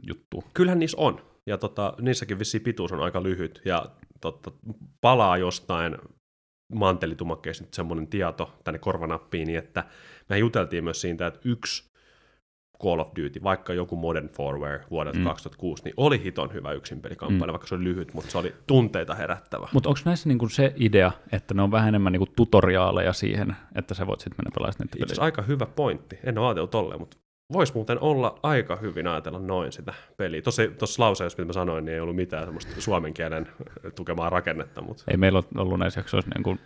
juttu? 0.07 0.43
Kyllähän 0.53 0.79
niissä 0.79 0.97
on. 0.99 1.21
Ja 1.47 1.57
tota, 1.57 1.93
niissäkin 2.01 2.39
vissiin 2.39 2.63
pituus 2.63 2.91
on 2.91 3.01
aika 3.01 3.23
lyhyt. 3.23 3.61
Ja 3.65 3.85
tota, 4.21 4.51
palaa 5.01 5.37
jostain 5.37 5.97
mantelitumakkeesta 6.73 7.63
nyt 7.63 7.73
semmoinen 7.73 8.07
tieto 8.07 8.53
tänne 8.63 8.79
korvanappiin, 8.79 9.47
niin 9.47 9.59
että 9.59 9.83
me 10.29 10.37
juteltiin 10.37 10.83
myös 10.83 11.01
siitä, 11.01 11.27
että 11.27 11.39
yksi 11.45 11.90
Call 12.83 12.99
of 12.99 13.07
Duty, 13.07 13.43
vaikka 13.43 13.73
joku 13.73 13.95
Modern 13.95 14.29
Warfare 14.39 14.85
vuodelta 14.91 15.19
mm. 15.19 15.25
2006, 15.25 15.83
niin 15.83 15.93
oli 15.97 16.23
hiton 16.23 16.53
hyvä 16.53 16.71
yksinpelikampanja, 16.71 17.47
mm. 17.47 17.51
vaikka 17.51 17.67
se 17.67 17.75
oli 17.75 17.83
lyhyt, 17.83 18.13
mutta 18.13 18.31
se 18.31 18.37
oli 18.37 18.55
tunteita 18.67 19.15
herättävä. 19.15 19.67
Mutta 19.73 19.89
onko 19.89 20.01
näissä 20.05 20.29
niinku 20.29 20.49
se 20.49 20.73
idea, 20.75 21.11
että 21.31 21.53
ne 21.53 21.61
on 21.61 21.71
vähän 21.71 21.87
enemmän 21.87 22.13
niinku 22.13 22.33
tutoriaaleja 22.35 23.13
siihen, 23.13 23.55
että 23.75 23.93
sä 23.93 24.07
voit 24.07 24.19
sitten 24.19 24.37
mennä 24.37 24.51
pelaamaan 24.55 24.75
niitä 24.79 25.07
peliä? 25.07 25.23
aika 25.23 25.41
hyvä 25.41 25.65
pointti. 25.65 26.19
En 26.23 26.37
ole 26.37 26.47
ajatellut 26.47 26.71
tolleen, 26.71 26.99
mutta 26.99 27.17
voisi 27.53 27.73
muuten 27.73 27.99
olla 27.99 28.39
aika 28.43 28.75
hyvin 28.75 29.07
ajatella 29.07 29.39
noin 29.39 29.71
sitä 29.71 29.93
peliä. 30.17 30.41
Tuossa 30.77 31.03
lauseessa, 31.03 31.35
mitä 31.37 31.45
mä 31.47 31.53
sanoin, 31.53 31.85
niin 31.85 31.93
ei 31.93 31.99
ollut 31.99 32.15
mitään 32.15 32.43
semmoista 32.43 32.81
suomen 32.81 33.13
kielen 33.13 33.47
tukemaa 33.95 34.29
rakennetta. 34.29 34.81
Mutta... 34.81 35.03
Ei 35.07 35.17
meillä 35.17 35.37
ole 35.37 35.61
ollut 35.61 35.79
näissä 35.79 35.99
jaksoissa 35.99 36.31
niin 36.35 36.43
kuin 36.43 36.59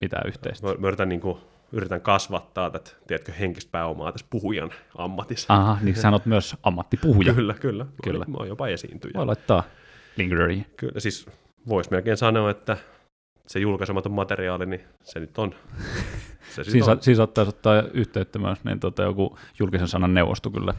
mitään 0.00 0.28
yhteistä. 0.28 0.66
Mä, 0.66 0.74
mä 0.74 0.88
yritän 0.88 1.08
niin 1.08 1.20
kuin 1.20 1.38
yritän 1.72 2.00
kasvattaa 2.00 2.70
tätä, 2.70 2.90
tiedätkö, 3.06 3.32
henkistä 3.32 3.70
pääomaa 3.72 4.12
tässä 4.12 4.26
puhujan 4.30 4.70
ammatissa. 4.98 5.54
Aha, 5.54 5.78
niin 5.82 5.96
sä 5.96 6.10
oot 6.10 6.26
myös 6.26 6.56
ammattipuhuja. 6.62 7.34
kyllä, 7.34 7.54
kyllä. 7.54 7.86
kyllä. 8.02 8.24
Mä 8.28 8.36
oon 8.36 8.48
jopa 8.48 8.68
esiintyjä. 8.68 9.12
Voi 9.14 9.26
laittaa 9.26 9.62
lingerie. 10.16 10.64
Kyllä, 10.76 11.00
siis 11.00 11.26
voisi 11.68 11.90
melkein 11.90 12.16
sanoa, 12.16 12.50
että 12.50 12.76
se 13.46 13.58
julkaisematon 13.58 14.12
materiaali, 14.12 14.66
niin 14.66 14.80
se 15.02 15.20
nyt 15.20 15.38
on. 15.38 15.54
Se 16.54 16.64
siis, 16.64 16.88
on. 16.88 17.02
siis 17.02 17.16
saattaisi 17.16 17.48
ottaa 17.48 17.82
yhteyttä 17.82 18.38
myös 18.38 18.64
niin 18.64 18.80
tota, 18.80 19.02
joku 19.02 19.38
julkisen 19.58 19.88
sanan 19.88 20.14
neuvosto 20.14 20.50
kyllä, 20.50 20.74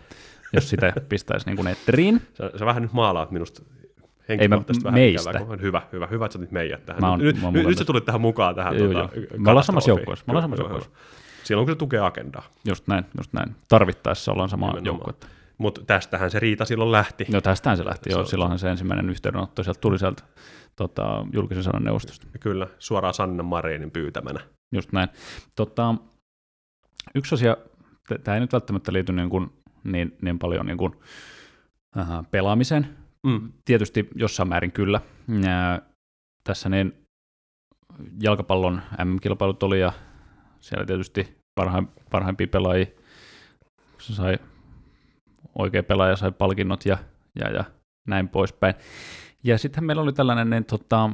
jos 0.54 0.70
sitä 0.70 0.94
pistäisi 1.10 1.46
niin 1.46 1.56
kuin 1.56 1.66
netteriin. 1.66 2.22
Sä, 2.34 2.52
sä 2.60 2.66
vähän 2.66 2.82
nyt 2.82 2.94
maalaat 2.94 3.32
minusta 3.32 3.62
henkilökohtaisesti 4.30 4.84
vähän 4.84 5.00
meistä. 5.00 5.32
Ikävää, 5.32 5.58
hyvä, 5.62 5.82
hyvä, 5.92 6.08
hyvä, 6.08 6.26
että 6.26 6.34
sä 6.34 6.40
nyt 6.40 6.52
meidät 6.52 6.86
tähän. 6.86 7.02
Mä 7.02 7.12
on, 7.12 7.20
nyt, 7.20 7.42
mä 7.42 7.52
nyt, 7.52 7.68
nyt 7.68 7.78
sä 7.78 7.86
tulit 7.86 8.06
tähän 8.06 8.22
mukaan 8.22 8.56
tähän. 8.56 8.78
Joo, 8.78 8.92
tuota, 8.94 9.16
joo. 9.16 9.26
Me 9.38 9.50
ollaan 9.50 9.64
samassa 9.64 9.90
joukkueessa. 9.90 10.26
Me 10.28 10.32
ollaan 10.32 10.44
samassa 10.44 10.64
joukkueessa. 10.64 10.92
Silloin 11.44 11.66
kun 11.66 11.76
se 11.76 11.78
tukee 11.78 12.00
agendaa. 12.00 12.44
Just 12.68 12.88
näin, 12.88 13.06
just 13.18 13.34
näin. 13.34 13.56
Tarvittaessa 13.68 14.32
ollaan 14.32 14.50
sama 14.50 14.74
joukkue. 14.84 15.14
Mutta 15.58 15.82
tästähän 15.88 16.32
se 16.32 16.40
riita 16.40 16.66
silloin 16.66 16.92
lähti. 16.92 17.26
No 17.32 17.42
tästähän 17.42 17.78
se 17.78 17.86
lähti, 17.86 18.10
joo. 18.12 18.26
Silloinhan 18.26 18.60
se 18.60 18.70
ensimmäinen 18.70 19.10
yhteydenotto 19.10 19.64
sieltä 19.64 19.80
tuli 19.80 20.00
sieltä 20.00 20.24
tota, 20.76 21.26
julkisen 21.34 21.64
sanan 21.64 21.84
neuvostosta. 21.84 22.28
Kyllä, 22.40 22.68
suoraan 22.80 23.14
Sanna 23.14 23.44
Marinin 23.44 23.92
pyytämänä. 23.92 24.40
Just 24.72 24.92
näin. 24.92 25.10
Tota, 25.56 25.96
yksi 27.16 27.36
asia, 27.36 27.58
tämä 28.24 28.36
ei 28.36 28.42
nyt 28.42 28.54
välttämättä 28.54 28.94
liity 28.94 29.14
niin, 29.14 29.30
kuin, 29.30 29.50
niin, 29.84 30.18
niin 30.22 30.40
paljon 30.40 30.66
niin 30.66 30.78
kuin, 30.78 30.96
äh, 32.00 32.08
pelaamiseen, 32.32 32.98
Mm. 33.28 33.52
Tietysti 33.66 34.08
jossain 34.16 34.50
määrin 34.50 34.72
kyllä. 34.72 35.02
Ja 35.28 35.82
tässä 36.44 36.70
niin 36.70 36.94
jalkapallon 38.22 38.82
M-kilpailut 39.06 39.64
oli 39.64 39.80
ja 39.80 39.94
siellä 40.60 40.86
tietysti 40.86 41.38
parhaim, 41.56 41.88
parhaimpia 42.12 42.48
pelaajia 42.48 42.86
se 44.02 44.14
sai 44.14 44.38
oikea 45.58 45.84
pelaaja 45.84 46.16
sai 46.16 46.32
palkinnot 46.32 46.86
ja, 46.86 46.98
ja, 47.40 47.50
ja 47.50 47.64
näin 48.08 48.30
poispäin. 48.30 48.74
Ja 49.44 49.58
sitten 49.58 49.84
meillä 49.84 50.02
oli 50.02 50.14
tällainen 50.14 50.50
niin, 50.50 50.66
tota, 50.66 51.10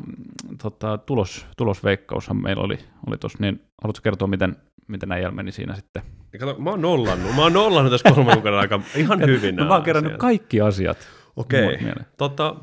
tota, 0.62 0.98
tulos, 0.98 1.46
tulosveikkaushan 1.58 2.41
meillä 2.41 2.63
oli, 2.63 2.80
oli 3.08 3.17
tuossa, 3.17 3.38
niin 3.41 3.62
haluatko 3.82 4.02
kertoa, 4.04 4.28
miten, 4.28 4.56
miten 4.88 5.10
näin 5.10 5.36
meni 5.36 5.52
siinä 5.52 5.76
sitten? 5.76 6.04
Kato, 6.39 6.56
mä 6.60 6.70
oon 6.70 6.82
nollannut, 6.82 7.36
mä 7.36 7.41
oon 7.41 7.54
nollannut 7.54 7.93
tässä 7.93 8.12
kolmen 8.12 8.34
kuukauden 8.34 8.60
aika 8.60 8.80
ihan 8.96 9.22
hyvin 9.22 9.56
Mä 9.56 9.74
oon 9.74 9.84
kerännyt 9.84 10.17
kaikki 10.17 10.62
asiat. 10.62 10.98
Okei, 11.38 11.80
tota, 12.17 12.56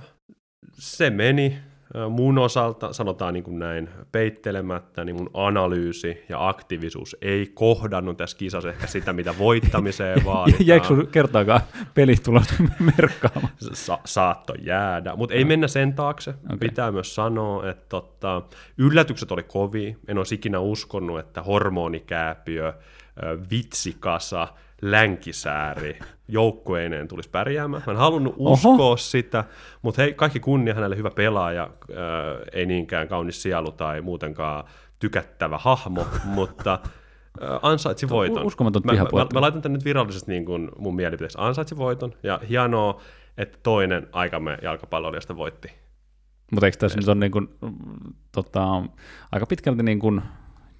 se 0.72 1.10
meni 1.10 1.58
mun 2.10 2.38
osalta, 2.38 2.92
sanotaan 2.92 3.34
niin 3.34 3.44
kuin 3.44 3.58
näin 3.58 3.88
peittelemättä, 4.12 5.04
niin 5.04 5.16
mun 5.16 5.30
analyysi 5.34 6.24
ja 6.28 6.48
aktiivisuus 6.48 7.16
ei 7.22 7.50
kohdannut 7.54 8.16
tässä 8.16 8.36
kisassa 8.36 8.68
ehkä 8.68 8.86
sitä, 8.86 9.12
mitä 9.12 9.38
voittamiseen 9.38 10.24
vaaditaan. 10.24 10.66
Jäikö 10.66 10.86
sun 10.86 11.06
kertaakaan 11.06 11.60
pelit 11.94 12.22
tulosta 12.22 12.54
merkkaamaan? 12.98 13.52
Sa- 13.72 13.98
saatto 14.04 14.54
jäädä, 14.54 15.16
mutta 15.16 15.34
ei 15.34 15.44
mennä 15.44 15.68
sen 15.68 15.92
taakse. 15.92 16.30
Okay. 16.30 16.58
Pitää 16.58 16.92
myös 16.92 17.14
sanoa, 17.14 17.70
että 17.70 17.84
totta, 17.88 18.42
yllätykset 18.78 19.32
oli 19.32 19.42
kovia. 19.42 19.94
En 20.08 20.18
olisi 20.18 20.34
ikinä 20.34 20.58
uskonut, 20.58 21.18
että 21.18 21.42
hormonikääpiö, 21.42 22.72
vitsikasa, 23.50 24.48
länkisääri 24.82 25.98
joukkueineen 26.28 27.08
tulisi 27.08 27.30
pärjäämään. 27.30 27.82
Mä 27.86 27.92
en 27.92 27.98
halunnut 27.98 28.34
uskoa 28.38 28.74
Oho. 28.74 28.96
sitä, 28.96 29.44
mutta 29.82 30.02
hei, 30.02 30.14
kaikki 30.14 30.40
kunnia 30.40 30.74
hänelle 30.74 30.96
hyvä 30.96 31.10
pelaaja, 31.10 31.62
äh, 31.62 31.96
ei 32.52 32.66
niinkään 32.66 33.08
kaunis 33.08 33.42
sielu 33.42 33.72
tai 33.72 34.00
muutenkaan 34.00 34.64
tykättävä 34.98 35.58
hahmo, 35.58 36.06
mutta 36.24 36.78
äh, 37.42 37.58
ansaitsi 37.62 38.08
voiton. 38.08 38.46
Uskomaton 38.46 38.82
mä, 38.84 38.92
mä, 38.92 39.02
mä, 39.02 39.26
mä 39.34 39.40
laitan 39.40 39.62
tänne 39.62 39.76
nyt 39.76 39.84
virallisesti 39.84 40.30
niin 40.30 40.44
kuin 40.44 40.70
mun 40.78 40.96
mielipiteeksi. 40.96 41.38
Ansaitsi 41.40 41.76
voiton, 41.76 42.12
ja 42.22 42.40
hienoa, 42.48 43.00
että 43.38 43.58
toinen 43.62 44.08
aikamme 44.12 44.58
jalkapalloilijasta 44.62 45.36
voitti. 45.36 45.68
Mutta 46.50 46.66
eikö 46.66 46.78
tässä 46.78 46.98
nyt 46.98 47.08
on 47.08 47.20
niin 47.20 47.32
kuin, 47.32 47.48
tota, 48.32 48.82
aika 49.32 49.46
pitkälti 49.46 49.82
niin 49.82 49.98
kuin 49.98 50.22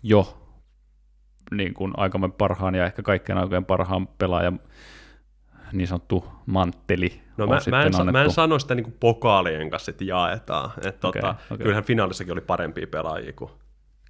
jo 0.03 0.41
niin 1.51 1.75
kuin 1.75 1.93
aikamme 1.97 2.29
parhaan 2.29 2.75
ja 2.75 2.87
ehkä 2.87 3.03
kaikkien 3.03 3.39
aikojen 3.39 3.65
parhaan 3.65 4.07
pelaajan 4.07 4.61
niin 5.73 5.89
sanottu 5.89 6.25
mantteli 6.47 7.25
No 7.37 7.47
mä, 7.47 7.59
mä, 7.71 7.83
en, 7.83 8.13
mä 8.13 8.23
en 8.23 8.31
sano 8.31 8.59
sitä 8.59 8.75
niin 8.75 8.97
pokaalien 9.01 9.71
kanssa, 9.71 9.91
että 9.91 10.05
jaetaan. 10.05 10.71
Et 10.77 11.05
okay, 11.05 11.23
tota, 11.23 11.35
okay. 11.51 11.59
Kyllähän 11.59 11.85
finaalissakin 11.85 12.33
oli 12.33 12.41
parempia 12.41 12.87
pelaajia 12.87 13.33
kuin 13.33 13.51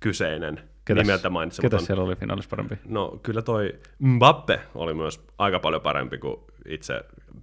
kyseinen 0.00 0.56
Ketäs- 0.56 1.02
nimeltä 1.02 1.18
Ketä 1.18 1.30
mainitsematon. 1.30 1.80
siellä 1.80 2.04
oli 2.04 2.16
finaalissa 2.16 2.50
parempi? 2.50 2.78
No 2.88 3.20
kyllä 3.22 3.42
toi 3.42 3.74
Mbappe 3.98 4.60
oli 4.74 4.94
myös 4.94 5.26
aika 5.38 5.58
paljon 5.58 5.82
parempi 5.82 6.18
kuin 6.18 6.36
itse 6.68 7.00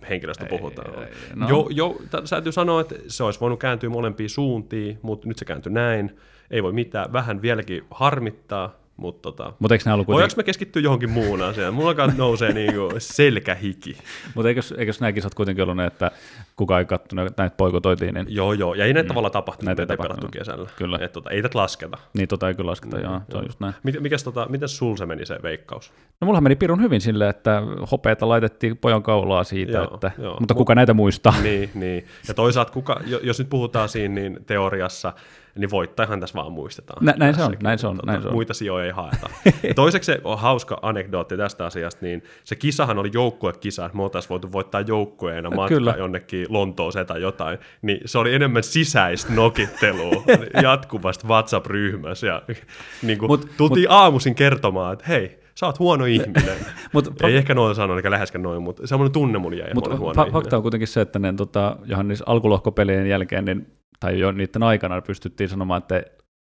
henkilöstä 0.10 0.45
puhutaan. 0.45 1.04
ei, 1.04 1.13
no. 1.36 1.45
no. 1.45 1.50
Jo, 1.50 1.67
jo, 1.69 1.97
tä- 2.12 2.21
täytyy 2.30 2.52
sanoa, 2.52 2.82
että 2.82 2.95
se 3.08 3.24
olisi 3.24 3.39
voinut 3.39 3.60
kääntyä 3.60 3.89
molempiin 3.89 4.30
suuntiin, 4.30 5.00
mutta 5.02 5.28
nyt 5.28 5.38
se 5.38 5.45
kääntyi 5.45 5.71
näin. 5.71 6.17
Ei 6.52 6.63
voi 6.63 6.74
mitään, 6.74 7.13
vähän 7.13 7.41
vieläkin 7.41 7.84
harmittaa, 7.91 8.81
mutta 8.97 9.21
tota, 9.32 9.54
Mutta 9.60 9.75
eikö 9.75 9.84
voidaanko 9.86 10.06
kuitenkin, 10.06 10.38
me 10.38 10.43
keskittyä 10.43 10.82
johonkin 10.82 11.10
muun 11.10 11.41
asiaan? 11.41 11.73
Mulla 11.73 11.89
alkaa 11.89 12.08
nousee 12.17 12.54
niinku 12.54 12.89
selkähiki. 12.97 13.97
mutta 14.36 14.49
eikös, 14.49 14.73
eikös 14.77 14.99
nämä 14.99 15.12
kisat 15.12 15.34
kuitenkin 15.34 15.63
ollut 15.63 15.77
ne, 15.77 15.86
että 15.86 16.12
kuka 16.56 16.80
ei 16.80 16.86
kattonut, 16.86 17.38
näitä 17.38 17.56
poikotoitiin, 17.58 18.13
niin, 18.13 18.25
Joo, 18.30 18.54
joo, 18.54 18.73
ja 18.73 18.86
ei 18.86 18.93
näitä 18.93 19.08
tavalla 19.08 19.30
tapahtunut, 19.30 19.65
Näitä 19.77 19.93
ei 19.93 19.97
pelattu 19.97 20.27
kesällä. 20.32 20.69
Kyllä. 20.75 20.99
Et, 21.01 21.12
tota, 21.12 21.30
ei 21.30 21.41
tätä 21.41 21.58
lasketa. 21.58 21.97
niin 22.13 22.27
tota 22.27 22.47
ei 22.47 22.54
kyllä 22.56 22.69
lasketa, 22.69 22.99
joo, 22.99 23.21
se 23.32 23.38
on 23.38 23.45
just 23.45 23.60
näin. 23.60 23.73
Mik, 23.84 23.99
mikäs, 23.99 24.23
tota, 24.23 24.45
miten 24.49 24.69
sul 24.69 24.95
se 24.95 25.06
meni 25.06 25.25
se 25.25 25.39
veikkaus? 25.43 25.93
No 26.21 26.25
mulla 26.25 26.41
meni 26.41 26.56
pirun 26.56 26.82
hyvin 26.82 27.01
silleen, 27.01 27.30
että 27.30 27.62
hopeeta 27.91 28.30
laitettiin 28.30 28.77
pojan 28.77 29.04
kaulaa 29.04 29.43
siitä, 29.43 29.71
Joo, 29.77 29.93
että, 29.93 30.12
joo. 30.17 30.38
mutta 30.39 30.54
kuka 30.54 30.75
näitä 30.75 30.93
muistaa? 30.93 31.34
niin, 31.43 31.71
niin. 31.73 32.06
Ja 32.27 32.34
toisaalta, 32.34 32.71
kuka, 32.71 33.01
jo- 33.06 33.19
jos 33.23 33.39
nyt 33.39 33.49
puhutaan 33.49 33.89
siinä 33.89 34.15
niin 34.15 34.39
teoriassa, 34.45 35.13
niin 35.56 35.72
voittajahan 35.72 36.20
tässä 36.20 36.36
vaan 36.36 36.52
muistetaan. 36.52 37.06
Nä- 37.06 37.14
näin 37.18 37.36
se 37.36 37.44
on, 37.44 37.56
näin 37.64 37.80
se 37.80 37.88
on, 37.88 38.00
näin 38.06 38.22
se 38.22 38.28
on. 38.28 38.34
Muita 38.34 38.54
sijoja 38.54 38.86
ei 38.86 38.92
haeta. 38.92 39.30
toiseksi 39.76 40.06
se 40.06 40.22
on 40.24 40.40
hauska 40.40 40.80
anekdootti 40.82 41.38
tästä 41.38 41.66
asiasta, 41.66 42.06
niin 42.06 42.24
se 42.44 42.56
kisahan 42.56 42.98
oli 42.98 43.10
joukkuekisa, 43.14 43.86
että 43.86 43.96
me 43.98 44.04
oltaisiin 44.04 44.30
voitu 44.30 44.52
voittaa 44.52 44.82
joukkueena 44.82 45.50
matka 45.50 45.76
Kyllä. 45.76 45.96
jonnekin 45.98 46.46
Lontooseen 46.50 47.06
tai 47.06 47.22
jotain, 47.22 47.58
niin 47.82 48.00
se 48.06 48.18
oli 48.18 48.34
enemmän 48.36 48.64
sisäistä 48.64 49.34
nokittelua 49.34 50.24
jatkuvasti 50.64 51.28
WhatsApp-ryhmässä. 51.28 52.28
Ja, 52.28 52.42
niin 53.02 53.18
kuin, 53.20 53.30
Mut- 53.30 53.50
tultiin 53.58 53.88
aamuisin 53.90 54.36
kertomaan, 54.36 54.94
että 54.94 55.06
hei, 55.08 55.40
sä 55.56 55.66
oot 55.66 55.80
huono 55.80 56.06
ihminen. 56.06 56.58
Mut 56.94 57.22
ei 57.24 57.36
ehkä 57.38 57.54
noin 57.54 57.76
sanoa, 57.76 57.96
eikä 57.98 58.12
läheskään 58.12 58.44
noin, 58.44 58.62
mutta 58.62 58.88
semmoinen 58.88 59.14
tunne 59.14 59.40
mun 59.40 59.58
jäi, 59.58 59.72
huono 59.74 59.96
fa- 59.96 60.10
ihminen. 60.12 60.34
fakta 60.34 60.56
on 60.58 60.62
kuitenkin 60.62 60.88
se, 60.88 61.02
että 61.02 61.20
ne, 61.20 61.34
tota, 61.34 61.78
johon 61.86 62.08
niissä 62.08 62.26
alkulohkopelien 62.28 63.08
jälkeen, 63.08 63.46
niin, 63.46 63.68
tai 63.99 64.19
jo 64.19 64.32
niiden 64.32 64.63
aikana 64.63 65.01
pystyttiin 65.01 65.49
sanomaan, 65.49 65.77
että 65.82 66.04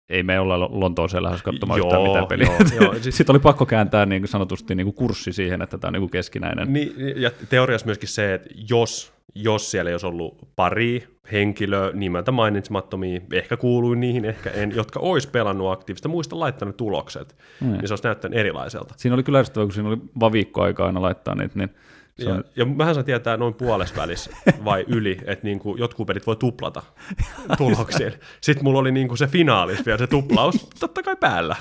ei 0.09 0.23
me 0.23 0.40
olla 0.40 0.61
Lontooseen 0.61 1.23
lähes 1.23 1.42
katsomaan 1.42 1.79
Joo, 1.79 1.87
yhtään 1.87 2.03
mitään 2.03 2.27
peliä. 2.27 2.47
joo, 2.47 2.85
joo, 2.92 2.95
siis- 3.03 3.16
Sitten 3.16 3.33
oli 3.35 3.40
pakko 3.40 3.66
kääntää 3.66 4.07
niin 4.07 4.23
kuin 4.23 4.29
sanotusti 4.29 4.75
niin 4.75 4.85
kuin 4.87 4.95
kurssi 4.95 5.33
siihen, 5.33 5.62
että 5.62 5.79
tämä 5.79 5.88
on 5.88 5.92
niin 5.92 6.01
kuin 6.01 6.11
keskinäinen. 6.11 6.73
Niin, 6.73 6.92
ja 7.16 7.31
teoriassa 7.49 7.87
myöskin 7.87 8.09
se, 8.09 8.35
että 8.35 8.49
jos, 8.71 9.12
jos 9.35 9.71
siellä 9.71 9.88
ei 9.88 9.95
olisi 9.95 10.07
ollut 10.07 10.38
pari 10.57 11.09
henkilöä 11.33 11.90
nimeltä 11.95 12.33
mainitsemattomia, 12.33 13.21
ehkä 13.33 13.57
kuuluin 13.57 14.01
niihin, 14.01 14.25
ehkä 14.25 14.51
en, 14.51 14.73
jotka 14.77 15.01
olisi 15.01 15.29
pelannut 15.31 15.73
aktiivista, 15.73 16.09
muista 16.09 16.38
laittanut 16.40 16.77
tulokset, 16.77 17.37
Mm. 17.61 17.73
niin 17.73 17.88
se 17.88 17.92
olisi 17.92 18.05
näyttänyt 18.05 18.38
erilaiselta. 18.38 18.95
Siinä 18.97 19.14
oli 19.14 19.23
kyllä 19.23 19.38
ärsyttävää, 19.38 19.66
kun 19.66 19.73
siinä 19.75 19.88
oli 19.88 19.99
vaan 20.21 20.33
viikko 20.33 20.62
aikaa 20.62 20.87
aina 20.87 21.03
laittaa 21.03 21.35
niitä, 21.35 21.59
niin 21.59 21.71
se 22.18 22.29
Ja, 22.29 22.35
on, 22.35 22.44
ja 22.57 22.64
mähän 22.64 22.94
saan 22.94 23.05
tietää 23.05 23.37
noin 23.37 23.55
puolessa 23.55 23.96
välissä 23.96 24.31
vai 24.64 24.85
yli, 24.88 25.18
että 25.25 25.44
niinku 25.44 25.77
jotkut 25.77 26.07
pelit 26.07 26.27
voi 26.27 26.37
tuplata 26.37 26.83
tuloksien. 27.59 28.12
Sitten 28.40 28.64
mulla 28.64 28.79
oli 28.79 28.92
niinku 28.92 29.16
se 29.16 29.27
finaalis 29.27 29.87
vielä 29.87 29.98
se 29.98 30.07
tuplaus, 30.07 30.68
totta 30.81 31.03
kai 31.03 31.16
päällä. 31.16 31.57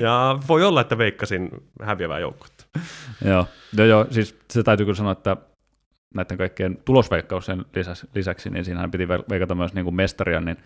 Ja 0.00 0.38
voi 0.48 0.64
olla, 0.64 0.80
että 0.80 0.98
veikkasin 0.98 1.50
häviävää 1.82 2.18
joukkuetta. 2.18 2.64
joo. 3.24 3.46
joo, 3.76 3.86
joo, 3.86 4.06
siis 4.10 4.38
se 4.50 4.62
täytyy 4.62 4.86
kyllä 4.86 4.96
sanoa, 4.96 5.12
että 5.12 5.36
näiden 6.14 6.38
kaikkien 6.38 6.78
tulosveikkausten 6.84 7.64
lisäksi, 7.74 8.06
lisäksi 8.14 8.50
niin 8.50 8.64
siinähän 8.64 8.90
piti 8.90 9.04
ve- 9.04 9.24
veikata 9.30 9.54
myös 9.54 9.74
niin 9.74 9.84
kuin 9.84 9.94
mestaria, 9.94 10.40
niin 10.40 10.56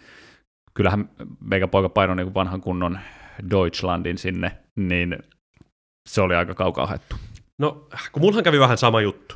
kyllähän 0.74 1.08
meikä 1.40 1.68
poika 1.68 1.88
painoi 1.88 2.16
niin 2.16 2.26
kuin 2.26 2.34
vanhan 2.34 2.60
kunnon 2.60 2.98
Deutschlandin 3.50 4.18
sinne, 4.18 4.58
niin 4.76 5.18
se 6.08 6.20
oli 6.20 6.34
aika 6.34 6.54
kaukaa 6.54 6.86
haettu. 6.86 7.16
No, 7.60 7.88
kun 8.12 8.22
mullahan 8.22 8.44
kävi 8.44 8.60
vähän 8.60 8.78
sama 8.78 9.00
juttu. 9.00 9.34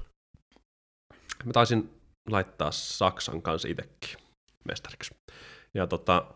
Mä 1.44 1.52
taisin 1.52 1.90
laittaa 2.30 2.70
Saksan 2.70 3.42
kanssa 3.42 3.68
itsekin 3.68 4.18
mestariksi. 4.68 5.14
Ja 5.74 5.86
tota, 5.86 6.34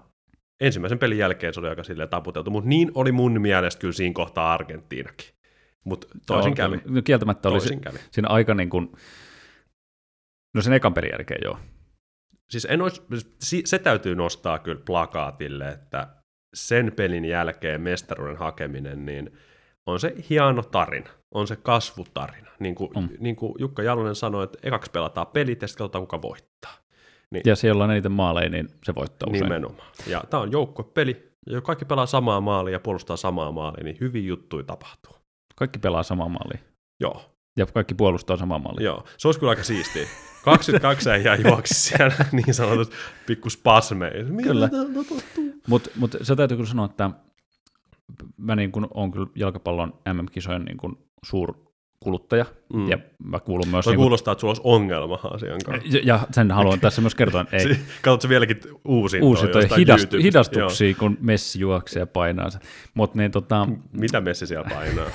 ensimmäisen 0.61 0.99
pelin 0.99 1.19
jälkeen 1.19 1.55
se 1.55 1.61
oli 1.61 1.69
aika 1.69 1.83
silleen 1.85 2.09
taputeltu, 2.09 2.51
mutta 2.51 2.69
niin 2.69 2.91
oli 2.95 3.13
mun 3.13 3.41
mielestä 3.41 3.81
kyllä 3.81 3.93
siinä 3.93 4.13
kohtaa 4.15 4.53
Argentiinakin. 4.53 5.29
Mutta 5.85 6.07
toisin 6.27 6.51
Joo, 6.51 6.57
kävi. 6.57 6.81
No, 6.85 7.03
kieltämättä 7.03 7.49
oli 7.49 7.59
Toisin 7.59 7.79
si- 7.79 7.83
kävi. 7.85 7.99
siinä 8.11 8.29
aika 8.29 8.55
niin 8.55 8.71
kuin, 8.71 8.93
no 10.55 10.63
sen 10.63 10.73
ekan 10.73 10.95
pelin 10.95 11.11
jälkeen 11.11 11.41
joo. 11.45 11.59
Siis 12.51 12.65
en 12.71 12.83
ois, 12.83 13.03
si- 13.43 13.63
se 13.67 13.79
täytyy 13.79 14.15
nostaa 14.15 14.59
kyllä 14.59 14.83
plakaatille, 14.87 15.69
että 15.69 16.09
sen 16.57 16.93
pelin 16.97 17.25
jälkeen 17.25 17.81
mestaruuden 17.81 18.37
hakeminen, 18.37 19.07
niin 19.07 19.39
on 19.87 20.01
se 20.01 20.15
hieno 20.31 20.63
tarina, 20.63 21.11
on 21.37 21.47
se 21.47 21.57
kasvutarina. 21.57 22.51
Niin 22.59 22.75
kuin, 22.75 22.91
On. 22.95 23.09
niin 23.19 23.37
kuin 23.37 23.53
Jukka 23.59 23.83
Jalonen 23.83 24.15
sanoi, 24.15 24.45
että 24.45 24.59
ekaksi 24.63 24.91
pelataan 24.91 25.27
pelit 25.27 25.63
ja 25.63 25.69
sitten 25.69 25.85
katsotaan, 25.85 26.03
kuka 26.03 26.23
voittaa. 26.23 26.75
Ja 27.45 27.57
siellä 27.57 27.85
on 27.85 27.91
eniten 27.91 28.13
maaleja, 28.13 28.49
niin 28.49 28.69
se 28.85 28.95
voittaa 28.95 29.29
usein. 29.31 29.43
Nimenomaan. 29.43 29.89
Ja 30.07 30.25
tämä 30.31 30.43
on 30.43 30.53
joukkuepeli, 30.53 31.33
ja 31.51 31.61
kaikki 31.61 31.85
pelaa 31.85 32.07
samaa 32.07 32.41
maalia 32.41 32.73
ja 32.73 32.81
puolustaa 32.81 33.17
samaa 33.17 33.53
maalia, 33.53 33.85
niin 33.85 33.97
hyviä 34.01 34.23
juttuja 34.23 34.65
tapahtuu. 34.65 35.17
Kaikki 35.57 35.79
pelaa 35.79 36.03
samaa 36.03 36.29
maalia. 36.29 36.59
Joo, 37.01 37.23
Ja 37.57 37.67
kaikki 37.67 37.95
puolustaa 37.95 38.37
samaa 38.37 38.59
maalia. 38.59 38.85
joo. 38.85 39.05
Se 39.19 39.29
olisi 39.29 39.41
kyllä 39.41 39.51
aika 39.51 39.65
siistiä. 39.65 40.07
22 40.45 41.11
äijää 41.11 41.37
juoksi 41.37 41.75
siellä 41.75 42.15
niin 42.33 42.55
sanotut 42.55 42.93
pikku 43.27 43.51
spasmeja. 43.51 44.25
Kyllä. 44.43 44.69
Mutta 45.69 45.91
mut 45.97 46.17
se 46.23 46.37
täytyy 46.37 46.57
kyllä 46.57 46.69
sanoa, 46.69 46.87
että 46.87 47.11
mä 48.37 48.57
niin 48.57 48.73
kun 48.73 48.89
on 48.95 49.11
kyllä 49.11 49.27
jalkapallon 49.35 49.93
MM-kisojen 50.13 50.65
niin 50.65 50.77
kun 50.77 51.06
suurkuluttaja, 51.25 52.47
Mm. 52.73 52.89
ja 52.91 52.99
mä 53.25 53.41
kuulun 53.41 53.69
myös... 53.69 53.85
Toi 53.85 53.93
Niin 53.93 53.97
kun, 53.97 54.05
kuulostaa, 54.05 54.33
että 54.33 54.41
sulla 54.41 54.51
olisi 54.51 54.63
ongelma 54.65 55.19
asian 55.35 55.59
kanssa. 55.67 55.97
ja, 55.99 56.01
ja 56.05 56.21
sen 56.31 56.51
haluan 56.51 56.81
tässä 56.81 57.01
myös 57.01 57.15
kertoa, 57.15 57.45
ei, 57.53 57.61
Si- 57.61 57.81
Katsotko 58.03 58.29
vieläkin 58.29 58.61
uusin 58.85 59.23
uusi 59.23 59.47
toi 59.49 59.63
hidast, 59.79 60.13
hidastuksia, 60.23 60.95
kun 60.95 61.17
Messi 61.21 61.61
juoksee 61.61 62.01
ja 62.01 62.07
painaa 62.07 62.51
sen. 62.51 62.61
Mutta 62.95 63.19
niin 63.19 63.31
tota, 63.31 63.67
Joo. 63.69 63.79
Mitä 63.93 64.21
Messi 64.21 64.47
siellä 64.47 64.69
painaa? 64.71 65.07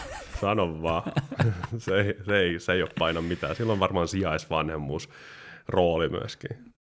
Sano 0.41 0.81
vaan. 0.81 1.03
se, 1.77 2.01
ei, 2.01 2.15
se, 2.25 2.37
ei, 2.37 2.59
se 2.59 2.73
ei 2.73 2.81
ole 2.81 2.91
paina 2.99 3.21
mitään. 3.21 3.55
Sillä 3.55 3.73
on 3.73 3.79
varmaan 3.79 4.07
sijaisvanhemmuus 4.07 5.09
rooli 5.67 6.09
myöskin. 6.09 6.49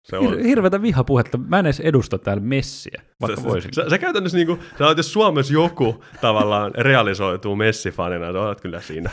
Se 0.04 0.18
on. 0.18 0.26
hir- 0.26 0.44
hirveätä 0.44 0.82
vihapuhetta. 0.82 1.38
Mä 1.38 1.60
en 1.60 1.66
edes 1.66 1.80
edusta 1.80 2.18
täällä 2.18 2.44
Messiä, 2.44 3.02
vaikka 3.22 3.42
Sä, 3.42 3.48
voisin. 3.48 3.74
sä, 3.74 3.90
sä 3.90 3.98
käytännössä 3.98 4.38
niinku, 4.38 4.60
sä 4.78 4.86
oot, 4.88 4.98
jos 4.98 5.14
Suomessa 5.14 5.54
joku 5.54 6.04
tavallaan 6.22 6.72
realisoituu 6.76 7.56
Messi-fanina, 7.56 8.34
sä 8.34 8.42
olet 8.42 8.62
kyllä 8.62 8.82
siinä. 8.82 9.10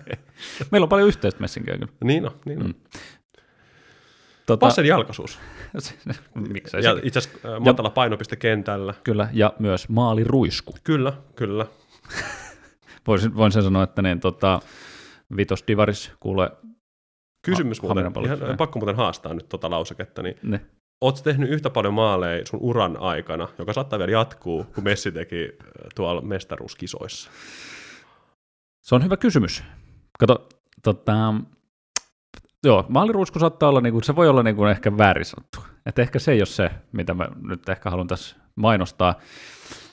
Meillä 0.70 0.84
on 0.84 0.88
paljon 0.88 1.08
yhteistä 1.08 1.40
Messin 1.40 1.64
kyllä. 1.64 1.86
Niin 2.04 2.26
on, 2.26 2.32
niin 2.44 2.58
on. 2.62 2.66
Mm. 2.66 2.74
Tota, 4.46 4.66
Passen 4.66 4.86
jalkaisuus. 4.86 5.38
Miksei 6.52 6.84
Ja 6.84 6.96
itse 7.02 7.18
asiassa 7.18 7.54
äh, 7.54 7.60
matala 7.60 7.90
painopiste 7.90 8.36
kentällä. 8.36 8.94
Kyllä, 9.04 9.28
ja 9.32 9.52
myös 9.58 9.88
maaliruisku. 9.88 10.74
Kyllä, 10.84 11.12
kyllä. 11.36 11.66
Voisin, 13.06 13.36
voin 13.36 13.52
sen 13.52 13.62
sanoa, 13.62 13.82
että 13.82 14.02
niin, 14.02 14.20
tota, 14.20 14.60
Vitos 15.36 15.64
Divaris 15.68 16.12
kuulee 16.20 16.50
Kysymys 17.50 17.82
Ha- 17.82 17.86
muuten, 17.86 18.12
ihan, 18.24 18.56
pakko 18.56 18.78
muuten 18.78 18.96
haastaa 18.96 19.34
nyt 19.34 19.48
tota 19.48 19.70
lauseketta, 19.70 20.22
niin 20.22 20.34
ne. 20.42 20.60
Oletko 21.00 21.22
tehnyt 21.22 21.50
yhtä 21.50 21.70
paljon 21.70 21.94
maaleja 21.94 22.46
sun 22.46 22.60
uran 22.62 22.96
aikana, 23.00 23.48
joka 23.58 23.72
saattaa 23.72 23.98
vielä 23.98 24.12
jatkuu, 24.12 24.64
kun 24.74 24.84
Messi 24.84 25.12
teki 25.12 25.44
äh, 25.44 25.68
tuolla 25.94 26.20
mestaruuskisoissa? 26.20 27.30
Se 28.82 28.94
on 28.94 29.04
hyvä 29.04 29.16
kysymys. 29.16 29.64
Kato, 30.18 30.48
tota, 30.82 31.34
joo, 32.66 32.86
maaliruisku 32.88 33.38
saattaa 33.38 33.68
olla, 33.68 33.80
niinku, 33.80 34.00
se 34.00 34.16
voi 34.16 34.28
olla 34.28 34.42
niinku 34.42 34.64
ehkä 34.64 34.98
väärin 34.98 35.24
sanottu. 35.24 35.58
Et 35.86 35.98
ehkä 35.98 36.18
se 36.18 36.32
ei 36.32 36.40
ole 36.40 36.46
se, 36.46 36.70
mitä 36.92 37.14
mä 37.14 37.28
nyt 37.42 37.68
ehkä 37.68 37.90
haluan 37.90 38.06
tässä 38.06 38.36
mainostaa. 38.54 39.14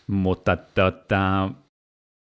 Mutta 0.08 0.56
tota, 0.58 1.50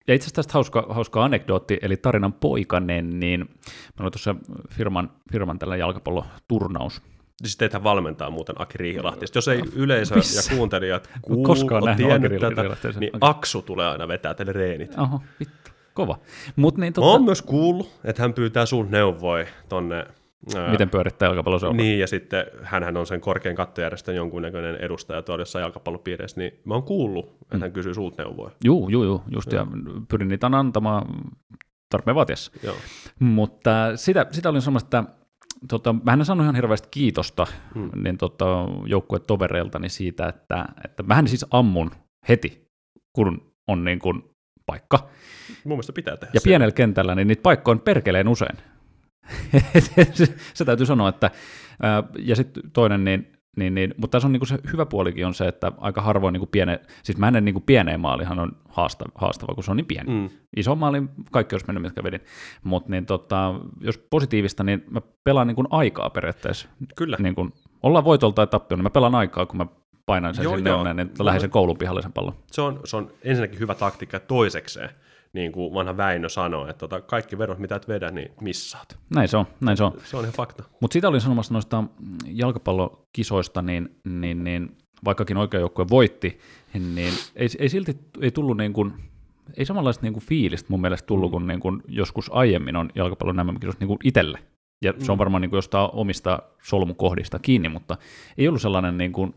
ja 0.08 0.14
itse 0.14 0.24
asiassa 0.24 0.34
tästä 0.34 0.52
hauska, 0.52 0.86
hauska 0.88 1.24
anekdootti, 1.24 1.78
eli 1.82 1.96
tarinan 1.96 2.32
poikanen, 2.32 3.20
niin 3.20 3.40
mä 3.40 4.00
olin 4.00 4.12
tuossa 4.12 4.34
firman, 4.70 5.10
firman 5.32 5.58
tällä 5.58 5.76
jalkapalloturnaus. 5.76 7.02
Siis 7.42 7.56
teitä 7.56 7.82
valmentaa 7.82 8.30
muuten 8.30 8.54
Aki 8.58 8.78
Riihilahti. 8.78 9.26
Jos 9.34 9.48
ei 9.48 9.62
yleisö 9.72 10.14
Missä? 10.14 10.52
ja 10.52 10.56
kuuntelijat 10.56 11.08
Mä 11.14 11.34
oon 11.34 11.42
koskaan 11.42 11.84
nähnyt 11.84 12.06
tiennyt 12.06 12.42
Aki 12.42 12.54
tätä, 12.54 13.00
niin. 13.00 13.12
Aksu 13.20 13.62
tulee 13.62 13.86
aina 13.86 14.08
vetää 14.08 14.34
teille 14.34 14.52
reenit. 14.52 14.98
Oho, 14.98 15.20
vittu, 15.40 15.70
kova. 15.94 16.18
Mut 16.56 16.76
niin, 16.76 16.90
Mä 16.90 16.94
tota, 16.94 17.06
oon 17.06 17.24
myös 17.24 17.42
kuullut, 17.42 17.90
että 18.04 18.22
hän 18.22 18.32
pyytää 18.32 18.66
sun 18.66 18.90
neuvoja 18.90 19.46
tonne... 19.68 20.06
ää, 20.56 20.70
miten 20.70 20.90
pyörittää 20.90 21.26
jalkapalloseuraa? 21.28 21.76
Niin, 21.76 21.98
ja 21.98 22.06
sitten 22.06 22.46
hän 22.62 22.96
on 22.96 23.06
sen 23.06 23.20
korkean 23.20 23.54
kattojärjestön 23.56 24.16
jonkunnäköinen 24.16 24.76
edustaja 24.76 25.22
tuolla 25.22 25.42
jossain 25.42 25.62
jalkapallopiireissä, 25.62 26.40
niin 26.40 26.52
mä 26.64 26.74
oon 26.74 26.82
kuullut, 26.82 27.36
että 27.42 27.58
hän 27.58 27.72
kysyy 27.72 27.94
sulta 27.94 28.22
neuvoja. 28.22 28.50
Juu, 28.64 28.88
juu, 28.88 29.04
juu, 29.04 29.22
just, 29.34 29.52
ja 29.52 29.66
pyrin 30.08 30.28
niitä 30.28 30.46
antamaan 30.52 31.06
tarpeen 31.90 32.14
vaatiessa. 32.14 32.52
Joo. 32.62 32.76
Mutta 33.18 33.96
sitä, 33.96 34.26
sitä 34.30 34.48
olin 34.48 34.62
sanonut, 34.62 34.82
että 34.82 35.04
tota, 35.68 35.92
mä 36.04 36.12
en 36.12 36.24
sanonut 36.24 36.44
ihan 36.44 36.54
hirveästi 36.54 36.88
kiitosta 36.90 37.46
Hmm. 37.74 37.90
niin 38.02 38.18
tota, 38.18 38.44
joukkuetovereiltani 38.86 39.88
siitä, 39.88 40.28
että, 40.28 40.64
että 40.84 41.02
mähän 41.02 41.28
siis 41.28 41.46
ammun 41.50 41.90
heti, 42.28 42.68
kun 43.12 43.52
on 43.68 43.84
niin 43.84 43.98
kuin 43.98 44.22
paikka. 44.66 44.98
Mun 45.64 45.72
mielestä 45.72 45.92
pitää 45.92 46.16
tehdä 46.16 46.30
Ja 46.34 46.40
se. 46.40 46.44
pienellä 46.44 46.72
kentällä, 46.72 47.14
niin 47.14 47.28
niitä 47.28 47.42
paikkoja 47.42 47.72
on 47.72 47.80
perkeleen 47.80 48.28
usein. 48.28 48.56
Se, 50.54 50.64
täytyy 50.64 50.86
sanoa, 50.86 51.08
että 51.08 51.30
ja 52.18 52.36
sitten 52.36 52.62
toinen, 52.72 53.04
niin, 53.04 53.32
niin, 53.56 53.74
niin, 53.74 53.94
mutta 53.96 54.16
tässä 54.16 54.28
on 54.28 54.32
niinku 54.32 54.46
se 54.46 54.58
hyvä 54.72 54.86
puolikin 54.86 55.26
on 55.26 55.34
se, 55.34 55.48
että 55.48 55.72
aika 55.78 56.00
harvoin 56.00 56.32
niinku 56.32 56.46
piene, 56.46 56.80
siis 57.02 57.18
mä 57.18 57.28
en 57.28 57.44
niinku 57.44 57.60
pieneen 57.60 58.00
maalihan 58.00 58.38
on 58.38 58.52
haastava, 58.68 59.10
haastava, 59.14 59.54
kun 59.54 59.64
se 59.64 59.70
on 59.70 59.76
niin 59.76 59.86
pieni. 59.86 60.12
Mm. 60.12 60.28
Iso 60.56 60.74
maali 60.74 61.02
kaikki 61.30 61.54
olisi 61.54 61.66
mennyt, 61.66 61.82
mitkä 61.82 62.02
vedin. 62.02 62.20
Mutta 62.64 62.90
niin 62.90 63.06
tota, 63.06 63.54
jos 63.80 63.98
positiivista, 63.98 64.64
niin 64.64 64.84
mä 64.90 65.00
pelaan 65.24 65.46
niin 65.46 65.56
kuin 65.56 65.66
aikaa 65.70 66.10
periaatteessa. 66.10 66.68
Kyllä. 66.96 67.16
Niin 67.20 67.34
kuin, 67.34 67.52
ollaan 67.82 68.04
voitolla 68.04 68.34
tai 68.34 68.46
tappio, 68.46 68.76
niin 68.76 68.82
mä 68.82 68.90
pelaan 68.90 69.14
aikaa, 69.14 69.46
kun 69.46 69.56
mä 69.56 69.66
painan 70.06 70.34
sen 70.34 70.42
Joo, 70.42 70.56
sinne 70.56 70.70
joo. 70.70 70.78
onneen, 70.78 70.96
niin 70.96 71.10
lähden 71.18 71.40
sen 71.40 71.50
koulun 71.50 71.78
pihalle 71.78 72.02
sen 72.02 72.12
pallon. 72.12 72.34
Se 72.52 72.62
on, 72.62 72.80
se 72.84 72.96
on 72.96 73.10
ensinnäkin 73.22 73.60
hyvä 73.60 73.74
taktiikka 73.74 74.20
toisekseen, 74.20 74.90
niin 75.36 75.52
kuin 75.52 75.74
vanha 75.74 75.96
Väinö 75.96 76.28
sanoi, 76.28 76.70
että 76.70 76.78
tota, 76.80 77.00
kaikki 77.00 77.38
vedot, 77.38 77.58
mitä 77.58 77.76
et 77.76 77.88
vedä, 77.88 78.10
niin 78.10 78.30
missaat. 78.40 78.98
Näin 79.14 79.28
se 79.28 79.36
on, 79.36 79.46
näin 79.60 79.76
se 79.76 79.84
on. 79.84 79.92
Se 80.04 80.16
on 80.16 80.22
ihan 80.24 80.34
fakta. 80.34 80.64
Mutta 80.80 80.92
siitä 80.92 81.08
olin 81.08 81.20
sanomassa 81.20 81.54
noista 81.54 81.84
jalkapallokisoista, 82.26 83.62
niin, 83.62 83.96
niin, 84.04 84.44
niin 84.44 84.76
vaikkakin 85.04 85.36
oikea 85.36 85.60
joukkue 85.60 85.86
voitti, 85.90 86.38
niin 86.74 87.12
ei, 87.36 87.48
ei 87.58 87.68
silti 87.68 87.98
ei 88.20 88.30
tullut 88.30 88.56
niin 88.56 88.72
kuin, 88.72 88.92
ei 89.56 89.64
samanlaista 89.66 90.02
niin 90.02 90.12
kuin 90.12 90.24
fiilistä 90.24 90.66
mun 90.70 90.80
mielestä 90.80 91.06
tullut, 91.06 91.30
kun 91.30 91.46
niin 91.46 91.60
kuin 91.60 91.82
joskus 91.88 92.30
aiemmin 92.32 92.76
on 92.76 92.90
jalkapallon 92.94 93.36
nämä 93.36 93.52
kisoista 93.60 93.80
niin 93.80 93.88
kuin 93.88 93.98
itselle. 94.04 94.38
Ja 94.84 94.94
se 94.98 95.12
on 95.12 95.16
Mm. 95.16 95.18
varmaan 95.18 95.40
niin 95.42 95.50
kuin 95.50 95.58
jostain 95.58 95.90
omista 95.92 96.42
solmukohdista 96.62 97.38
kiinni, 97.38 97.68
mutta 97.68 97.96
ei 98.38 98.48
ollut 98.48 98.62
sellainen 98.62 98.98
niin 98.98 99.12
kuin 99.12 99.34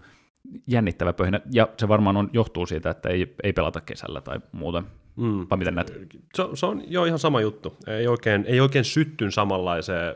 jännittävä 0.68 1.14
pöhinä. 1.14 1.42
Ja 1.52 1.68
se 1.78 1.88
varmaan 1.88 2.18
on, 2.18 2.30
johtuu 2.34 2.66
siitä, 2.66 2.90
että 2.90 3.10
ei, 3.10 3.36
ei 3.44 3.54
pelata 3.54 3.82
kesällä 3.82 4.22
tai 4.22 4.40
muuten. 4.52 4.84
Mm. 5.20 5.48
Vai 5.50 5.58
miten 5.58 5.76
näet? 5.76 5.94
Se, 6.34 6.44
se 6.54 6.66
on 6.66 6.84
jo 6.88 7.06
ihan 7.06 7.20
sama 7.20 7.42
juttu. 7.42 7.78
Ei 7.88 8.08
oikein, 8.08 8.46
ei 8.48 8.60
oikein 8.60 8.86
syttyn 8.86 9.32
samanlaiseen 9.32 10.16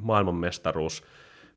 maailmanmestaruus, 0.00 1.02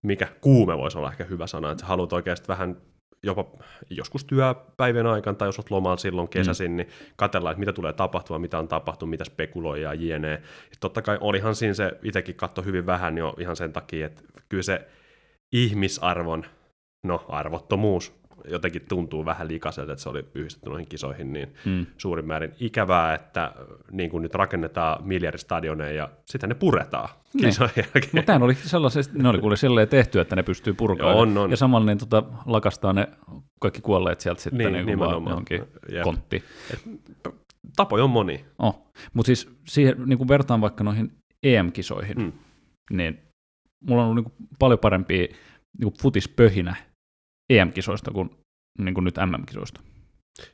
mikä 0.01 0.27
kuume 0.41 0.77
voisi 0.77 0.97
olla 0.97 1.11
ehkä 1.11 1.23
hyvä 1.23 1.47
sana, 1.47 1.71
että 1.71 1.81
sä 1.81 1.87
haluat 1.87 2.13
oikeasti 2.13 2.47
vähän 2.47 2.77
jopa 3.23 3.45
joskus 3.89 4.25
työpäivän 4.25 5.07
aikana 5.07 5.35
tai 5.35 5.47
jos 5.47 5.59
olet 5.59 5.71
lomalla 5.71 5.97
silloin 5.97 6.27
kesäisin, 6.27 6.71
mm. 6.71 6.77
niin 6.77 6.89
katsellaan, 7.15 7.51
että 7.51 7.59
mitä 7.59 7.73
tulee 7.73 7.93
tapahtumaan, 7.93 8.41
mitä 8.41 8.59
on 8.59 8.67
tapahtunut, 8.67 9.09
mitä 9.09 9.23
spekuloijaa 9.23 9.93
jne. 9.93 10.31
Ja 10.31 10.77
totta 10.79 11.01
kai 11.01 11.17
olihan 11.21 11.55
siinä 11.55 11.73
se, 11.73 11.91
itsekin 12.03 12.35
katso 12.35 12.61
hyvin 12.61 12.85
vähän 12.85 13.17
jo 13.17 13.35
ihan 13.39 13.55
sen 13.55 13.73
takia, 13.73 14.05
että 14.05 14.23
kyllä 14.49 14.63
se 14.63 14.87
ihmisarvon, 15.51 16.45
no 17.03 17.25
arvottomuus, 17.27 18.20
jotenkin 18.47 18.81
tuntuu 18.89 19.25
vähän 19.25 19.47
likaiselta, 19.47 19.91
että 19.91 20.03
se 20.03 20.09
oli 20.09 20.25
yhdistetty 20.35 20.69
noihin 20.69 20.87
kisoihin, 20.87 21.33
niin 21.33 21.53
Mm. 21.65 21.85
suurin 21.97 22.25
määrin 22.27 22.51
ikävää, 22.59 23.13
että 23.13 23.53
niin 23.91 24.09
kuin 24.09 24.21
nyt 24.23 24.35
rakennetaan 24.35 25.07
miljardistadioneja 25.07 25.91
ja 25.93 26.09
sitten 26.25 26.49
ne 26.49 26.55
puretaan 26.55 27.09
Niin. 27.33 27.45
kisojen 27.45 27.71
jälkeen. 27.77 28.09
Mutta 28.13 28.35
oli 28.35 28.53
sellaisesti, 28.55 29.17
ne 29.17 29.29
oli 29.29 29.39
kuule 29.39 29.55
silleen 29.55 29.87
tehty, 29.87 30.19
että 30.19 30.35
ne 30.35 30.43
pystyy 30.43 30.73
purkamaan. 30.73 31.13
Joo, 31.15 31.21
on, 31.21 31.37
on. 31.37 31.51
Ja 31.51 31.57
samalla 31.57 31.85
niin 31.85 31.97
tota, 31.97 32.23
lakastaa 32.45 32.93
ne 32.93 33.07
kaikki 33.61 33.81
kuolleet 33.81 34.19
sieltä 34.21 34.41
sitten 34.41 34.57
Niin, 34.57 34.73
niin, 34.73 34.85
niin 34.85 34.99
vaan 34.99 35.23
johonkin 35.27 35.63
Jep. 35.91 36.03
konttiin. 36.03 36.43
Tapoja 37.75 38.03
on 38.03 38.09
moni. 38.09 38.45
Oh. 38.59 38.87
Mutta 39.13 39.27
siis 39.27 39.49
siihen, 39.67 39.95
niin 40.05 40.17
kuin 40.17 40.27
vertaan 40.27 40.61
vaikka 40.61 40.83
noihin 40.83 41.11
EM-kisoihin, 41.43 42.17
mm. 42.17 42.31
niin 42.91 43.19
mulla 43.87 44.01
on 44.01 44.09
ollut 44.09 44.23
niin 44.23 44.31
kuin 44.37 44.49
paljon 44.59 44.79
parempia 44.79 45.17
niin 45.17 45.83
kuin 45.91 45.93
futispöhinä 46.01 46.75
EM-kisoista 47.57 48.11
kuin, 48.11 48.29
niin 48.79 48.93
kuin 48.93 49.03
nyt 49.03 49.15
MM-kisoista. 49.25 49.81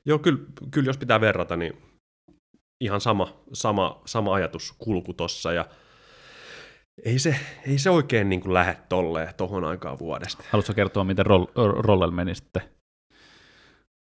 Joo, 0.05 0.19
kyllä, 0.19 0.39
kyllä 0.71 0.89
jos 0.89 0.97
pitää 0.97 1.21
verrata, 1.21 1.57
niin 1.57 1.73
ihan 2.81 3.01
sama, 3.01 3.33
sama, 3.53 4.01
sama 4.05 4.33
ajatuskulku 4.33 5.13
tossa 5.13 5.53
ja 5.53 5.65
ei 7.05 7.19
se, 7.19 7.35
ei 7.67 7.77
se 7.77 7.89
oikein 7.89 8.29
niin 8.29 8.41
kuin 8.41 8.53
lähde 8.53 8.77
tolleen 8.89 9.33
tohon 9.37 9.63
aikaan 9.63 9.99
vuodesta. 9.99 10.43
Haluatko 10.49 10.73
kertoa, 10.73 11.03
miten 11.03 11.25
roll, 11.25 11.45
Rollel 11.55 12.11
meni 12.11 12.35
sitten 12.35 12.61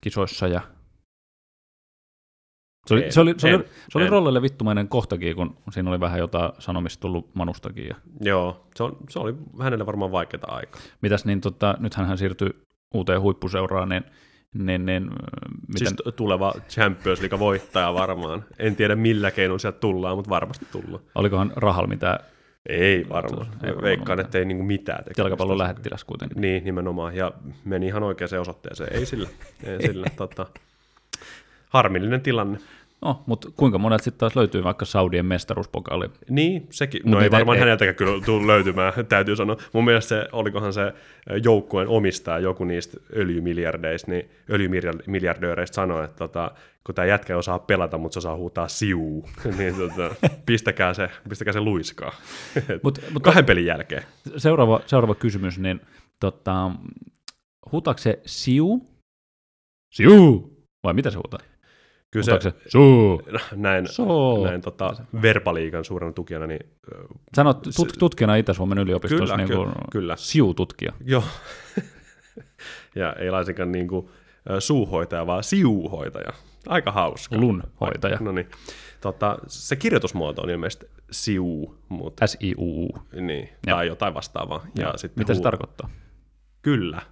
kisoissa? 0.04 0.48
Ja... 0.48 0.60
Se 2.86 2.94
oli, 2.94 3.04
En, 3.04 3.12
se 3.12 3.20
oli, 3.20 3.34
se 3.38 3.46
oli, 3.46 3.54
en, 3.54 3.64
se 3.88 3.98
oli 3.98 4.04
en. 4.04 4.10
Rollelle 4.10 4.42
vittumainen 4.42 4.88
kohtakin, 4.88 5.36
kun 5.36 5.56
siinä 5.70 5.90
oli 5.90 6.00
vähän 6.00 6.18
jotain 6.18 6.52
sanomista 6.58 7.00
tullut 7.00 7.34
Manustakin. 7.34 7.86
Ja... 7.86 7.94
Joo, 8.20 8.66
se, 8.76 8.82
on, 8.82 8.96
se 9.08 9.18
oli 9.18 9.34
hänelle 9.62 9.86
varmaan 9.86 10.12
vaikeaa 10.12 10.54
aikaa. 10.56 10.80
Mitäs 11.00 11.24
niin, 11.24 11.40
tota, 11.40 11.76
nythän 11.78 12.06
hän 12.06 12.18
siirtyi 12.18 12.50
uuteen 12.94 13.20
huippuseuraan, 13.20 13.88
niin, 13.88 14.04
niin, 14.54 14.86
niin 14.86 15.02
miten, 15.68 15.86
Siis 15.86 16.14
tuleva 16.16 16.52
Champions 16.68 17.20
League 17.20 17.38
voittaja 17.38 17.94
varmaan. 17.94 18.44
En 18.58 18.76
tiedä 18.76 18.96
millä 18.96 19.30
keinoin 19.30 19.60
sieltä 19.60 19.78
tullaan, 19.78 20.16
mutta 20.16 20.30
varmasti 20.30 20.66
tullaan. 20.72 21.02
olikohan 21.14 21.52
rahalla 21.56 21.88
mitään 21.88 22.18
Ei 22.68 23.06
varmaan. 23.08 23.46
Ei 23.46 23.60
varmaan 23.62 23.82
Veikkaan, 23.82 24.20
että 24.20 24.38
ei 24.38 24.44
niinku 24.44 24.64
mitään 24.64 24.98
tekemistä. 24.98 25.22
jalkapallon 25.22 25.58
lähettiläs 25.58 26.04
kuitenkin. 26.04 26.40
Niin, 26.40 26.64
nimenomaan. 26.64 27.16
Ja 27.16 27.32
meni 27.64 27.86
ihan 27.86 28.02
oikeaan 28.02 28.40
osoitteeseen. 28.40 28.92
Ei 28.92 29.06
sillä. 29.06 29.28
Ei 29.64 29.86
sillä. 29.86 30.06
tota, 30.16 30.46
harmillinen 31.68 32.20
tilanne. 32.20 32.58
No, 33.04 33.22
mutta 33.26 33.48
kuinka 33.56 33.78
monet 33.78 34.02
sitten 34.02 34.18
taas 34.20 34.36
löytyy 34.36 34.64
vaikka 34.64 34.84
Saudien 34.84 35.26
mestaruuspokaali? 35.26 36.10
Niin, 36.30 36.66
sekin. 36.70 37.02
Mut 37.04 37.10
No 37.12 37.20
ei 37.20 37.30
varmaan 37.30 37.56
ei- 37.56 37.60
häneltäkään 37.60 37.94
kyllä 37.94 38.24
tule 38.24 38.46
löytymään, 38.46 38.92
täytyy 39.08 39.36
sanoa. 39.36 39.56
Mun 39.72 39.84
mielestä 39.84 40.08
se, 40.08 40.28
olikohan 40.32 40.72
se 40.72 40.92
joukkueen 41.44 41.88
omistaja, 41.88 42.38
joku 42.38 42.64
niistä 42.64 42.96
öljymiljardeista, 43.16 44.10
niin 44.10 44.30
öljymiljardööreistä 44.50 45.74
sanoi, 45.74 46.04
että 46.04 46.16
tota, 46.16 46.50
kun 46.86 46.94
tämä 46.94 47.06
jätkä 47.06 47.32
ei 47.32 47.38
osaa 47.38 47.58
pelata, 47.58 47.98
mutta 47.98 48.12
se 48.14 48.18
osaa 48.18 48.36
huutaa 48.36 48.68
siuu, 48.68 49.28
niin 49.58 49.74
tota, 49.74 50.14
pistäkää, 50.46 50.94
se, 50.94 51.10
pistäkää 51.28 51.52
se 51.52 51.60
luiskaa. 51.60 52.12
Mut, 52.82 52.98
mut 53.12 53.22
Kahden 53.22 53.44
pelin 53.44 53.66
jälkeen. 53.66 54.02
seuraava, 54.36 54.80
seuraava 54.86 55.14
kysymys, 55.14 55.58
niin 55.58 55.80
tota, 56.20 56.70
huutaako 57.72 57.98
se 57.98 58.20
siu? 58.26 58.86
Siu! 59.94 60.50
Vai 60.84 60.94
mitä 60.94 61.10
se 61.10 61.16
huutaa? 61.16 61.40
Kyllä 62.14 62.24
se, 62.24 62.40
se 62.40 62.52
suu? 62.68 63.22
näin, 63.56 63.88
Soo. 63.88 64.44
näin 64.46 64.60
tota, 64.60 64.94
verbaliikan 65.22 65.84
suurena 65.84 66.12
tukijana, 66.12 66.46
niin 66.46 66.66
Sanot 67.34 67.62
tut, 67.76 67.92
tutkijana 67.98 68.36
Itä-Suomen 68.36 68.78
yliopistossa 68.78 69.24
Kyllä, 69.24 69.36
niin 69.36 69.56
kuin 69.56 69.68
ky- 69.68 69.74
kyllä. 69.92 70.16
siu-tutkija. 70.16 70.92
Joo. 71.04 71.24
ja 72.94 73.12
ei 73.12 73.30
laisinkaan 73.30 73.72
niin 73.72 73.88
kuin, 73.88 74.08
suuhoitaja, 74.58 75.26
vaan 75.26 75.44
siuhoitaja. 75.44 76.32
Aika 76.68 76.92
hauska. 76.92 77.36
Lunhoitaja. 77.36 78.18
No 78.20 78.32
niin. 78.32 78.48
Tota, 79.00 79.38
se 79.46 79.76
kirjoitusmuoto 79.76 80.42
on 80.42 80.50
ilmeisesti 80.50 80.86
siu, 81.10 81.78
mutta 81.88 82.26
S-I-U-U. 82.26 82.98
niin, 83.20 83.48
Joo. 83.66 83.76
tai 83.76 83.86
jotain 83.86 84.14
vastaavaa. 84.14 84.66
Ja 84.78 84.84
Joo. 84.84 84.98
sitten 84.98 85.20
Mitä 85.20 85.34
se 85.34 85.38
huu- 85.38 85.42
tarkoittaa? 85.42 85.90
Kyllä. 86.62 87.02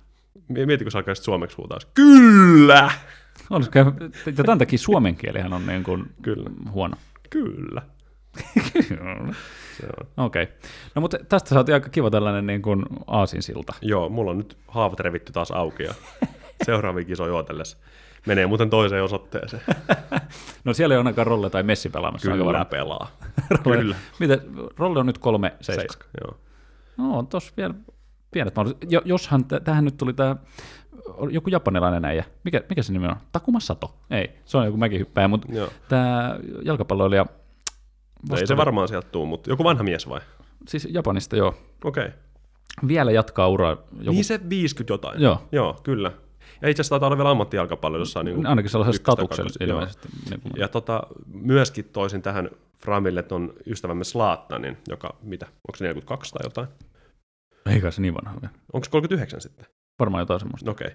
Mieti, 0.48 0.84
kun 0.84 0.90
sä 0.92 0.98
alkaisit 0.98 1.24
suomeksi 1.24 1.56
huutaa. 1.56 1.78
Kyllä! 1.94 2.90
Olisiko, 3.50 3.78
ja 3.78 3.84
tämän 4.44 4.58
takia 4.58 4.78
suomen 4.78 5.16
kielihän 5.16 5.52
on 5.52 5.66
niin 5.66 5.82
kuin 5.84 6.04
Kyllä. 6.22 6.50
huono. 6.70 6.96
Kyllä. 7.30 7.82
Se 8.84 8.96
on. 9.00 9.34
Okei. 10.16 10.42
Okay. 10.42 10.54
No 10.94 11.00
mutta 11.00 11.18
tästä 11.28 11.48
saatiin 11.48 11.74
aika 11.74 11.88
kiva 11.88 12.10
tällainen 12.10 12.46
niin 12.46 12.62
kuin 12.62 12.86
aasinsilta. 13.06 13.72
Joo, 13.82 14.08
mulla 14.08 14.30
on 14.30 14.38
nyt 14.38 14.56
haavat 14.68 15.00
revitty 15.00 15.32
taas 15.32 15.50
auki 15.50 15.82
ja 15.82 15.94
seuraaviin 16.64 17.06
kisoihin 17.06 17.34
odotellessa. 17.34 17.76
Menee 18.26 18.46
muuten 18.46 18.70
toiseen 18.70 19.02
osoitteeseen. 19.04 19.62
No 20.64 20.74
siellä 20.74 20.94
ei 20.94 20.96
ole 20.96 21.00
ainakaan 21.06 21.26
Rolle 21.26 21.50
tai 21.50 21.62
Messi 21.62 21.88
pelaamassa. 21.88 22.28
aika 22.28 22.34
Kyllä 22.34 22.46
varmaan. 22.46 22.66
pelaa. 22.66 23.10
Rolle, 23.64 23.78
Kyllä. 23.78 23.96
Miten, 24.18 24.40
Rolle 24.76 25.00
on 25.00 25.06
nyt 25.06 25.18
kolme 25.18 25.52
seiska. 25.60 25.82
Seiska, 25.82 26.04
joo. 26.24 26.38
No 26.96 27.18
on 27.18 27.26
tossa 27.26 27.52
vielä 27.56 27.74
pienet 28.30 28.56
mahdollisuudet. 28.56 28.92
Jo, 28.92 29.02
joshan, 29.04 29.44
tähän 29.64 29.84
nyt 29.84 29.96
tuli 29.96 30.12
tämä 30.12 30.36
joku 31.30 31.50
japanilainen 31.50 32.04
äijä. 32.04 32.24
Mikä, 32.44 32.62
mikä 32.68 32.82
se 32.82 32.92
nimi 32.92 33.06
on? 33.06 33.16
Takuma 33.32 33.60
Sato. 33.60 33.94
Ei, 34.10 34.30
se 34.44 34.58
on 34.58 34.64
joku 34.64 34.76
mäkihyppäjä, 34.76 35.28
mutta 35.28 35.48
tämä 35.88 36.38
jalkapalloilija, 36.64 37.26
No 38.30 38.36
ei 38.36 38.46
se 38.46 38.56
varmaan 38.56 38.88
sieltä 38.88 39.08
tuu, 39.08 39.26
mutta 39.26 39.50
joku 39.50 39.64
vanha 39.64 39.82
mies 39.82 40.08
vai? 40.08 40.20
siis 40.68 40.88
Japanista 40.90 41.36
joo, 41.36 41.54
Okei. 41.84 42.06
Okay. 42.06 42.18
vielä 42.88 43.10
jatkaa 43.12 43.48
uraa. 43.48 43.70
Joku, 43.70 44.10
Niin 44.10 44.24
se 44.24 44.40
50 44.48 44.92
jotain. 44.92 45.22
Joo. 45.22 45.42
Joo, 45.52 45.80
kyllä. 45.82 46.12
Ja 46.62 46.68
itse 46.68 46.80
asiassa 46.80 46.92
taitaa 46.92 47.06
olla 47.06 47.16
vielä 47.16 47.30
ammattijalkapallo, 47.30 47.98
jossa 47.98 48.20
on 48.20 48.26
niin 48.26 48.46
ainakin 48.46 48.70
kakkosta, 49.02 49.64
joo. 49.64 49.70
ilmeisesti. 49.70 50.08
Niin 50.30 50.40
kuin, 50.40 50.52
Ja 50.56 50.68
tota, 50.68 51.02
myöskin 51.26 51.84
toisin 51.84 52.22
tähän 52.22 52.50
Framille 52.78 53.22
ton 53.22 53.54
ystävämme 53.66 54.04
Slaattanin, 54.04 54.76
joka, 54.88 55.16
mitä, 55.22 55.46
onko 55.46 55.76
se 55.76 55.84
42 55.84 56.32
tai 56.32 56.40
jotain? 56.46 56.68
Eikä 57.66 57.90
se 57.90 58.02
niin 58.02 58.14
vanha 58.14 58.38
ole. 58.42 58.50
Onko 58.72 58.84
se 58.84 58.90
39 58.90 59.40
sitten? 59.40 59.66
Varmaan 60.02 60.22
jotain 60.22 60.40
semmoista. 60.40 60.70
Okei. 60.70 60.90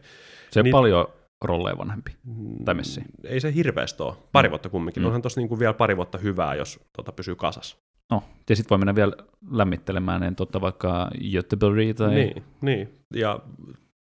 Se 0.51 0.59
on 0.59 0.63
niin- 0.63 0.71
paljon 0.71 1.07
rolleja 1.43 1.77
vanhempi. 1.77 2.11
Okay. 2.31 2.65
Tai 2.65 2.75
Messi. 2.75 3.01
Ei 3.23 3.39
se 3.39 3.53
hirveästi 3.53 4.03
ole. 4.03 4.13
Pari 4.31 4.49
vuotta 4.49 4.69
kumminkin. 4.69 5.01
Mm. 5.01 5.03
Mm. 5.03 5.07
Onhan 5.07 5.21
tossa 5.21 5.41
niinku 5.41 5.59
vielä 5.59 5.73
pari 5.73 5.95
vuotta 5.95 6.17
hyvää, 6.17 6.55
jos 6.55 6.79
tota, 6.97 7.11
pysyy 7.11 7.35
kasas. 7.35 7.77
No, 8.11 8.23
ja 8.49 8.55
sitten 8.55 8.69
voi 8.69 8.77
mennä 8.77 8.95
vielä 8.95 9.13
lämmittelemään 9.51 10.21
niin 10.21 10.35
totta 10.35 10.61
vaikka 10.61 11.09
Göteborgia 11.31 11.93
tai... 11.93 12.13
Niin, 12.15 12.43
niin. 12.61 12.89
Ja 13.13 13.39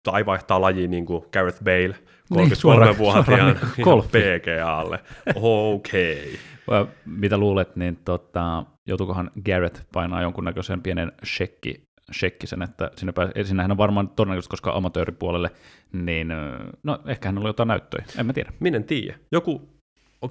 tai 0.02 0.26
vaihtaa 0.26 0.60
lajiin 0.60 0.90
niin 0.90 1.06
kuin 1.06 1.24
Gareth 1.32 1.62
Bale, 1.64 1.94
Niin, 2.30 2.56
suoraan- 2.56 2.94
33-vuotiaan 2.94 3.24
suoraan 3.24 3.56
niin 3.76 3.84
golfi. 3.84 4.08
PGAlle. 4.08 5.00
Okei. 5.34 6.38
Okay. 6.66 6.86
Mitä 7.06 7.38
luulet, 7.38 7.76
niin 7.76 7.98
tota, 8.04 8.64
joutuukohan 8.86 9.30
Garrett 9.44 9.80
painaa 9.92 10.22
jonkunnäköisen 10.22 10.82
pienen 10.82 11.12
shekki, 11.26 11.88
shekkisen, 12.12 12.62
että 12.62 12.90
sinne 12.96 13.12
pääs, 13.12 13.30
ei, 13.34 13.44
sinnehän 13.44 13.70
on 13.70 13.78
varmaan 13.78 14.08
todennäköisesti, 14.08 14.50
koska 14.50 14.72
amatööripuolelle, 14.72 15.50
niin 15.92 16.28
no 16.82 16.98
ehkä 17.06 17.28
hänellä 17.28 17.46
on 17.46 17.48
jotain 17.48 17.68
näyttöjä, 17.68 18.04
en 18.18 18.26
mä 18.26 18.32
tiedä. 18.32 18.52
Minä 18.60 18.76
en 18.76 18.84
tiedä. 18.84 19.18
Joku, 19.32 19.68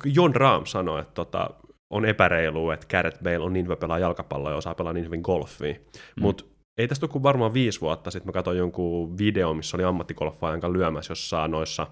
John 0.06 0.36
Rahm 0.36 0.66
sanoi, 0.66 1.02
että 1.02 1.14
tota, 1.14 1.50
on 1.90 2.06
epäreilu, 2.06 2.72
että 2.72 2.88
Gareth 2.88 3.24
Bale 3.24 3.40
on 3.40 3.54
niin 3.54 3.66
hyvä 3.66 3.76
pelaa 3.76 4.00
jalkapalloa 4.00 4.52
ja 4.52 4.58
osaa 4.58 4.76
pelaa 4.76 4.94
niin 4.94 5.06
hyvin 5.06 5.22
golfia. 5.22 5.74
Mm. 5.74 6.22
Mutta 6.22 6.44
ei 6.78 6.88
tästä 6.88 7.06
ole 7.06 7.12
kuin 7.12 7.24
varmaan 7.24 7.54
viisi 7.54 7.82
vuotta 7.82 8.12
sitten 8.12 8.28
mä 8.28 8.34
katsoin 8.34 8.58
jonkun 8.58 9.18
video, 9.18 9.54
missä 9.54 9.78
oli 9.78 9.84
ammattigolfaajan 9.84 10.60
kanssa 10.62 10.78
lyömässä 10.78 11.12
jossain 11.12 11.52
noissa, 11.52 11.88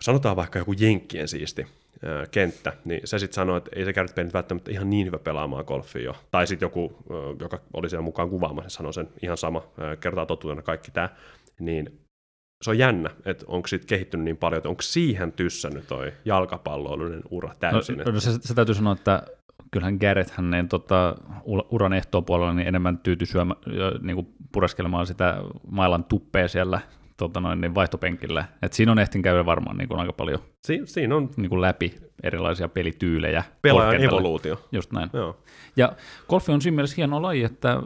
sanotaan 0.00 0.36
vaikka 0.36 0.58
joku 0.58 0.72
Jenkkien 0.72 1.28
siisti 1.28 1.66
kenttä, 2.30 2.72
niin 2.84 3.00
se 3.04 3.18
sitten 3.18 3.34
sanoi, 3.34 3.58
että 3.58 3.70
ei 3.76 3.84
se 3.84 3.92
Bale 3.92 4.24
nyt 4.24 4.34
välttämättä 4.34 4.70
ihan 4.70 4.90
niin 4.90 5.06
hyvä 5.06 5.18
pelaamaan 5.18 5.64
golfia 5.66 6.02
jo. 6.02 6.16
Tai 6.30 6.46
sitten 6.46 6.66
joku, 6.66 6.96
joka 7.40 7.60
oli 7.72 7.90
siellä 7.90 8.04
mukaan 8.04 8.30
kuvaamassa, 8.30 8.70
sanoi 8.70 8.94
sen 8.94 9.08
ihan 9.22 9.36
sama, 9.36 9.62
kertaa 10.00 10.26
totuutena 10.26 10.62
kaikki 10.62 10.90
tämä, 10.90 11.08
niin 11.60 12.00
se 12.64 12.70
on 12.70 12.78
jännä, 12.78 13.10
että 13.24 13.44
onko 13.48 13.68
siitä 13.68 13.86
kehittynyt 13.86 14.24
niin 14.24 14.36
paljon, 14.36 14.58
että 14.58 14.68
onko 14.68 14.82
siihen 14.82 15.32
tyssännyt 15.32 15.86
toi 15.86 16.12
jalkapalloiluinen 16.24 17.22
ura 17.30 17.54
täysin. 17.60 17.98
No, 17.98 18.12
no 18.12 18.20
se, 18.20 18.30
se, 18.40 18.54
täytyy 18.54 18.74
sanoa, 18.74 18.92
että 18.92 19.22
kyllähän 19.70 19.96
Garrett 20.00 20.30
hänen 20.30 20.68
tota, 20.68 21.16
ura- 21.44 21.66
uran 21.70 21.92
ehtoopuolella 21.92 22.52
niin 22.52 22.68
enemmän 22.68 22.98
tyytyi 22.98 23.26
syömä, 23.26 23.54
niin 24.02 24.14
kuin 24.14 24.34
pureskelemaan 24.52 25.06
sitä 25.06 25.42
mailan 25.70 26.04
tuppea 26.04 26.48
siellä 26.48 26.80
tota 27.18 27.40
noin, 27.40 27.60
niin 27.60 27.74
vaihtopenkillä. 27.74 28.44
Et 28.62 28.72
siinä 28.72 28.92
on 28.92 28.98
ehtin 28.98 29.22
käydä 29.22 29.46
varmaan 29.46 29.76
niin 29.78 29.88
kuin 29.88 30.00
aika 30.00 30.12
paljon 30.12 30.38
Si- 30.66 30.82
siinä 30.84 31.16
on 31.16 31.30
niin 31.36 31.48
kuin 31.48 31.60
läpi 31.60 31.94
erilaisia 32.22 32.68
pelityylejä. 32.68 33.44
pelaajan 33.62 34.02
evoluutio. 34.04 34.60
Just 34.72 34.92
näin. 34.92 35.10
Joo. 35.12 35.36
Ja 35.76 35.92
golfi 36.28 36.52
on 36.52 36.62
siinä 36.62 36.74
mielessä 36.74 36.94
hieno 36.96 37.22
laji, 37.22 37.44
että 37.44 37.82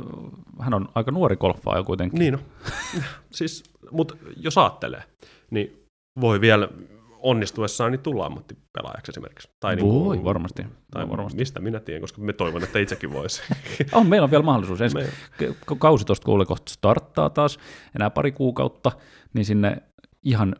hän 0.61 0.75
on 0.75 0.89
aika 0.95 1.11
nuori 1.11 1.37
golfaaja 1.37 1.83
kuitenkin. 1.83 2.19
Niin 2.19 2.35
on. 2.35 2.41
siis, 3.31 3.63
mutta 3.91 4.17
jos 4.37 4.59
ajattelee, 4.59 5.03
niin 5.51 5.83
voi 6.21 6.41
vielä 6.41 6.69
onnistuessaan 7.23 7.93
niin 7.93 8.01
tulla 8.01 8.27
ammattipelaajaksi 8.27 9.13
esimerkiksi. 9.13 9.51
Tai 9.61 9.77
niinku- 9.77 10.05
Voi, 10.05 10.25
varmasti. 10.25 10.63
Tai 10.91 11.03
Voi 11.03 11.11
varmasti. 11.11 11.39
mistä 11.39 11.61
minä 11.61 11.81
tiedän, 11.81 12.01
koska 12.01 12.21
me 12.23 12.33
toivon, 12.33 12.63
että 12.65 12.79
itsekin 12.79 13.13
voisi. 13.13 13.43
On, 13.93 14.07
meillä 14.07 14.25
on 14.25 14.31
vielä 14.31 14.45
mahdollisuus. 14.45 14.81
Ensi 14.81 14.97
Me- 14.97 15.07
kausi 15.79 16.05
tuosta 16.05 16.25
kuulee 16.25 16.47
kohta 16.47 16.73
starttaa 16.73 17.31
taas, 17.31 17.59
enää 17.97 18.11
pari 18.11 18.33
kuukautta, 18.33 18.93
niin 19.35 19.45
sinne 19.45 19.77
ihan 20.23 20.57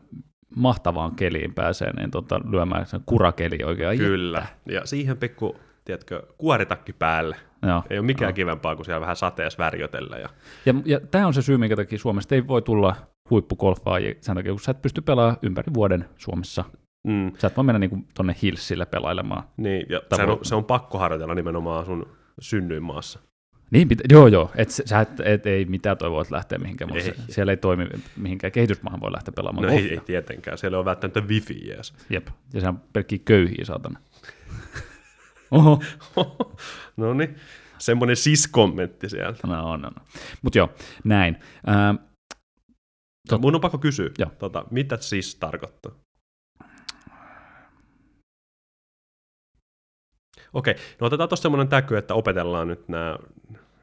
mahtavaan 0.55 1.15
keliin 1.15 1.53
pääsee 1.53 1.93
niin 1.93 2.11
tota, 2.11 2.41
lyömään 2.51 2.85
sen 2.85 3.01
kurakeli 3.05 3.57
oikein. 3.65 3.97
Kyllä. 3.97 4.45
Ja 4.69 4.85
siihen 4.85 5.17
pikku, 5.17 5.55
tiedätkö, 5.85 6.23
kuoritakki 6.37 6.93
päälle. 6.93 7.35
Joo. 7.67 7.83
Ei 7.89 7.97
ole 7.99 8.05
mikään 8.05 8.33
kivempaa 8.33 8.75
kuin 8.75 8.85
siellä 8.85 9.01
vähän 9.01 9.15
sateessa 9.15 9.63
värjötellä. 9.63 10.17
Ja... 10.17 10.29
Ja, 10.65 10.73
ja 10.85 10.99
tämä 10.99 11.27
on 11.27 11.33
se 11.33 11.41
syy, 11.41 11.57
minkä 11.57 11.75
takia 11.75 11.99
Suomesta 11.99 12.35
ei 12.35 12.47
voi 12.47 12.61
tulla 12.61 12.95
huippugolfaajia 13.33 14.15
sen 14.21 14.35
takia, 14.35 14.51
kun 14.51 14.59
sä 14.59 14.71
et 14.71 14.81
pysty 14.81 15.01
pelaamaan 15.01 15.37
ympäri 15.41 15.73
vuoden 15.73 16.05
Suomessa. 16.17 16.63
Mm, 17.07 17.31
Sä 17.37 17.47
et 17.47 17.57
voi 17.57 17.63
mennä 17.63 17.79
niinku 17.79 17.99
tonne 18.13 18.35
Hillsille 18.41 18.85
pelailemaan. 18.85 19.43
niin, 19.57 19.85
ja 19.89 20.01
voi- 20.17 20.31
on, 20.33 20.39
se 20.41 20.55
on 20.55 20.65
pakko 20.65 20.97
harjoitella 20.97 21.35
nimenomaan 21.35 21.85
sun 21.85 22.07
synnyinmaassa. 22.39 23.19
Niin, 23.71 23.87
pitä, 23.87 24.03
joo 24.11 24.27
joo, 24.27 24.51
et, 24.55 24.69
sä- 24.69 24.99
et, 25.01 25.09
et, 25.25 25.45
ei 25.45 25.65
mitään 25.65 25.97
toivoa, 25.97 26.21
että 26.21 26.35
lähtee 26.35 26.57
mihinkään, 26.57 26.89
mutta 26.91 27.03
Ei. 27.05 27.15
se, 27.15 27.33
siellä 27.33 27.51
ei 27.51 27.57
toimi 27.57 27.87
mihinkään 28.17 28.51
kehitysmaahan 28.51 29.01
voi 29.01 29.11
lähteä 29.11 29.31
pelaamaan 29.35 29.63
No 29.67 29.69
ei, 29.73 29.79
golfia. 29.79 29.99
ei 29.99 30.05
tietenkään, 30.05 30.57
siellä 30.57 30.79
on 30.79 30.85
välttämättä 30.85 31.21
wifi 31.21 31.67
jees. 31.67 31.93
Jep, 32.09 32.27
ja 32.53 32.61
se 32.61 32.67
on 32.67 32.81
pelkkiä 32.93 33.19
köyhiä, 33.25 33.65
saatana. 33.65 33.99
Oho, 35.51 35.79
no 36.97 37.13
niin, 37.13 37.35
semmoinen 37.77 38.15
sis-kommentti 38.15 39.09
sieltä. 39.09 39.47
no 39.47 39.69
on, 39.71 39.85
on. 39.85 39.91
Mutta 40.41 40.57
joo, 40.57 40.69
näin. 41.03 41.37
Ähm, 41.69 41.95
Tot... 43.29 43.41
Mun 43.41 43.55
on 43.55 43.61
pakko 43.61 43.77
kysyä, 43.77 44.09
Joo. 44.17 44.31
tota, 44.39 44.65
mitä 44.71 44.97
sis 45.01 45.35
tarkoittaa? 45.35 45.91
Okei, 50.53 50.75
no 51.01 51.07
otetaan 51.07 51.29
tuossa 51.29 51.41
semmoinen 51.41 51.67
täky, 51.67 51.97
että 51.97 52.13
opetellaan 52.13 52.67
nyt 52.67 52.87
nämä 52.89 53.17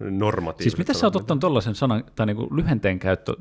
normatiiviset. 0.00 0.62
siis 0.76 0.78
mitä 0.78 0.98
sä 0.98 1.06
oot 1.06 1.16
ottanut 1.16 1.40
tollaisen 1.40 1.74
sanan, 1.74 2.04
tai 2.16 2.26
niinku 2.26 2.56
lyhenteen 2.56 2.98
käyttö? 2.98 3.32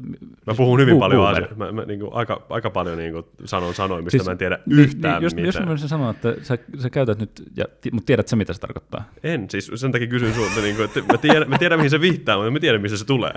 Mä 0.48 0.54
puhun 0.58 0.80
hyvin 0.80 0.96
Bu- 0.96 1.00
paljon 1.00 1.20
boomer. 1.22 1.36
asioista. 1.36 1.56
Mä, 1.56 1.72
mä 1.72 1.86
niin 1.86 2.00
kuin, 2.00 2.14
aika, 2.14 2.46
aika 2.50 2.70
paljon 2.70 2.98
niin 2.98 3.14
kuin, 3.14 3.26
sanon 3.46 3.74
sanoin, 3.74 4.04
mistä 4.04 4.12
Siis- 4.12 4.22
siis, 4.22 4.28
mä 4.28 4.32
en 4.32 4.38
tiedä 4.38 4.60
Niin, 4.66 4.80
yhtään 4.80 5.14
niin, 5.16 5.24
jos, 5.24 5.36
mitään. 5.36 5.46
jos 5.46 5.60
mä 5.60 5.66
voisin 5.68 5.90
sanoa, 5.90 6.10
että 6.12 6.36
sä, 6.44 6.58
sä 6.80 6.90
käytät 6.90 7.20
nyt, 7.20 7.44
ja, 7.56 7.66
mutta 7.92 8.06
tiedät 8.06 8.28
sä 8.28 8.36
mitä 8.36 8.54
se 8.54 8.60
tarkoittaa? 8.60 9.04
En, 9.24 9.50
siis 9.50 9.72
sen 9.76 9.92
takia 9.92 10.08
kysyn 10.08 10.34
sulta, 10.34 10.62
niin 10.62 10.76
kuin, 10.76 10.86
että 10.86 11.02
mä 11.12 11.18
tiedän, 11.18 11.50
mä 11.50 11.58
tiedän, 11.58 11.80
mihin 11.80 11.90
se 11.90 12.02
viittaa, 12.02 12.38
mutta 12.38 12.52
mä 12.52 12.60
tiedän, 12.60 12.82
missä 12.82 12.98
se 12.98 13.06
tulee. 13.06 13.34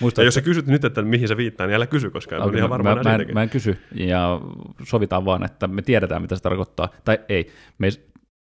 Muista, 0.00 0.20
Ja 0.20 0.24
jos 0.24 0.34
sä 0.34 0.42
kysyt 0.42 0.66
nyt, 0.66 0.84
että 0.84 1.02
mihin 1.02 1.28
se 1.28 1.36
viittaa, 1.36 1.66
niin 1.66 1.74
älä 1.74 1.86
kysy, 1.86 2.10
koska 2.10 2.36
okay, 2.36 2.48
on 2.48 2.56
ihan 2.56 2.70
varmaan 2.70 2.98
mä, 2.98 3.02
mä, 3.02 3.14
en, 3.14 3.26
mä 3.34 3.42
en 3.42 3.50
kysy, 3.50 3.78
ja 3.94 4.40
sovitaan 4.82 5.24
vaan, 5.24 5.44
että 5.44 5.66
me 5.66 5.82
tiedetään, 5.82 6.22
mitä 6.22 6.36
se 6.36 6.42
tarkoittaa. 6.42 6.88
Tai 7.04 7.18
ei, 7.28 7.52
me, 7.78 7.88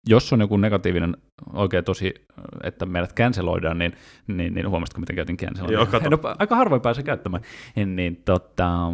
jos 0.09 0.33
on 0.33 0.39
joku 0.39 0.57
negatiivinen 0.57 1.17
oikein 1.53 1.83
tosi, 1.83 2.13
että 2.63 2.85
meidät 2.85 3.13
canceloidaan, 3.13 3.77
niin, 3.77 3.93
niin, 4.27 4.53
niin 4.53 4.69
huomasitko, 4.69 4.99
miten 4.99 5.15
käytin 5.15 5.37
canceloida? 5.37 5.73
Joo, 5.73 5.85
kato. 5.85 6.05
En 6.05 6.13
ole, 6.23 6.35
aika 6.39 6.55
harvoin 6.55 6.81
pääse 6.81 7.03
käyttämään. 7.03 7.43
Niin, 7.85 8.21
tota, 8.25 8.91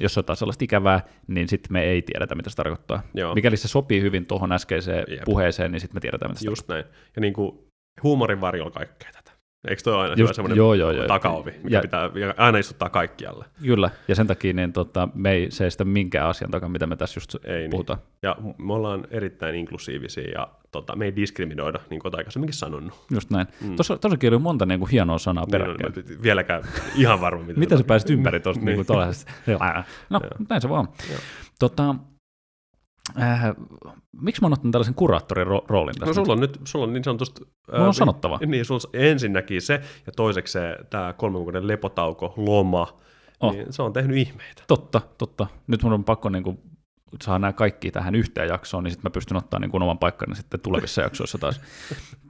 jos 0.00 0.18
on 0.18 0.36
sellaista 0.36 0.64
ikävää, 0.64 1.00
niin 1.26 1.48
sitten 1.48 1.72
me 1.72 1.82
ei 1.82 2.02
tiedetä, 2.02 2.34
mitä 2.34 2.50
se 2.50 2.56
tarkoittaa. 2.56 3.02
Joo. 3.14 3.34
Mikäli 3.34 3.56
se 3.56 3.68
sopii 3.68 4.02
hyvin 4.02 4.26
tuohon 4.26 4.52
äskeiseen 4.52 5.04
Jep. 5.08 5.24
puheeseen, 5.24 5.72
niin 5.72 5.80
sitten 5.80 5.96
me 5.96 6.00
tiedetään, 6.00 6.30
mitä 6.30 6.40
se 6.40 6.48
Just 6.48 6.68
näin. 6.68 6.84
Ja 7.16 7.20
niin 7.20 7.32
kuin, 7.32 7.58
huumorin 8.02 8.40
varjolla 8.40 8.70
kaikkea. 8.70 9.21
Eikö 9.68 9.82
toi 9.82 9.96
aina 10.02 10.14
Just- 10.14 10.34
semmoinen 10.34 10.56
joo, 10.56 10.74
joo, 10.74 10.90
joo. 10.90 11.06
takaovi, 11.06 11.50
mikä 11.62 11.76
Ja- 11.76 11.82
pitää 11.82 12.10
aina 12.36 12.58
istuttaa 12.58 12.88
kaikkialle? 12.88 13.44
Kyllä, 13.62 13.90
ja 14.08 14.14
sen 14.14 14.26
takia 14.26 14.52
niin, 14.52 14.72
tota, 14.72 15.08
me 15.14 15.30
ei 15.32 15.50
seistä 15.50 15.84
minkään 15.84 16.28
asian 16.28 16.50
takaa, 16.50 16.68
mitä 16.68 16.86
me 16.86 16.96
tässä 16.96 17.18
just 17.18 17.34
Ei 17.44 17.58
niin. 17.58 17.70
puhutaan. 17.70 17.98
Ja 18.22 18.36
me 18.58 18.72
ollaan 18.72 19.06
erittäin 19.10 19.54
inklusiivisia 19.54 20.30
ja 20.30 20.48
tota, 20.72 20.96
me 20.96 21.04
ei 21.04 21.16
diskriminoida, 21.16 21.78
niin 21.90 22.00
kuin 22.00 22.10
olet 22.10 22.14
aikaisemminkin 22.18 22.54
sanonut. 22.56 23.04
Just 23.10 23.30
näin. 23.30 23.46
Mm. 23.60 23.76
Tuossa, 23.76 23.98
tuossakin 23.98 24.30
oli 24.32 24.38
monta 24.38 24.66
niin 24.66 24.80
kuin, 24.80 24.90
hienoa 24.90 25.18
sanaa 25.18 25.44
Niin, 25.44 25.50
peräkkäin. 25.50 25.92
on, 25.98 26.04
mä 26.16 26.22
vieläkään 26.22 26.62
ihan 26.96 27.20
varma, 27.20 27.42
mitä 27.44 27.58
Miten 27.60 27.78
sä 27.78 27.82
se 27.82 27.86
pääsit 27.86 28.10
ympäri 28.10 28.40
tuosta 28.40 28.64
Niin. 28.64 28.76
niin. 28.76 28.86
tuollaisesta? 28.86 29.32
No, 30.10 30.20
näin 30.48 30.62
se 30.62 30.68
vaan. 30.68 30.88
Tota, 31.58 31.94
äh, 33.20 33.42
miksi 34.20 34.40
mä 34.42 34.46
oon 34.46 34.52
ottanut 34.52 34.72
tällaisen 34.72 34.94
kuraattorin 34.94 35.46
ro- 35.46 35.64
roolin 35.68 35.94
tässä? 35.94 36.06
No 36.06 36.14
sulla 36.14 36.32
on 36.32 36.40
nyt 36.40 36.60
sulla 36.64 36.84
on 36.84 36.92
niin 36.92 37.04
sanotusti... 37.04 37.40
Mulla 37.72 37.86
on 37.86 37.94
sanottava. 37.94 38.38
Niin, 38.46 38.64
sulla 38.64 38.80
on 38.94 39.00
ensinnäkin 39.00 39.62
se, 39.62 39.80
ja 40.06 40.12
toiseksi 40.16 40.52
se, 40.52 40.76
tämä 40.90 41.12
kolmen 41.12 41.38
kuukauden 41.38 41.66
lepotauko, 41.68 42.34
loma, 42.36 42.98
Oh. 43.40 43.52
niin 43.52 43.72
se 43.72 43.82
on 43.82 43.92
tehnyt 43.92 44.16
ihmeitä. 44.16 44.62
Totta, 44.68 45.00
totta. 45.18 45.46
Nyt 45.66 45.82
mun 45.82 45.92
on 45.92 46.04
pakko 46.04 46.28
niin 46.28 46.44
kuin, 46.44 46.58
saada 47.22 47.38
nämä 47.38 47.52
kaikki 47.52 47.90
tähän 47.90 48.14
yhteen 48.14 48.48
jaksoon, 48.48 48.84
niin 48.84 48.92
sitten 48.92 49.10
mä 49.10 49.12
pystyn 49.12 49.36
ottaa 49.36 49.60
niin 49.60 49.70
kuin, 49.70 49.82
oman 49.82 49.98
paikkani 49.98 50.36
sitten 50.36 50.60
tulevissa 50.60 51.02
jaksoissa 51.06 51.38
taas. 51.38 51.60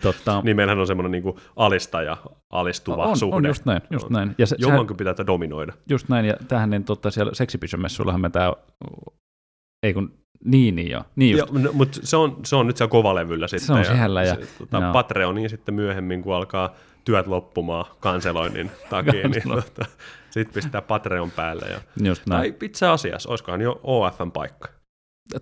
Totta, 0.02 0.40
Niin 0.44 0.56
meillähän 0.56 0.78
on 0.80 0.86
semmoinen 0.86 1.10
niin 1.12 1.34
alistaja, 1.56 2.16
alistuva 2.50 3.04
on, 3.06 3.16
suhde. 3.16 3.36
on 3.36 3.46
just 3.46 3.64
näin. 3.64 3.80
Just 3.90 4.10
näin. 4.10 4.34
Ja 4.38 4.46
se, 4.46 4.56
sehän- 4.58 4.70
Jommankin 4.70 4.96
pitää 4.96 5.14
tätä 5.14 5.26
dominoida. 5.26 5.72
Just 5.90 6.08
näin, 6.08 6.26
ja 6.26 6.34
tähän 6.48 6.70
niin 6.70 6.84
totta, 6.84 7.10
siellä 7.10 7.34
seksipysymessuillahan 7.34 8.20
me 8.20 8.30
tää, 8.30 8.52
ei 9.82 9.94
kun, 9.94 10.21
niin, 10.44 10.74
niin 10.76 10.90
joo, 10.90 11.02
niin 11.16 11.38
just. 11.38 11.52
Joo, 11.52 11.62
no, 11.62 11.70
mutta 11.72 11.98
se 12.02 12.16
on, 12.16 12.36
se 12.44 12.56
on 12.56 12.66
nyt 12.66 12.76
siellä 12.76 12.90
kovalevyllä 12.90 13.48
sitten. 13.48 13.76
on 13.76 13.84
siellä 13.84 14.22
ja- 14.22 14.34
se, 14.34 14.40
tota, 14.58 14.78
joo. 14.78 14.92
Patreoniin 14.92 15.50
sitten 15.50 15.74
myöhemmin, 15.74 16.22
kun 16.22 16.34
alkaa 16.34 16.74
työt 17.04 17.26
loppumaan 17.26 17.84
kanseloinnin 18.00 18.70
takia, 18.90 19.28
niin 19.28 19.42
tota, 19.48 19.84
sitten 20.30 20.54
pistää 20.54 20.82
Patreon 20.82 21.30
päälle. 21.30 21.66
Ja, 21.66 21.80
Just 22.08 22.26
näin. 22.26 22.40
tai 22.40 22.66
itse 22.66 22.86
asiassa, 22.86 23.28
olisikohan 23.28 23.60
jo 23.60 23.80
OFn 23.82 24.30
paikka. 24.32 24.68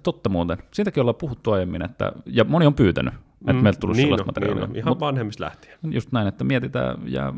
Totta 0.03 0.29
muuten. 0.29 0.59
Siitäkin 0.73 1.01
ollaan 1.01 1.15
puhuttu 1.17 1.53
aiemmin, 1.53 1.85
että, 1.85 2.13
ja 2.27 2.45
moni 2.45 2.67
on 2.67 2.75
pyytänyt, 2.75 3.15
että 3.15 3.53
Mm, 3.53 3.63
meiltä 3.63 3.81
tulisi 3.81 4.01
niin 4.01 4.07
sellaista 4.07 4.23
on, 4.23 4.27
materiaalia. 4.27 4.61
Niin 4.67 4.71
on, 4.71 4.77
ihan 4.77 5.01
vanhemmista 5.01 5.45
lähtien. 5.45 5.79
just 5.91 6.13
näin, 6.13 6.29
että 6.29 6.45
mietitään, 6.45 6.97
ja 7.07 7.35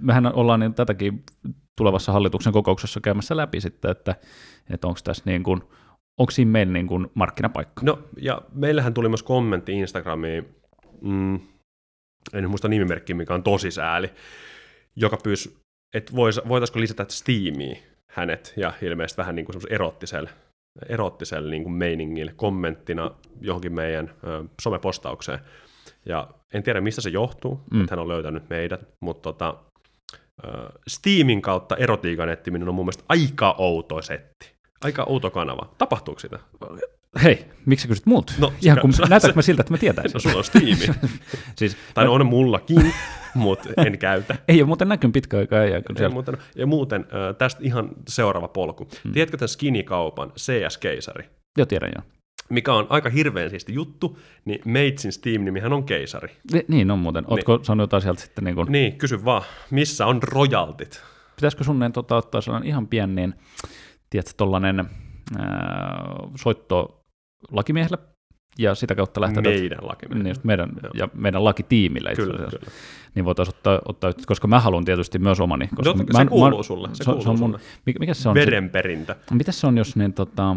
mehän 0.00 0.34
ollaan 0.34 0.60
niin 0.60 0.74
tätäkin 0.74 1.24
tulevassa 1.76 2.12
hallituksen 2.12 2.52
kokouksessa 2.52 3.00
käymässä 3.00 3.36
läpi 3.36 3.60
sitten, 3.60 3.90
että, 3.90 4.14
että 4.70 4.86
onko 4.86 5.00
tässä 5.04 5.22
niin 5.26 5.42
kuin, 5.42 5.62
onko 6.20 6.30
siinä 6.30 6.50
meillä 6.50 6.72
niin 6.72 6.86
kuin 6.86 7.06
markkinapaikka. 7.14 7.82
No, 7.84 7.98
ja 8.16 8.42
meillähän 8.52 8.94
tuli 8.94 9.08
myös 9.08 9.22
kommentti 9.22 9.72
Instagramiin, 9.72 10.48
mm, 11.00 11.34
en 12.34 12.42
nyt 12.42 12.48
muista 12.48 12.68
nimimerkkiä, 12.68 13.16
mikä 13.16 13.34
on 13.34 13.42
tosi 13.42 13.70
sääli, 13.70 14.10
joka 14.96 15.16
pyysi, 15.16 15.56
että 15.94 16.12
vois, 16.16 16.40
voitaisiko 16.48 16.80
lisätä 16.80 17.06
Steamiin 17.08 17.78
hänet, 18.12 18.52
ja 18.56 18.72
ilmeisesti 18.82 19.18
vähän 19.20 19.34
niin 19.36 19.46
kuin 19.46 19.56
erottiselle, 19.70 20.30
erottiselle 20.88 21.50
niin 21.50 21.62
kuin 21.62 21.72
meiningille 21.72 22.32
kommenttina 22.36 23.10
johonkin 23.40 23.72
meidän 23.72 24.14
ö, 24.24 24.44
somepostaukseen. 24.62 25.38
Ja 26.06 26.28
en 26.54 26.62
tiedä, 26.62 26.80
mistä 26.80 27.00
se 27.00 27.10
johtuu, 27.10 27.60
Mm. 27.70 27.80
että 27.80 27.92
hän 27.92 27.98
on 28.02 28.08
löytänyt 28.08 28.48
meidät, 28.50 28.80
mutta 29.04 29.22
tota, 29.22 29.54
Steamin 30.88 31.42
kautta 31.42 31.76
erotiikan 31.76 32.28
etsiminen 32.28 32.68
on 32.68 32.74
mun 32.74 32.84
mielestä 32.84 33.04
aika 33.08 33.54
outo 33.58 34.02
setti. 34.02 34.55
Aika 34.84 35.04
outo 35.04 35.30
kanava. 35.30 35.74
Tapahtuuko 35.78 36.20
sitä? 36.20 36.38
Hei, 37.22 37.46
miksi 37.66 37.88
kysyt 37.88 38.06
multa? 38.06 38.32
No, 38.38 38.52
Ihan 38.62 38.80
kun, 38.80 38.92
näytätkö 39.08 39.34
mä 39.36 39.42
siltä, 39.42 39.60
että 39.60 39.72
mä 39.72 39.78
tietäisin? 39.78 40.14
No 40.14 40.20
sulla 40.20 40.36
on 40.38 40.44
Steam. 40.44 40.96
siis, 41.58 41.76
tai 41.94 42.04
no, 42.04 42.12
on 42.12 42.26
mullakin, 42.26 42.92
mutta 43.34 43.68
en 43.86 43.98
käytä. 43.98 44.36
ei 44.48 44.60
ole 44.62 44.66
muuten 44.66 44.88
näkynyt 44.88 45.12
pitkä 45.12 45.38
aikaa. 45.38 45.64
Ja, 45.64 45.82
kun 45.82 45.96
siellä, 45.96 46.12
muuten, 46.12 46.36
ja 46.56 46.66
muuten 46.66 47.06
tästä 47.38 47.60
ihan 47.64 47.88
seuraava 48.08 48.48
polku. 48.48 48.88
Hmm. 49.04 49.12
Tiedätkö 49.12 49.36
tämän 49.36 49.48
skinny-kaupan 49.48 50.32
CS-keisari? 50.36 51.24
jo 51.58 51.66
tiedän 51.66 51.90
jo. 51.96 52.02
Mikä 52.48 52.72
on 52.74 52.86
aika 52.90 53.10
hirveän 53.10 53.50
siisti 53.50 53.74
juttu, 53.74 54.18
niin 54.44 54.60
Matesin 54.64 55.12
Steam-nimihän 55.12 55.72
on 55.72 55.84
keisari. 55.84 56.28
Ni- 56.52 56.64
Niin 56.68 56.90
on 56.90 56.98
muuten. 56.98 57.24
Ootko 57.28 57.58
sanonut 57.62 57.82
jotain 57.82 58.02
sieltä 58.02 58.20
sitten 58.20 58.44
niin 58.44 58.54
kuin, 58.54 58.72
Niin, 58.72 58.98
kysy 58.98 59.24
vaan, 59.24 59.42
missä 59.70 60.06
on 60.06 60.22
rojaltit? 60.22 61.02
pitäisikö 61.36 61.64
sun 61.64 61.78
niin, 61.78 61.92
tota, 61.92 62.16
ottaa 62.16 62.40
sellainen 62.40 62.68
ihan 62.68 62.86
pieni, 62.88 63.14
niin, 63.14 63.34
tiedätkö, 64.16 64.32
tollainen 64.36 64.80
ää, 65.38 66.04
soitto 66.36 67.00
lakimiehelle 67.52 67.98
ja 68.58 68.74
sitä 68.74 68.94
kautta 68.94 69.20
lähteä 69.20 69.42
Meidän 69.42 70.24
niin 70.24 70.36
meidän, 70.42 70.70
Joo. 70.82 70.90
ja 70.94 71.08
meidän 71.14 71.44
lakitiimille 71.44 72.10
itse 72.10 72.22
Kyllä, 72.22 72.38
kyllä. 72.38 72.70
Niin 73.14 73.24
voitaisiin 73.24 73.56
ottaa, 73.56 73.80
ottaa 73.84 74.12
koska 74.26 74.48
mä 74.48 74.60
haluan 74.60 74.84
tietysti 74.84 75.18
myös 75.18 75.40
omani. 75.40 75.68
Koska 75.74 75.92
No, 75.98 76.04
mä, 76.12 76.18
se 76.18 76.26
kuuluu 76.26 76.58
mä, 76.58 76.62
sulle, 76.62 76.88
se 76.88 76.94
se, 76.94 77.04
kuuluu 77.04 77.22
se 77.22 77.28
on 77.30 77.38
mun, 77.38 77.50
sulle. 77.50 77.64
mikä, 77.86 77.98
mikä 77.98 78.14
se 78.14 78.28
on? 78.28 78.34
Se, 78.36 78.40
Verenperintö. 78.40 79.14
mitäs 79.32 79.60
se 79.60 79.66
on, 79.66 79.76
jos 79.78 79.96
niin 79.96 80.12
tota, 80.12 80.56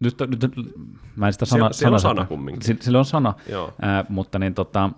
nyt, 0.00 0.14
nyt, 0.40 0.52
mä 1.16 1.26
en 1.26 1.32
sitä 1.32 1.44
sana, 1.44 1.58
Siellä- 1.58 1.72
siellä 1.72 1.94
on 1.94 2.00
sana- 2.00 2.14
sana 2.14 2.26
kumminkin. 2.26 2.62
Si- 2.62 2.76
Sillä 2.80 2.98
on 2.98 3.04
sana, 3.04 3.34
Joo, 3.48 3.72
ää, 3.82 4.04
mutta 4.08 4.38
niin 4.38 4.54
tota, 4.54 4.90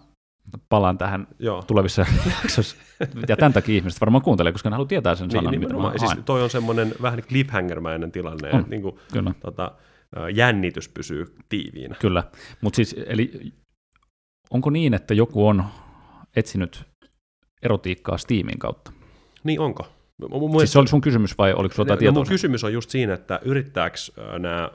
palaan 0.69 0.99
tähän 0.99 1.27
joo. 1.39 1.63
tulevissa 1.63 2.07
jaksoissa. 2.43 2.77
Ja 3.29 3.37
tämän 3.37 3.53
takia 3.53 3.75
ihmiset 3.75 4.01
varmaan 4.01 4.23
kuuntelee, 4.23 4.53
koska 4.53 4.71
ne 4.71 4.75
haluaa 4.75 4.89
tietää 4.89 5.15
sen 5.15 5.31
sanan, 5.31 5.51
Niin, 5.51 5.61
mitä 5.61 5.75
mä 5.75 5.93
siis 5.99 6.13
toi 6.25 6.43
on 6.43 6.51
semmoinen 6.51 6.95
vähän 7.03 7.19
cliffhanger-mäinen 7.19 8.11
tilanne, 8.13 8.51
On. 8.53 8.59
että 8.61 8.71
niin 8.71 8.83
kuin, 8.83 8.97
Kyllä, 9.13 9.35
tota, 9.41 9.73
jännitys 10.35 10.89
pysyy 10.89 11.35
tiiviinä. 11.49 11.97
kyllä. 12.01 12.25
Mutta 12.61 12.77
siis, 12.77 12.97
eli 13.07 13.53
onko 14.51 14.71
niin, 14.71 14.95
että 14.95 15.15
joku 15.15 15.47
on 15.49 15.65
etsinyt 16.37 16.85
erotiikkaa 17.63 18.19
Steamin 18.19 18.59
kautta? 18.59 18.93
Niin 19.45 19.61
onko? 19.61 19.87
Mun, 20.31 20.51
mun 20.51 20.61
Siis 20.61 20.73
se 20.73 20.79
oli 20.79 20.89
sun 20.89 21.01
kysymys 21.01 21.39
vai 21.39 21.53
oliko 21.53 21.75
sulla 21.75 21.85
jotain 21.87 21.97
no, 21.97 21.99
tietoa? 22.01 22.15
mun 22.21 22.29
kysymys 22.29 22.65
on 22.65 22.73
just 22.73 22.91
siinä, 22.91 23.15
että 23.15 23.41
yrittääkö 23.45 23.97
nämä, 24.39 24.71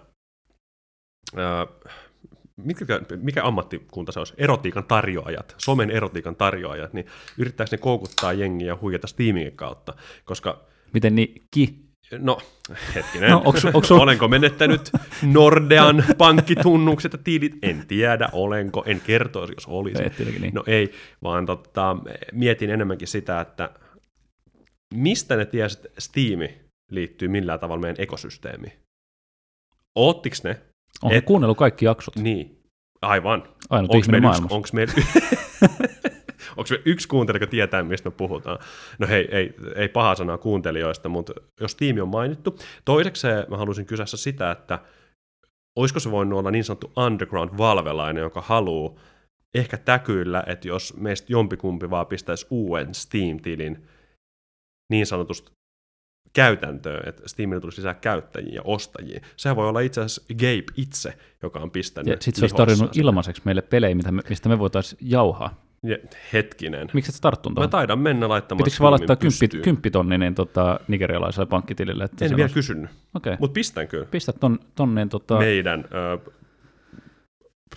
mikä, 2.64 2.86
mikä 3.16 3.44
ammattikunta 3.44 4.12
se 4.12 4.20
olisi, 4.20 4.34
erotiikan 4.38 4.84
tarjoajat, 4.84 5.56
somen 5.58 5.92
erotiikan 5.92 6.36
tarjoajat, 6.36 6.94
niin 6.94 7.06
yrittääkö 7.38 7.70
ne 7.72 7.78
koukuttaa 7.78 8.34
jengiä 8.34 8.68
ja 8.68 8.78
huijata 8.82 9.08
Steamin 9.08 9.52
kautta, 9.56 9.94
koska 10.26 10.70
Miten 10.94 11.16
niin 11.16 11.42
ki? 11.52 11.90
No, 12.18 12.38
hetkinen. 12.96 13.30
No, 13.30 13.44
onks- 13.46 13.72
onks 13.74 13.92
Olenko 13.92 14.28
menettänyt 14.28 14.92
Nordean 15.34 16.04
pankkitunnukset 16.18 17.14
ja 17.14 17.20
tiilit? 17.24 17.58
En 17.62 17.88
tiedä, 17.88 18.30
olenko. 18.32 18.84
En 18.86 19.02
kertoisi, 19.02 19.54
jos 19.54 19.66
olisi. 19.68 20.04
Niin. 20.40 20.54
No 20.54 20.64
ei, 20.68 20.92
vaan 21.24 21.46
totta, 21.46 21.98
mietin 22.32 22.70
enemmänkin 22.70 23.08
sitä, 23.08 23.42
että 23.42 23.70
mistä 24.94 25.36
ne 25.36 25.46
tiesi, 25.46 25.78
että 25.78 26.02
Steam 26.02 26.40
liittyy 26.92 27.28
millään 27.28 27.60
tavalla 27.60 27.82
meidän 27.82 28.02
ekosysteemiin? 28.02 28.74
Oottiko 29.96 30.36
ne? 30.44 30.62
On 31.02 31.12
et- 31.12 31.26
kuunnellut 31.26 31.58
kaikki 31.58 31.86
jaksot. 31.86 32.16
Niin, 32.16 32.60
aivan. 33.02 33.44
Ainut 33.70 33.92
Onko 33.92 34.04
ihminen 34.06 34.24
maailmassa. 34.24 34.56
onks 34.56 34.74
meillä, 34.74 34.94
onks 36.58 36.72
meillä 36.72 36.84
yksi 36.86 37.08
kuuntelija, 37.08 37.42
joka 37.42 37.52
tietää, 37.52 37.84
mistä 37.84 38.10
me 38.10 38.16
puhutaan? 38.16 38.60
No 39.00 39.08
hei, 39.08 39.28
ei, 39.32 39.54
ei 39.76 39.90
paha 39.90 40.16
sanaa 40.16 40.38
kuuntelijoista, 40.38 41.10
mutta 41.10 41.34
jos 41.62 41.76
tiimi 41.76 42.02
on 42.02 42.08
mainittu. 42.08 42.56
Toiseksi 42.86 43.28
mä 43.50 43.58
haluaisin 43.58 43.86
kysyä 43.86 44.06
sitä, 44.06 44.52
että 44.52 44.80
olisiko 45.76 46.00
se 46.00 46.12
voinut 46.12 46.40
olla 46.40 46.52
niin 46.52 46.64
sanottu 46.64 46.92
underground 46.98 47.58
valvelainen, 47.58 48.22
joka 48.22 48.42
haluaa 48.42 48.94
ehkä 49.56 49.78
täkyillä, 49.78 50.44
että 50.48 50.68
jos 50.68 50.98
meistä 50.98 51.28
jompikumpi 51.30 51.90
vaan 51.90 52.08
pistäisi 52.08 52.48
uuden 52.50 52.94
Steam-tilin 52.94 53.88
niin 54.92 55.06
sanotusti 55.06 55.52
käytäntöön, 56.34 57.10
että 57.10 57.28
Steamille 57.28 57.62
tulisi 57.62 57.78
lisää 57.82 57.94
käyttäjiä 57.94 58.54
ja 58.54 58.62
ostajia. 58.64 59.22
Sehän 59.38 59.56
voi 59.56 59.70
olla 59.70 59.80
itse 59.80 60.02
asiassa 60.02 60.22
Gabe 60.34 60.64
itse, 60.78 61.14
joka 61.44 61.60
on 61.60 61.72
pistänyt 61.72 62.08
Ja 62.08 62.18
sitten 62.20 62.40
se 62.40 62.44
olisi 62.44 62.56
tarjonnut 62.56 62.98
ilmaiseksi 62.98 63.42
meille 63.46 63.62
pelejä, 63.62 63.96
mitä 63.96 64.12
me, 64.12 64.22
mistä 64.30 64.50
me 64.50 64.60
voitaisiin 64.60 65.00
jauhaa. 65.02 65.62
Ja, 65.84 65.98
hetkinen. 66.34 66.88
Miksi 66.94 67.10
et 67.12 67.16
sä 67.16 67.22
tarttunut 67.22 67.54
Mä 67.54 67.60
tuohon? 67.60 67.70
taidan 67.70 68.00
mennä 68.00 68.30
laittamaan 68.30 68.64
Pitikö 68.64 68.84
vaan 68.84 68.92
laittaa 68.92 69.16
kymppi, 69.16 69.38
pystyyn. 69.40 69.64
kymppitonni 69.64 70.18
niin, 70.18 70.36
tota, 70.36 70.80
nigerialaiselle 70.88 71.46
pankkitilille? 71.46 72.04
Että 72.04 72.26
En 72.26 72.32
vielä 72.32 72.44
olisi- 72.44 72.54
kysynyt, 72.54 72.90
Okei, 73.14 73.36
mutta 73.40 73.54
pistän 73.54 73.88
kyllä. 73.88 74.06
pistä 74.12 74.34
ton, 74.34 74.60
ton 74.76 74.96
niin, 74.96 75.10
tota, 75.10 75.38
Meidän, 75.38 75.86
ö, 76.26 76.32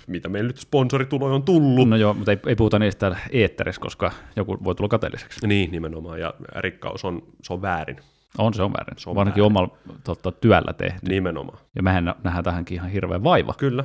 mitä 0.06 0.28
meillä 0.28 0.46
nyt 0.46 0.56
sponsorituloja 0.58 1.34
on 1.34 1.42
tullut. 1.42 1.88
No 1.88 1.96
joo, 1.96 2.14
mutta 2.14 2.30
ei, 2.32 2.38
ei 2.46 2.56
puhuta 2.56 2.78
niistä 2.78 2.98
täällä 3.00 3.18
eetterissä, 3.30 3.80
koska 3.80 4.10
joku 4.36 4.58
voi 4.64 4.74
tulla 4.74 4.88
kateelliseksi. 4.88 5.46
Niin, 5.46 5.70
nimenomaan, 5.70 6.20
ja 6.20 6.34
rikkaus 6.56 7.04
on, 7.04 7.22
se 7.42 7.52
on 7.52 7.62
väärin, 7.62 7.96
On 8.38 8.54
se 8.54 8.62
on 8.62 8.72
väärin. 8.72 8.98
Se 8.98 9.10
on 9.10 9.16
väärin. 9.16 9.42
omalla 9.42 9.76
tota, 10.04 10.32
työllä 10.32 10.72
tehty. 10.72 11.06
nimenomaan. 11.08 11.58
Ja 11.76 11.82
mehän 11.82 12.04
nä- 12.04 12.14
nähdään 12.24 12.44
tähänkin 12.44 12.74
ihan 12.74 12.90
hirveä 12.90 13.22
vaiva. 13.22 13.54
Kyllä, 13.58 13.84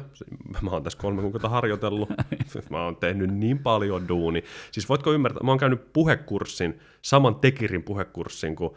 mä 0.61 0.69
oon 0.71 0.83
tässä 0.83 0.99
kolme 0.99 1.21
kuukautta 1.21 1.49
harjoitellut, 1.49 2.09
mä 2.69 2.83
oon 2.83 2.95
tehnyt 2.95 3.33
niin 3.33 3.59
paljon 3.59 4.07
duuni. 4.07 4.43
Siis 4.71 4.89
voitko 4.89 5.11
ymmärtää, 5.13 5.43
mä 5.43 5.51
oon 5.51 5.57
käynyt 5.59 5.93
puhekurssin, 5.93 6.79
saman 7.01 7.35
Tekirin 7.35 7.83
puhekurssin 7.83 8.55
kuin 8.55 8.71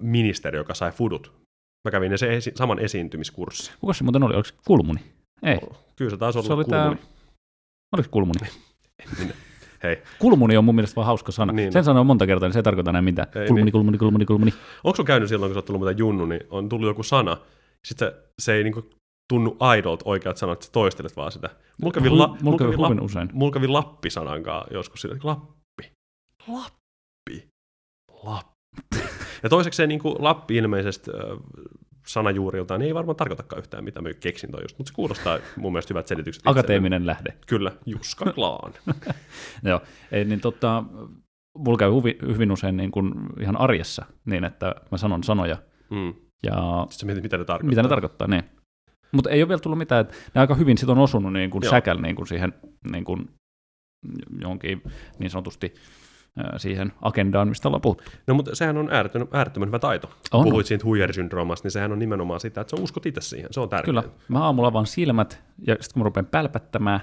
ministeri, 0.00 0.56
joka 0.58 0.74
sai 0.74 0.90
fudut. 0.92 1.32
Mä 1.84 1.90
kävin 1.90 2.10
ne 2.10 2.16
se 2.16 2.36
esi- 2.36 2.52
saman 2.54 2.78
esiintymiskurssin. 2.78 3.74
Kuka 3.80 3.92
se 3.92 4.04
muuten 4.04 4.22
oli? 4.22 4.34
Oliko 4.34 4.48
se 4.48 4.54
Kulmuni? 4.66 5.00
Ei. 5.42 5.58
Kyllä 5.96 6.10
se 6.10 6.16
taisi 6.16 6.38
olla 6.38 6.46
Se 6.46 6.52
oli 6.52 6.64
tää- 6.64 6.82
kulmuni. 6.88 7.06
Oliko 7.92 8.04
se 8.04 8.10
Kulmuni? 8.10 8.38
Minä. 9.18 9.34
Hei, 9.84 10.02
Kulmuni 10.18 10.56
on 10.56 10.64
mun 10.64 10.74
mielestä 10.74 10.96
vaan 10.96 11.06
hauska 11.06 11.32
sana. 11.32 11.52
Niin. 11.52 11.72
Sen 11.72 11.84
sanoo 11.84 12.04
monta 12.04 12.26
kertaa, 12.26 12.48
niin 12.48 12.52
se 12.52 12.58
ei 12.58 12.62
tarkoita 12.62 12.90
enää 12.90 13.02
mitään. 13.02 13.28
Ei 13.34 13.46
kulmuni, 13.46 13.64
niin. 13.64 13.72
kulmuni, 13.72 13.98
kulmuni, 13.98 14.24
kulmuni. 14.24 14.54
onko 14.84 14.96
sun 14.96 15.04
käynyt 15.04 15.28
silloin, 15.28 15.50
kun 15.50 15.54
sä 15.54 15.58
oot 15.58 15.64
tullut 15.64 15.80
muuten 15.80 15.98
junnu, 15.98 16.26
niin 16.26 16.40
on 16.50 16.68
tullut 16.68 16.86
joku 16.86 17.02
sana, 17.02 17.36
sitten 17.84 18.08
se, 18.08 18.14
se 18.42 18.54
ei 18.54 18.64
niinku 18.64 18.90
tunnu 19.32 19.56
aidolta 19.60 20.02
oikeat 20.08 20.36
sanat, 20.36 20.52
että 20.52 20.66
sä 20.66 20.72
toistelet 20.72 21.16
vaan 21.16 21.32
sitä. 21.32 21.50
Mulla 21.82 21.92
kävi, 21.92 22.10
la, 22.10 22.26
mulla 22.26 22.38
mulla 22.42 22.58
kävi 22.58 22.76
la, 22.76 23.02
usein. 23.02 23.28
mulla 23.32 23.52
kävi 23.52 23.68
Lappi-sanankaan 23.68 24.66
joskus 24.70 25.00
sillä, 25.00 25.16
Lappi, 25.22 25.92
Lappi, 26.48 27.48
Lappi. 28.22 28.98
Ja 29.42 29.48
toiseksi 29.48 29.76
se 29.76 29.86
niinku 29.86 30.16
Lappi 30.18 30.56
ilmeisesti 30.56 31.10
sanajuuriltaan 32.06 32.80
niin 32.80 32.86
ei 32.86 32.94
varmaan 32.94 33.16
tarkoitakaan 33.16 33.58
yhtään 33.58 33.84
mitään, 33.84 34.02
mä 34.02 34.14
keksin 34.14 34.50
toi 34.50 34.62
just, 34.62 34.78
mutta 34.78 34.90
se 34.90 34.94
kuulostaa 34.94 35.38
mun 35.56 35.72
mielestä 35.72 35.94
hyvät 35.94 36.06
selitykset. 36.06 36.42
Akateeminen 36.46 37.06
lähde. 37.06 37.34
Kyllä, 37.46 37.72
Juska 37.86 38.32
Klaan. 38.32 38.72
Joo. 39.62 39.80
Ei, 40.12 40.24
niin 40.24 40.40
tota, 40.40 40.84
mulla 41.58 41.78
käy 41.78 41.90
hyvin, 41.94 42.14
hyvin 42.26 42.52
usein 42.52 42.76
niin 42.76 42.90
kuin 42.90 43.12
ihan 43.40 43.56
arjessa 43.56 44.06
niin, 44.24 44.44
että 44.44 44.74
mä 44.90 44.98
sanon 44.98 45.24
sanoja 45.24 45.56
mm. 45.90 46.14
ja 46.42 46.86
Sitten 46.90 47.06
mietit, 47.06 47.22
mitä 47.22 47.38
ne 47.38 47.44
tarkoittaa. 47.44 47.68
mitä 47.68 47.82
ne 47.82 47.88
tarkoittaa, 47.88 48.28
niin. 48.28 48.42
Mutta 49.12 49.30
ei 49.30 49.42
ole 49.42 49.48
vielä 49.48 49.60
tullut 49.60 49.78
mitään, 49.78 50.00
että 50.00 50.14
ne 50.34 50.40
aika 50.40 50.54
hyvin 50.54 50.78
sit 50.78 50.88
on 50.88 50.98
osunut 50.98 51.32
niin 51.32 51.50
kuin 51.50 51.64
säkäl 51.70 51.98
niin 51.98 52.16
kuin 52.16 52.26
siihen 52.26 52.52
niin 52.92 53.04
kuin 53.04 53.30
johonkin 54.40 54.82
niin 55.18 55.30
sanotusti 55.30 55.74
siihen 56.56 56.92
agendaan, 57.02 57.48
mistä 57.48 57.68
ollaan 57.68 57.80
puhuttu. 57.80 58.04
No 58.26 58.34
mutta 58.34 58.54
sehän 58.54 58.76
on 58.76 58.88
äärettömän, 58.92 59.28
äärettömän 59.32 59.68
hyvä 59.68 59.78
taito. 59.78 60.10
On. 60.32 60.44
Puhuit 60.44 60.66
siitä 60.66 60.84
huijarisyndroomasta, 60.84 61.66
niin 61.66 61.72
sehän 61.72 61.92
on 61.92 61.98
nimenomaan 61.98 62.40
sitä, 62.40 62.60
että 62.60 62.76
sä 62.76 62.82
uskot 62.82 63.06
itse 63.06 63.20
siihen. 63.20 63.48
Se 63.50 63.60
on 63.60 63.68
tärkeää. 63.68 64.02
Kyllä, 64.02 64.02
mä 64.28 64.44
aamulla 64.44 64.68
avaan 64.68 64.86
silmät 64.86 65.42
ja 65.66 65.74
sitten 65.74 65.92
kun 65.94 66.00
mä 66.00 66.04
rupean 66.04 66.26
pälpättämään, 66.26 67.00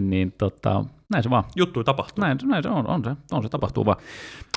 niin 0.00 0.32
tota, 0.38 0.84
näin 1.08 1.22
se 1.22 1.30
vaan. 1.30 1.44
Juttuja 1.56 1.84
tapahtuu. 1.84 2.24
Näin, 2.24 2.38
näin 2.44 2.62
se 2.62 2.68
on, 2.68 2.86
on 2.86 3.04
se, 3.04 3.10
on 3.32 3.42
se 3.42 3.48
tapahtuu 3.48 3.86
vaan. 3.86 3.96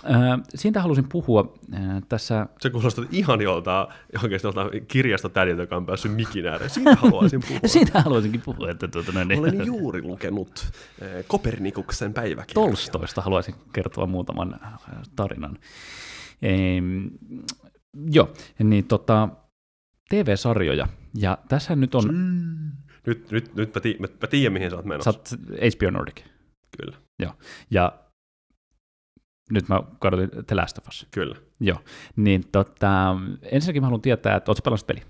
Ää, 0.03 0.39
siitä 0.55 0.81
halusin 0.81 1.09
puhua 1.09 1.53
ää, 1.71 2.01
tässä, 2.09 2.47
Se 2.59 2.69
kuulostaa 2.69 3.05
ihan 3.11 3.41
jolta, 3.41 3.87
oikeasti 4.23 4.47
jolta 4.47 4.69
kirjastotädiltä, 4.87 5.61
joka 5.61 5.75
on 5.75 5.85
päässyt 5.85 6.13
mikin 6.13 6.47
ääreen. 6.47 6.69
Siitä 6.69 6.95
haluaisin 6.95 7.41
puhua. 7.47 7.59
siitä 7.65 8.01
haluaisinkin 8.01 8.41
puhua, 8.41 8.69
että 8.69 8.87
tuota, 8.87 9.11
näin, 9.11 9.27
niin, 9.27 9.39
Olen 9.39 9.65
juuri 9.65 10.01
lukenut 10.01 10.67
eh, 11.01 11.25
Kopernikuksen 11.27 12.13
päiväkirjaa. 12.13 12.67
Tolstoista 12.67 13.21
haluaisin 13.21 13.55
kertoa 13.73 14.05
muutaman 14.05 14.59
äh, 14.63 14.73
tarinan. 15.15 15.57
Ehm, 16.41 17.07
joo, 18.11 18.29
niin 18.63 18.85
tota, 18.85 19.29
TV-sarjoja, 20.09 20.87
ja 21.15 21.37
tässä 21.49 21.75
nyt 21.75 21.95
on, 21.95 22.09
Nyt, 23.05 23.31
nyt, 23.31 23.55
nyt 23.55 23.75
mä, 23.75 23.81
tii, 23.81 23.97
mä, 23.99 24.07
mä 24.21 24.27
tiedän, 24.27 24.53
mihin 24.53 24.69
sä 24.69 24.75
oot 24.75 24.85
menossa. 24.85 25.11
sä 25.11 25.17
oot 25.19 25.29
HBO 25.75 25.91
Nordic, 25.91 26.23
Kyllä, 26.77 26.97
ja 27.71 27.93
nyt 29.51 29.67
mä 29.69 29.83
katsoin 29.99 30.29
The 30.47 30.55
Last 30.55 30.77
of 30.77 30.87
Us. 30.87 31.07
kyllä. 31.11 31.35
Joo, 31.59 31.77
niin 32.15 32.43
tota, 32.51 33.15
ensinnäkin 33.41 33.81
mä 33.81 33.85
haluan 33.85 34.01
tietää, 34.01 34.35
että 34.35 34.51
ootko 34.51 34.61
pelannut 34.63 34.87
peli? 34.87 35.01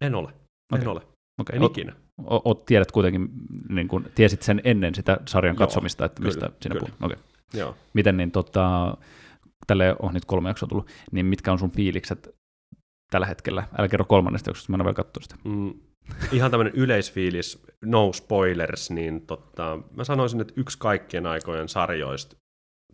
En 0.00 0.14
ole. 0.14 0.32
En 0.74 0.88
ole. 0.88 1.02
Okay. 1.40 1.56
En 1.56 1.62
ikinä. 1.62 1.92
O, 2.24 2.50
o, 2.50 2.54
tiedät 2.54 2.92
kuitenkin, 2.92 3.28
niin 3.68 3.88
kun, 3.88 4.06
tiesit 4.14 4.42
sen 4.42 4.60
ennen 4.64 4.94
sitä 4.94 5.16
sarjan 5.26 5.54
Joo, 5.54 5.58
katsomista, 5.58 6.04
että 6.04 6.22
kyllä, 6.22 6.28
mistä 6.28 6.50
sinä 6.62 6.74
kyllä. 6.74 6.80
puhut. 6.80 7.12
Okay. 7.12 7.24
Joo. 7.54 7.76
Miten 7.94 8.16
niin 8.16 8.30
tota, 8.30 8.96
tälle 9.66 9.96
on 9.98 10.14
nyt 10.14 10.24
kolme 10.24 10.50
jaksoa 10.50 10.68
tullut, 10.68 10.90
niin 11.12 11.26
mitkä 11.26 11.52
on 11.52 11.58
sun 11.58 11.70
fiilikset 11.70 12.34
tällä 13.10 13.26
hetkellä? 13.26 13.68
Älä 13.78 13.88
kerro 13.88 14.04
kolmannesta 14.04 14.50
jaksosta, 14.50 14.72
mä 14.72 14.76
en 14.76 14.80
ole 14.80 14.84
vielä 14.84 14.94
katsonut 14.94 15.22
sitä. 15.22 15.36
Mm, 15.44 15.74
ihan 16.32 16.50
tämmöinen 16.50 16.74
yleisfiilis, 16.74 17.62
no 17.84 18.12
spoilers, 18.12 18.90
niin 18.90 19.26
tota, 19.26 19.78
mä 19.96 20.04
sanoisin, 20.04 20.40
että 20.40 20.54
yksi 20.56 20.78
kaikkien 20.78 21.26
aikojen 21.26 21.68
sarjoista 21.68 22.36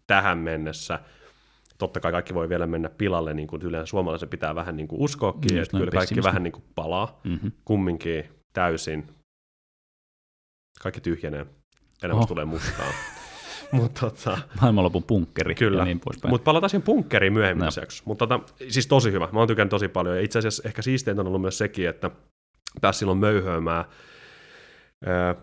tähän 0.06 0.38
mennessä, 0.38 1.00
totta 1.78 2.00
kai 2.00 2.12
kaikki 2.12 2.34
voi 2.34 2.48
vielä 2.48 2.66
mennä 2.66 2.88
pilalle, 2.88 3.34
niin 3.34 3.48
kuin 3.48 3.62
yleensä 3.62 3.90
suomalaisen 3.90 4.28
pitää 4.28 4.54
vähän 4.54 4.76
niin 4.76 4.88
kuin 4.88 5.00
uskoakin, 5.02 5.56
Just 5.56 5.62
että 5.68 5.78
kyllä 5.78 5.90
kaikki 5.90 6.22
vähän 6.22 6.42
niin 6.42 6.52
kuin 6.52 6.64
palaa, 6.74 7.20
Mm-hmm. 7.24 7.52
kumminkin 7.64 8.24
täysin, 8.52 9.06
kaikki 10.82 11.00
tyhjenee, 11.00 11.46
elämästä 12.02 12.16
Oho. 12.18 12.26
tulee 12.26 12.44
mustaa. 12.44 12.86
Mutta 13.72 14.00
tota, 14.00 14.38
Maailmanlopun 14.60 15.02
punkkeri 15.02 15.54
Kyllä. 15.54 15.78
ja 15.78 15.84
niin 15.84 16.00
poispäin. 16.00 16.30
Mutta 16.30 16.44
palataan 16.44 16.70
siihen 16.70 16.84
bunkkeriin 16.84 17.32
myöhemmin 17.32 17.60
No. 17.60 17.66
jaksossa. 17.66 18.02
Mutta 18.06 18.26
tota, 18.26 18.52
siis 18.68 18.86
tosi 18.86 19.12
hyvä. 19.12 19.28
Mä 19.32 19.38
oon 19.38 19.48
tykännyt 19.48 19.70
tosi 19.70 19.88
paljon. 19.88 20.16
Ja 20.16 20.22
itse 20.22 20.38
asiassa 20.38 20.62
ehkä 20.66 20.82
siisteintä 20.82 21.20
on 21.22 21.26
ollut 21.26 21.40
myös 21.40 21.58
sekin, 21.58 21.88
että 21.88 22.10
pääsi 22.80 22.98
silloin 22.98 23.18
möyhöämään 23.18 23.84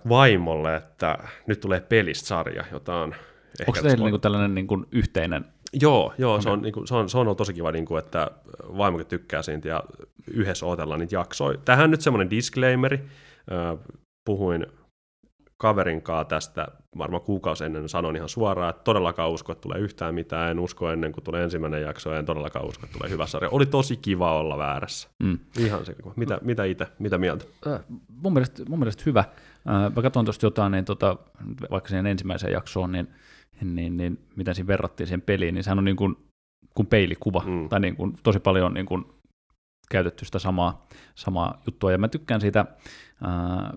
vaimolle, 0.09 0.75
että 0.75 1.17
nyt 1.47 1.59
tulee 1.59 1.79
pelistä 1.79 2.27
sarja, 2.27 2.63
jota 2.71 2.95
on 2.95 3.15
ehkä 3.59 3.71
Onko 3.71 3.81
teillä 3.81 4.03
niinku 4.03 4.19
tällainen 4.19 4.55
niinku 4.55 4.85
yhteinen, 4.91 5.45
Joo, 5.81 6.13
joo 6.17 6.41
se, 6.41 6.49
Okei. 6.49 6.53
on, 6.53 6.61
niin 6.61 6.73
kuin, 6.73 6.87
se, 6.87 6.95
on, 6.95 7.09
se 7.09 7.17
on 7.17 7.27
ollut 7.27 7.37
tosi 7.37 7.53
kiva, 7.53 7.71
niin 7.71 7.85
kuin, 7.85 7.99
että 7.99 8.31
vaimokin 8.77 9.07
tykkää 9.07 9.41
siitä 9.41 9.67
ja 9.67 9.83
yhdessä 10.31 10.65
otellaan 10.65 10.99
niitä 10.99 11.15
jaksoja. 11.15 11.57
Tähän 11.65 11.91
nyt 11.91 12.01
semmoinen 12.01 12.29
disclaimeri. 12.29 13.05
Puhuin 14.25 14.65
kaverin 15.57 16.01
kanssa 16.01 16.25
tästä 16.25 16.67
varmaan 16.97 17.21
kuukausi 17.21 17.63
ennen, 17.65 17.89
sanoin 17.89 18.15
ihan 18.15 18.29
suoraan, 18.29 18.69
että 18.69 18.83
todellakaan 18.83 19.29
usko, 19.29 19.51
että 19.51 19.61
tulee 19.61 19.79
yhtään 19.79 20.15
mitään, 20.15 20.51
en 20.51 20.59
usko 20.59 20.91
ennen 20.91 21.11
kuin 21.11 21.23
tulee 21.23 21.43
ensimmäinen 21.43 21.81
jakso, 21.81 22.13
en 22.13 22.25
todellakaan 22.25 22.65
usko, 22.65 22.85
että 22.85 22.97
tulee 22.97 23.09
hyvä 23.09 23.25
sarja. 23.25 23.49
Oli 23.49 23.65
tosi 23.65 23.97
kiva 23.97 24.39
olla 24.39 24.57
väärässä. 24.57 25.09
mm. 25.23 25.39
Ihan 25.57 25.85
se. 25.85 25.95
Mitä, 26.15 26.39
mitä 26.41 26.63
itse, 26.63 26.87
mitä 26.99 27.17
mieltä? 27.17 27.45
Äh, 27.67 27.79
mun, 28.07 28.33
mielestä, 28.33 28.63
mun 28.69 28.79
mielestä 28.79 29.03
hyvä. 29.05 29.19
Äh, 29.19 29.95
mä 29.95 30.01
katsoin 30.01 30.25
tuosta 30.25 30.45
jotain, 30.45 30.71
niin 30.71 30.85
tota, 30.85 31.17
vaikka 31.71 31.89
siihen 31.89 32.07
ensimmäiseen 32.07 32.53
jaksoon, 32.53 32.91
niin, 32.91 33.07
niin, 33.61 33.97
niin 33.97 34.19
miten 34.35 34.55
siinä 34.55 34.67
verrattiin 34.67 35.07
siihen 35.07 35.21
peliin, 35.21 35.55
niin 35.55 35.63
sehän 35.63 35.77
on 35.77 35.85
niin 35.85 35.97
kuin, 35.97 36.15
kuin 36.75 36.87
peilikuva, 36.87 37.43
mm. 37.45 37.69
tai 37.69 37.79
niin 37.79 37.95
kuin, 37.95 38.13
tosi 38.23 38.39
paljon 38.39 38.73
niin 38.73 38.85
kuin, 38.85 39.05
käytetty 39.89 40.25
sitä 40.25 40.39
samaa, 40.39 40.87
samaa 41.15 41.61
juttua, 41.67 41.91
ja 41.91 41.97
mä 41.97 42.07
tykkään 42.07 42.41
siitä 42.41 42.59
äh, 42.59 42.67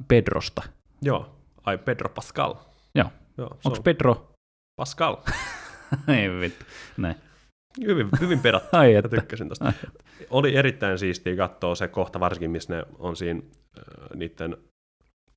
Pedrosta. 0.09 0.63
Joo, 1.03 1.38
ai 1.69 1.79
Pedro 1.79 2.09
Pascal. 2.09 2.55
Joo. 2.95 3.11
Joo, 3.39 3.49
Onko 3.65 3.77
on 3.79 3.83
Pedro? 3.83 4.33
Pascal. 4.77 5.17
Ei 6.17 6.41
vittu, 6.41 6.65
näin. 6.97 7.15
Hyvin, 7.87 8.09
hyvin 8.21 8.41
pedattu. 8.41 8.69
Ai 8.77 8.93
Mä 8.93 8.99
että. 8.99 9.09
tykkäsin 9.09 9.49
tosta. 9.49 9.65
Ai. 9.65 9.73
Oli 10.31 10.57
erittäin 10.57 10.99
siistiä 10.99 11.37
katsoa 11.37 11.75
se 11.75 11.89
kohta, 11.89 12.21
varsinkin 12.21 12.51
missä 12.51 12.77
ne 12.77 12.85
on 12.99 13.17
siinä 13.17 13.41
äh, 13.79 13.85
niiden 14.17 14.57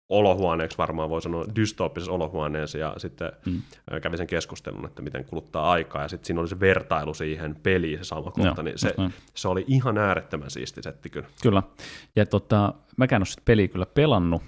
olohuoneeksi 0.09 0.77
varmaan 0.77 1.09
voi 1.09 1.21
sanoa 1.21 1.45
dystooppisessa 1.55 2.11
olohuoneessa 2.11 2.77
ja 2.77 2.93
sitten 2.97 3.31
Mm. 3.45 3.51
mm. 3.91 4.01
kävi 4.01 4.17
sen 4.17 4.27
keskustelun, 4.27 4.85
että 4.85 5.01
miten 5.01 5.25
kuluttaa 5.25 5.71
aikaa 5.71 6.01
ja 6.01 6.07
sitten 6.07 6.25
siinä 6.27 6.39
oli 6.41 6.47
se 6.47 6.59
vertailu 6.59 7.13
siihen 7.13 7.55
peliin 7.55 7.97
se 7.97 8.03
sama 8.03 8.21
kohta, 8.31 8.41
Joo, 8.41 8.61
niin 8.63 8.79
se, 8.79 8.95
se 9.35 9.47
oli 9.47 9.65
ihan 9.67 9.97
äärettömän 9.97 10.49
siisti 10.51 10.81
setti 10.83 11.09
kyllä. 11.09 11.27
Kyllä. 11.43 11.63
Ja 12.15 12.25
tota, 12.25 12.73
mäkään 12.97 13.21
en 13.21 13.27
ole 13.37 13.41
peliä 13.45 13.67
kyllä 13.67 13.85
pelannut. 13.85 14.41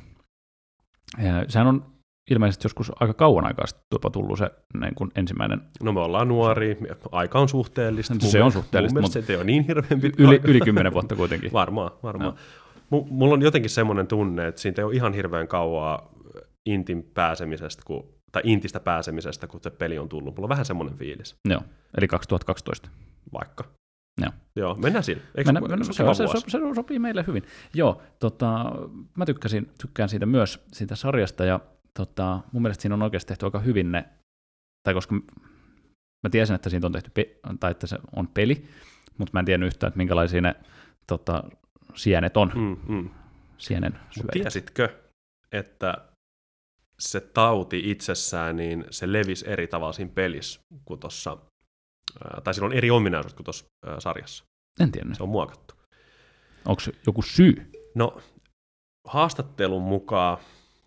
Sehän 1.47 1.67
on 1.67 1.85
ilmeisesti 2.31 2.65
joskus 2.65 2.91
aika 2.99 3.13
kauan 3.13 3.45
aikaa 3.45 3.67
sitten 3.67 3.83
jopa 3.91 4.09
tullut 4.09 4.37
se 4.37 4.51
niin 4.79 4.95
kuin 4.95 5.11
ensimmäinen 5.15 5.61
No 5.83 5.93
me 5.93 5.99
ollaan 5.99 6.27
nuoria, 6.27 6.75
aika 7.11 7.39
on 7.39 7.49
suhteellista. 7.49 8.13
Se 8.19 8.43
on 8.43 8.51
suhteellista, 8.51 8.99
Mun 8.99 9.03
mutta- 9.03 9.21
se 9.21 9.33
ei 9.33 9.35
ole 9.37 9.43
niin 9.43 9.63
hirveän 9.67 10.01
pitkä 10.01 10.23
yli, 10.23 10.41
yli 10.43 10.61
kymmenen 10.61 10.93
vuotta 10.93 11.15
kuitenkin. 11.15 11.53
Varmaan, 11.61 11.91
varmaan. 12.03 12.33
M- 12.91 13.07
mulla 13.09 13.33
on 13.33 13.41
jotenkin 13.41 13.69
semmoinen 13.69 14.07
tunne, 14.07 14.47
että 14.47 14.61
siitä 14.61 14.81
ei 14.81 14.85
ole 14.85 14.95
ihan 14.95 15.13
hirveän 15.13 15.47
kauaa 15.47 16.09
intin 16.65 17.03
pääsemisestä, 17.13 17.83
kun, 17.85 18.09
tai 18.31 18.41
intistä 18.45 18.79
pääsemisestä, 18.79 19.47
kun 19.47 19.59
se 19.63 19.69
peli 19.69 19.99
on 19.99 20.09
tullut. 20.09 20.35
Mulla 20.35 20.45
on 20.45 20.49
vähän 20.49 20.65
semmoinen 20.65 20.95
fiilis, 20.97 21.35
Joo, 21.49 21.61
eli 21.97 22.07
2012. 22.07 22.89
vaikka. 23.33 23.63
Joo. 24.21 24.31
Joo, 24.55 24.75
mennään 24.75 25.03
sillä. 25.03 25.23
Eikö 25.35 25.53
Mennä, 25.53 25.67
se, 25.67 25.69
mennä, 25.69 25.85
se, 25.85 25.93
se, 25.93 26.27
se, 26.27 26.49
se, 26.49 26.75
sopii 26.75 26.99
meille 26.99 27.23
hyvin. 27.27 27.43
Joo, 27.73 28.01
tota, 28.19 28.71
mä 29.17 29.25
tykkäsin, 29.25 29.71
tykkään 29.81 30.09
siitä 30.09 30.25
myös, 30.25 30.65
siitä 30.73 30.95
sarjasta, 30.95 31.45
ja 31.45 31.59
tota, 31.93 32.39
mun 32.51 32.61
mielestä 32.61 32.81
siinä 32.81 32.95
on 32.95 33.01
oikeasti 33.01 33.27
tehty 33.27 33.45
aika 33.45 33.59
hyvin 33.59 33.91
ne, 33.91 34.05
tai 34.83 34.93
koska 34.93 35.15
mä 36.23 36.29
tiesin, 36.31 36.55
että 36.55 36.69
siitä 36.69 36.87
on 36.87 36.93
tehty, 36.93 37.11
pe- 37.13 37.39
tai 37.59 37.71
että 37.71 37.87
se 37.87 37.97
on 38.15 38.27
peli, 38.27 38.67
mutta 39.17 39.31
mä 39.33 39.39
en 39.39 39.45
tiennyt 39.45 39.67
yhtään, 39.67 39.87
että 39.87 39.97
minkälaisia 39.97 40.41
ne 40.41 40.55
tota, 41.07 41.43
sienet 41.95 42.37
on, 42.37 42.51
mm. 42.55 42.93
Mm, 42.95 43.09
sienen 43.57 43.99
Mut 44.17 44.27
tiesitkö, 44.31 44.89
että 45.51 45.97
se 46.99 47.19
tauti 47.19 47.91
itsessään, 47.91 48.55
niin 48.55 48.85
se 48.89 49.11
levisi 49.11 49.49
eri 49.49 49.67
tavalla 49.67 49.93
siinä 49.93 50.11
pelissä 50.15 50.59
kuin 50.85 50.99
tuossa, 50.99 51.37
tai 52.43 52.53
sillä 52.53 52.65
on 52.65 52.73
eri 52.73 52.91
ominaisuudet 52.91 53.35
kuin 53.35 53.45
tuossa 53.45 53.65
sarjassa. 53.99 54.43
En 54.79 54.91
tiennyt. 54.91 55.17
Se 55.17 55.23
on 55.23 55.29
muokattu. 55.29 55.75
Onko 56.65 56.81
joku 57.05 57.21
syy? 57.21 57.71
No, 57.95 58.21
haastattelun 59.07 59.81
mukaan, 59.81 60.37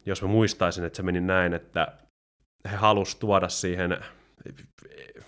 jos 0.07 0.23
mä 0.23 0.29
muistaisin, 0.29 0.85
että 0.85 0.97
se 0.97 1.03
meni 1.03 1.21
näin, 1.21 1.55
että 1.55 1.99
he 2.71 2.77
halusivat 2.77 3.21
tuoda 3.21 3.49
siihen, 3.49 3.99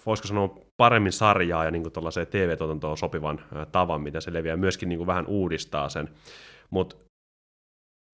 voisiko 0.07 0.28
sanoa 0.28 0.59
paremmin 0.76 1.12
sarjaa 1.12 1.64
ja 1.64 1.70
niin 1.70 1.92
tuollaiseen 1.92 2.26
TV-tuotantoon 2.26 2.99
sopivan 2.99 3.40
tavan, 3.72 4.01
miten 4.01 4.22
se 4.22 4.32
leviää, 4.32 4.57
myöskin 4.57 4.88
niin 4.88 4.99
kuin 4.99 5.07
vähän 5.07 5.26
uudistaa 5.26 5.88
sen. 5.88 6.09
Mutta 6.70 6.96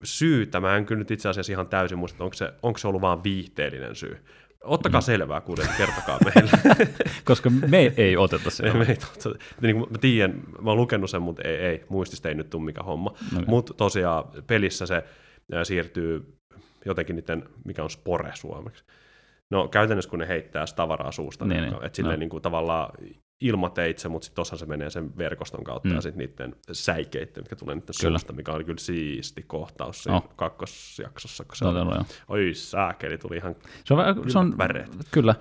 syytä, 0.03 0.59
mä 0.59 0.77
en 0.77 0.85
kyllä 0.85 0.99
nyt 0.99 1.11
itse 1.11 1.29
asiassa 1.29 1.51
ihan 1.51 1.67
täysin 1.67 1.97
muista, 1.97 2.23
onko 2.23 2.33
se, 2.33 2.53
onko 2.63 2.77
se 2.77 2.87
ollut 2.87 3.01
vaan 3.01 3.23
viihteellinen 3.23 3.95
syy. 3.95 4.25
Ottakaa 4.65 5.01
Mm. 5.01 5.05
selvää, 5.05 5.41
kuulijat, 5.41 5.71
kertokaa 5.77 6.19
meille. 6.25 6.51
Koska 7.25 7.49
me 7.49 7.93
ei 7.97 8.17
oteta 8.17 8.45
me, 8.45 8.51
sitä. 8.51 8.73
me 8.77 8.85
ei, 8.89 8.95
totta- 8.95 9.39
niin 9.61 9.75
kuin 9.77 9.91
mä 9.91 9.97
tiedän, 9.97 10.41
mä 10.61 10.69
oon 10.71 10.77
lukenut 10.77 11.09
sen, 11.09 11.21
mutta 11.21 11.41
ei, 11.47 11.55
ei 11.55 11.85
muistista 11.89 12.29
ei 12.29 12.35
nyt 12.35 12.49
tule 12.49 12.63
mikä 12.63 12.83
homma. 12.83 13.09
Okay. 13.33 13.45
Mutta 13.47 13.73
tosiaan 13.73 14.23
pelissä 14.47 14.85
se 14.85 15.03
ää, 15.53 15.63
siirtyy 15.63 16.37
jotenkin 16.85 17.15
niiden, 17.15 17.43
mikä 17.65 17.83
on 17.83 17.89
spore 17.89 18.31
suomeksi. 18.35 18.83
No 19.51 19.67
käytännössä 19.67 20.09
kun 20.09 20.19
ne 20.19 20.27
heittää 20.27 20.65
sitä 20.65 20.77
tavaraa 20.77 21.11
suusta, 21.11 21.45
Niin, 21.45 21.61
niin, 21.61 21.73
niin. 21.73 21.85
että 21.85 21.95
silleen 21.95 22.15
No. 22.15 22.19
niin 22.19 22.29
kuin 22.29 22.41
tavallaan 22.43 22.89
ilmateitse, 23.41 24.09
mutta 24.09 24.25
sitten 24.25 24.35
tuossa 24.35 24.57
se 24.57 24.65
menee 24.65 24.89
sen 24.89 25.17
verkoston 25.17 25.63
kautta 25.63 25.89
Mm. 25.89 25.95
ja 25.95 26.01
sitten 26.01 26.17
niiden 26.27 26.55
säikeitten, 26.71 27.43
mitkä 27.43 27.55
tulee 27.55 27.75
niiden 27.75 27.95
Kyllä. 28.01 28.17
suusta, 28.17 28.33
mikä 28.33 28.51
oli 28.51 28.63
kyllä 28.63 28.79
siisti 28.79 29.43
kohtaus 29.47 30.03
siinä 30.03 30.17
Oh. 30.17 30.35
kakkosjaksossa, 30.35 31.43
kun 31.43 31.55
se 31.55 31.65
No, 31.65 31.71
oli, 31.71 31.85
no, 31.85 31.93
joo. 31.95 32.03
oi 32.27 32.51
sääkeli, 32.53 33.17
tuli 33.17 33.37
ihan 33.37 33.55
Se 33.85 33.93
on, 33.93 33.99
se 34.31 34.39
on, 34.39 34.57
väreet. 34.57 34.91
kyllä. 35.11 35.35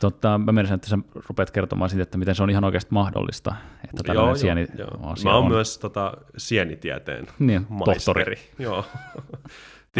Tota, 0.00 0.38
mä 0.38 0.52
menisin, 0.52 0.74
että 0.74 0.88
sä 0.88 0.98
rupeat 1.28 1.50
kertomaan 1.50 1.90
siitä, 1.90 2.02
että 2.02 2.18
miten 2.18 2.34
se 2.34 2.42
on 2.42 2.50
ihan 2.50 2.64
oikeasti 2.64 2.94
mahdollista, 2.94 3.54
että 3.84 4.02
tällainen 4.02 4.38
sieni 4.38 4.66
asia 5.02 5.30
Mä 5.30 5.34
oon 5.36 5.44
on. 5.44 5.50
myös 5.52 5.78
tota, 5.78 6.12
sienitieteen 6.36 7.26
Niin, 7.38 7.66
tohtori. 7.66 7.86
maisteri. 8.24 8.38
Joo. 8.58 8.84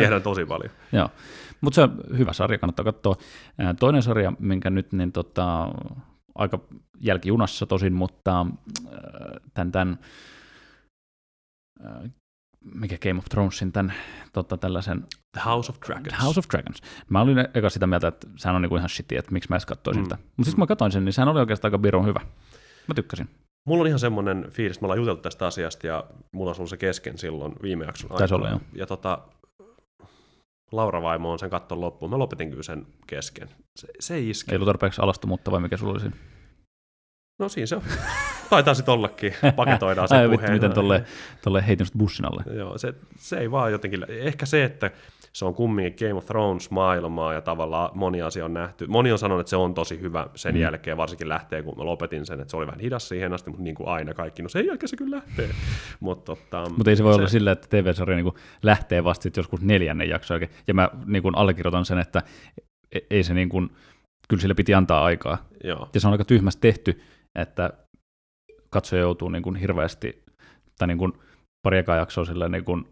Tiedän 0.00 0.22
tosi 0.22 0.44
paljon. 0.46 0.70
Joo, 0.92 1.08
mutta 1.60 1.74
se 1.74 1.82
on 1.82 2.00
hyvä 2.18 2.32
sarja, 2.32 2.58
kannattaa 2.58 2.84
katsoa. 2.84 3.14
Toinen 3.80 4.02
sarja, 4.02 4.32
minkä 4.38 4.70
nyt 4.70 4.92
niin 4.92 5.12
tota, 5.12 5.68
aika 6.34 6.58
jälkijunassa 7.00 7.66
tosin, 7.66 7.92
mutta 7.92 8.46
tämän, 9.54 9.72
tämän 9.72 9.98
mikä 12.74 12.96
Game 13.02 13.18
of 13.18 13.24
Thronesin 13.24 13.72
tämän 13.72 13.92
tota, 14.32 14.56
tällaisen 14.56 15.04
The 15.32 15.40
House 15.44 15.72
of 15.72 15.78
Dragons. 15.86 16.22
House 16.22 16.40
of 16.40 16.46
Dragons. 16.52 16.82
Mä 17.08 17.20
olin 17.20 17.38
eka 17.54 17.70
sitä 17.70 17.86
mieltä, 17.86 18.08
että 18.08 18.26
sehän 18.36 18.56
on 18.56 18.62
niinku 18.62 18.76
ihan 18.76 18.88
shitty, 18.88 19.16
että 19.16 19.32
miksi 19.32 19.48
mä 19.50 19.56
edes 19.56 19.66
katsoisin 19.66 20.02
Mm. 20.02 20.04
sitä. 20.04 20.16
Mutta 20.16 20.32
sitten 20.36 20.54
kun 20.54 20.62
mä 20.62 20.66
katsoin 20.66 20.92
sen, 20.92 21.04
niin 21.04 21.12
sehän 21.12 21.28
oli 21.28 21.40
oikeastaan 21.40 21.68
aika 21.68 21.78
birun 21.78 22.06
hyvä. 22.06 22.20
Mä 22.88 22.94
tykkäsin. 22.94 23.28
Mulla 23.66 23.80
on 23.80 23.86
ihan 23.86 23.98
semmoinen 23.98 24.46
fiilis, 24.50 24.76
että 24.76 24.82
me 24.82 24.86
ollaan 24.86 24.98
juteltu 24.98 25.22
tästä 25.22 25.46
asiasta 25.46 25.86
ja 25.86 26.04
mulla 26.32 26.50
on 26.50 26.56
ollut 26.58 26.70
se 26.70 26.76
kesken 26.76 27.18
silloin 27.18 27.52
viime 27.62 27.84
jakson 27.84 28.08
Taisi 28.10 28.22
aikana. 28.24 28.36
olla, 28.36 28.48
joo. 28.50 28.60
Ja 28.74 28.86
tota, 28.86 29.18
Laura 30.72 31.02
Vaimo 31.02 31.32
on 31.32 31.38
sen 31.38 31.50
katton 31.50 31.80
loppuun. 31.80 32.10
Mä 32.10 32.18
lopetin 32.18 32.50
kyllä 32.50 32.62
sen 32.62 32.86
kesken. 33.06 33.48
Se, 33.76 33.88
se 34.00 34.14
ei 34.14 34.30
iske. 34.30 34.52
Ei 34.52 34.56
ollut 34.56 34.66
tarpeeksi 34.66 35.02
alastomuutta 35.02 35.50
vai 35.50 35.60
mikä 35.60 35.76
sulla 35.76 35.92
oli 35.92 36.00
siinä? 36.00 36.16
No 37.38 37.48
siinä 37.48 37.66
se 37.66 37.76
on. 37.76 37.82
Taitaa 38.50 38.74
sitten 38.74 38.94
ollakin. 38.94 39.34
Paketoidaan 39.56 40.08
se 40.08 40.14
Ai 40.16 40.30
vittu, 40.30 40.36
puheen. 40.38 40.52
miten 40.52 40.72
tolle, 40.72 41.04
tolle 41.42 41.66
heitin 41.66 41.86
bussin 41.98 42.26
alle. 42.26 42.56
Joo, 42.56 42.78
se, 42.78 42.94
se 43.18 43.38
ei 43.38 43.50
vaan 43.50 43.72
jotenkin, 43.72 44.06
ehkä 44.08 44.46
se, 44.46 44.64
että 44.64 44.90
se 45.36 45.44
on 45.44 45.54
kumminkin 45.54 46.08
Game 46.08 46.18
of 46.18 46.26
Thrones-maailmaa 46.26 47.32
ja 47.34 47.40
tavallaan 47.40 47.90
moni 47.94 48.22
asia 48.22 48.44
on 48.44 48.54
nähty. 48.54 48.86
Moni 48.86 49.12
on 49.12 49.18
sanonut, 49.18 49.40
että 49.40 49.50
se 49.50 49.56
on 49.56 49.74
tosi 49.74 50.00
hyvä 50.00 50.26
sen 50.34 50.54
Mm. 50.54 50.60
jälkeen, 50.60 50.96
varsinkin 50.96 51.28
lähtee, 51.28 51.62
kun 51.62 51.78
mä 51.78 51.84
lopetin 51.84 52.26
sen, 52.26 52.40
että 52.40 52.50
se 52.50 52.56
oli 52.56 52.66
vähän 52.66 52.80
hidas 52.80 53.08
siihen 53.08 53.32
asti, 53.32 53.50
mutta 53.50 53.62
niin 53.64 53.74
kuin 53.74 53.88
aina 53.88 54.14
kaikki, 54.14 54.42
no 54.42 54.48
sen 54.48 54.66
jälkeen 54.66 54.88
se 54.88 54.96
kyllä 54.96 55.16
lähtee. 55.16 55.48
Mutta 56.00 56.24
tota, 56.36 56.70
Mutta 56.70 56.90
ei 56.90 56.96
se 56.96 57.04
voi 57.04 57.12
se... 57.12 57.18
olla 57.18 57.28
sillä, 57.28 57.52
että 57.52 57.68
TV-sarja 57.68 58.16
niin 58.16 58.32
lähtee 58.62 59.04
vasta 59.04 59.28
joskus 59.36 59.60
neljännen 59.62 60.08
jakso 60.08 60.34
oikein. 60.34 60.50
Ja 60.66 60.74
mä 60.74 60.90
niin 61.06 61.22
kuin 61.22 61.36
allekirjoitan 61.38 61.84
sen, 61.84 61.98
että 61.98 62.22
e- 62.94 62.98
ei 63.10 63.22
se 63.22 63.34
niin 63.34 63.48
kuin, 63.48 63.70
kyllä 64.28 64.40
sille 64.40 64.54
piti 64.54 64.74
antaa 64.74 65.04
aikaa. 65.04 65.38
Joo. 65.64 65.88
Ja 65.94 66.00
se 66.00 66.06
on 66.06 66.12
aika 66.12 66.24
tyhmästi 66.24 66.60
tehty, 66.60 67.00
että 67.34 67.70
katsoja 68.70 69.02
joutuu 69.02 69.28
niin 69.28 69.42
kuin 69.42 69.56
hirveästi, 69.56 70.22
tai 70.78 70.88
niin 70.88 70.98
kuin 70.98 71.12
pari 71.62 71.78
ekaa 71.78 71.96
jaksoa 71.96 72.24
sillä 72.24 72.48
niin 72.48 72.64
kuin 72.64 72.84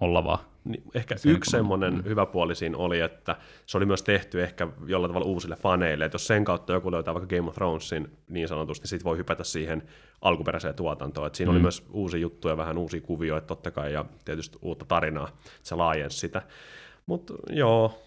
olla 0.00 0.24
vaan. 0.24 0.38
Niin, 0.66 0.82
ehkä 0.94 1.16
Se 1.16 1.28
yksi 1.30 1.50
semmoinen 1.50 1.94
mm. 1.94 2.04
hyvä 2.04 2.26
puoli 2.26 2.54
siinä 2.54 2.78
oli, 2.78 3.00
että 3.00 3.36
se 3.66 3.76
oli 3.76 3.86
myös 3.86 4.02
tehty 4.02 4.42
ehkä 4.42 4.68
jollain 4.86 5.10
tavalla 5.10 5.26
uusille 5.26 5.56
faneille, 5.56 6.04
että 6.04 6.14
jos 6.14 6.26
sen 6.26 6.44
kautta 6.44 6.72
joku 6.72 6.92
löytää 6.92 7.14
vaikka 7.14 7.36
Game 7.36 7.48
of 7.48 7.54
Thronesin 7.54 8.10
niin 8.28 8.48
sanotusti, 8.48 8.82
niin 8.82 8.88
sit 8.88 9.04
voi 9.04 9.16
hypätä 9.16 9.44
siihen 9.44 9.82
alkuperäiseen 10.20 10.74
tuotantoon. 10.74 11.26
että 11.26 11.36
siinä 11.36 11.50
oli 11.50 11.58
Mm. 11.58 11.62
myös 11.62 11.86
uusia 11.90 12.20
juttuja, 12.20 12.56
vähän 12.56 12.78
uusia 12.78 13.00
kuvioita 13.00 13.46
totta 13.46 13.70
kai, 13.70 13.92
ja 13.92 14.04
tietysti 14.24 14.58
uutta 14.62 14.84
tarinaa, 14.84 15.28
että 15.28 15.50
se 15.62 15.74
laajensi 15.74 16.18
sitä. 16.18 16.42
Mutta 17.06 17.34
joo, 17.50 18.02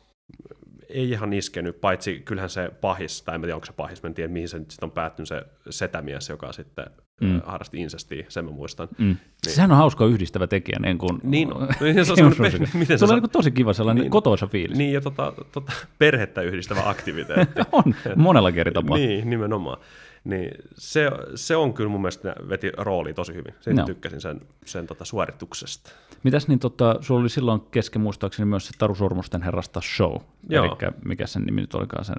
ei 0.90 1.10
ihan 1.10 1.34
iskenyt, 1.34 1.82
paitsi 1.82 2.20
kyllähän 2.20 2.50
se 2.50 2.72
pahis, 2.82 3.22
tai 3.22 3.36
en 3.36 3.42
tiedä 3.42 3.56
onko 3.56 3.66
se 3.66 3.74
pahis, 3.74 4.04
mä 4.04 4.08
en 4.08 4.14
tiedä 4.14 4.34
mihin 4.34 4.50
se 4.50 4.60
nyt 4.60 4.72
sit 4.72 4.84
on 4.84 4.92
päättynyt 4.92 5.28
se 5.28 5.44
setämies, 5.70 6.30
joka 6.30 6.54
sitten 6.54 6.86
Mm. 7.22 7.42
harrasti 7.46 7.78
insestiä, 7.78 8.26
sen 8.30 8.46
mä 8.46 8.52
muistan. 8.52 8.88
Mm. 8.98 9.16
Sehän 9.48 9.72
on 9.72 9.78
hauska 9.78 10.06
yhdistävä 10.06 10.48
tekijä. 10.48 10.78
Niin, 10.82 10.98
kuin, 10.98 11.20
Niin 11.24 11.54
on. 11.54 11.62
Niin 11.82 12.06
se 12.06 12.12
on 12.26 12.32
Thronesilla. 12.34 12.68
miten 12.74 13.00
se 13.00 13.06
on 13.06 13.22
niin 13.22 13.30
tosi 13.30 13.52
kiva 13.52 13.74
sellainen 13.74 14.00
niin. 14.00 14.04
Niin. 14.04 14.12
kotoisa 14.12 14.48
fiilis. 14.48 14.78
Niin, 14.78 14.94
ja 14.94 15.02
tota, 15.02 15.34
tota, 15.52 15.72
perhettä 15.98 16.42
yhdistävä 16.42 16.82
aktiviteetti. 16.86 17.62
on, 17.72 17.96
monella 18.16 18.50
eri 18.56 18.72
tapaa. 18.72 18.98
niin, 18.98 19.30
nimenomaan. 19.30 19.78
Niin, 20.24 20.52
se, 20.78 21.12
se 21.36 21.56
on 21.56 21.74
kyllä 21.74 21.90
mun 21.90 22.02
mielestä 22.02 22.36
veti 22.50 22.72
rooli 22.78 23.14
tosi 23.14 23.34
hyvin. 23.34 23.54
Siitä 23.60 23.80
Joo. 23.80 23.86
tykkäsin 23.86 24.22
sen, 24.22 24.42
sen 24.66 24.88
tota 24.88 25.06
suorituksesta. 25.06 25.92
Mitäs 26.24 26.48
niin, 26.48 26.60
tota, 26.60 26.96
sulla 27.02 27.22
oli 27.22 27.30
silloin 27.30 27.62
kesken 27.72 28.02
muistaakseni 28.02 28.46
myös 28.46 28.68
se 28.68 28.74
Taru 28.78 28.96
Sormusten 28.96 29.42
herrasta 29.42 29.82
show. 29.82 30.16
Joo. 30.50 30.66
Eli 30.66 30.92
mikä 31.06 31.28
sen 31.28 31.44
nimi 31.44 31.62
nyt 31.62 31.74
olikaan 31.74 32.06
sen. 32.06 32.16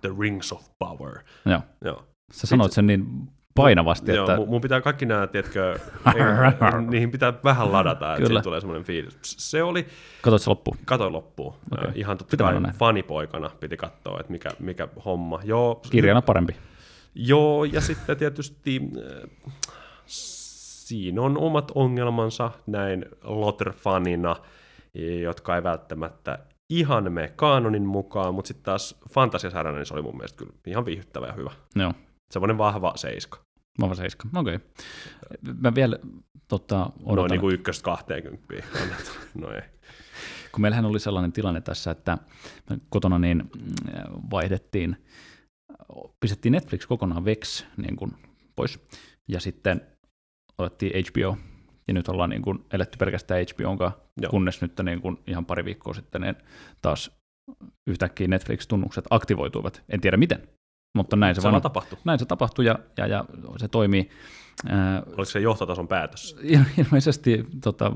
The 0.00 0.10
Rings 0.20 0.52
of 0.52 0.68
Power. 0.78 1.18
Joo. 1.46 1.60
Joo. 1.84 2.04
Sä 2.32 2.46
sanoit 2.46 2.72
sen 2.72 2.86
niin 2.86 3.06
painavasti, 3.54 4.12
Joo, 4.12 4.24
että 4.24 4.36
mun, 4.36 4.48
mun 4.48 4.60
pitää 4.60 4.80
kaikki 4.80 5.06
nämä, 5.06 5.26
tiedätkö, 5.26 5.78
niihin 6.90 7.10
pitää 7.10 7.32
vähän 7.44 7.72
ladata, 7.72 8.14
että 8.14 8.26
Kyllä. 8.26 8.42
tulee 8.42 8.60
semmoinen 8.60 8.84
fiilis. 8.84 9.18
Se 9.22 9.62
oli, 9.62 9.86
katsoit 10.22 10.42
se 10.42 10.50
loppuun. 10.50 10.76
katoin 10.84 11.12
loppuun. 11.12 11.54
Okay. 11.72 11.92
Ihan 11.94 12.18
totta 12.18 12.36
kai 12.36 12.54
fanipoikana 12.78 13.50
piti 13.60 13.76
katsoa, 13.76 14.20
että 14.20 14.32
mikä, 14.32 14.50
mikä 14.58 14.88
homma. 15.04 15.40
Joo, 15.44 15.80
Kirjana 15.90 16.22
parempi. 16.22 16.56
Joo, 17.14 17.64
ja 17.64 17.80
sitten 17.80 18.16
tietysti 18.16 18.80
äh, 18.96 19.30
siinä 20.06 21.22
on 21.22 21.38
omat 21.38 21.72
ongelmansa 21.74 22.50
näin 22.66 23.04
Lotter-fanina, 23.22 24.36
jotka 25.22 25.56
ei 25.56 25.62
välttämättä 25.62 26.38
ihan 26.70 27.12
mene 27.12 27.32
kaanonin 27.36 27.86
mukaan, 27.86 28.34
mutta 28.34 28.48
sitten 28.48 28.64
taas 28.64 29.00
fantasiasarjana 29.10 29.78
niin 29.78 29.86
se 29.86 29.94
oli 29.94 30.02
mun 30.02 30.16
mielestä 30.16 30.38
kyllä 30.38 30.52
ihan 30.66 30.84
viihdyttävä 30.84 31.26
ja 31.26 31.32
hyvä. 31.32 31.50
Joo. 31.76 31.92
Semmoinen 32.30 32.58
vahva 32.58 32.92
seiska. 32.96 33.44
Vahva 33.80 33.94
seiska. 33.94 34.28
Okei. 34.36 34.54
Okay. 34.54 34.68
Mä 35.60 35.74
vielä 35.74 35.98
tota, 36.48 36.80
odotan, 36.82 37.16
Noin 37.16 37.30
niin 37.30 37.40
kuin 37.40 37.54
ykköstä 37.54 37.84
20. 37.84 38.54
Annat. 38.82 39.18
No 39.34 39.50
ei. 39.50 39.62
kun 40.52 40.62
meillähän 40.62 40.84
oli 40.84 41.00
sellainen 41.00 41.32
tilanne 41.32 41.60
tässä, 41.60 41.90
että 41.90 42.18
kotona 42.90 43.18
niin 43.18 43.38
mm, 43.38 44.30
vaihdettiin, 44.30 44.96
pistettiin 46.20 46.52
Netflix 46.52 46.86
kokonaan 46.86 47.24
Vex 47.24 47.64
niin 47.76 47.96
kuin 47.96 48.12
pois, 48.56 48.80
ja 49.28 49.40
sitten 49.40 49.80
otettiin 50.58 51.04
HBO, 51.04 51.36
ja 51.88 51.94
nyt 51.94 52.08
ollaan 52.08 52.30
niin 52.30 52.42
kuin 52.42 52.64
eletty 52.72 52.98
pelkästään 52.98 53.44
HBOn 53.54 53.78
kanssa, 53.78 54.00
Joo. 54.20 54.30
kunnes 54.30 54.60
nyt 54.60 54.72
niin 54.82 55.00
kuin 55.00 55.18
ihan 55.26 55.46
pari 55.46 55.64
viikkoa 55.64 55.94
sitten 55.94 56.20
niin 56.20 56.36
taas 56.82 57.10
yhtäkkiä 57.86 58.28
Netflix-tunnukset 58.28 59.04
aktivoituivat. 59.10 59.82
En 59.88 60.00
tiedä 60.00 60.16
miten, 60.16 60.48
mutta 60.98 61.16
näin 61.16 61.34
se, 61.34 61.40
Se 61.40 61.50
vaan 61.50 61.62
tapahtui. 61.62 61.98
Näin 62.04 62.18
se 62.18 62.26
tapahtui 62.26 62.64
ja, 62.64 62.78
ja, 62.96 63.06
ja 63.06 63.24
se 63.56 63.68
toimii. 63.68 64.10
Ää, 64.68 65.02
Oliko 65.06 65.24
se 65.24 65.40
johtotason 65.40 65.88
päätös? 65.88 66.36
Il- 66.42 66.80
ilmeisesti 66.84 67.46
tota, 67.62 67.92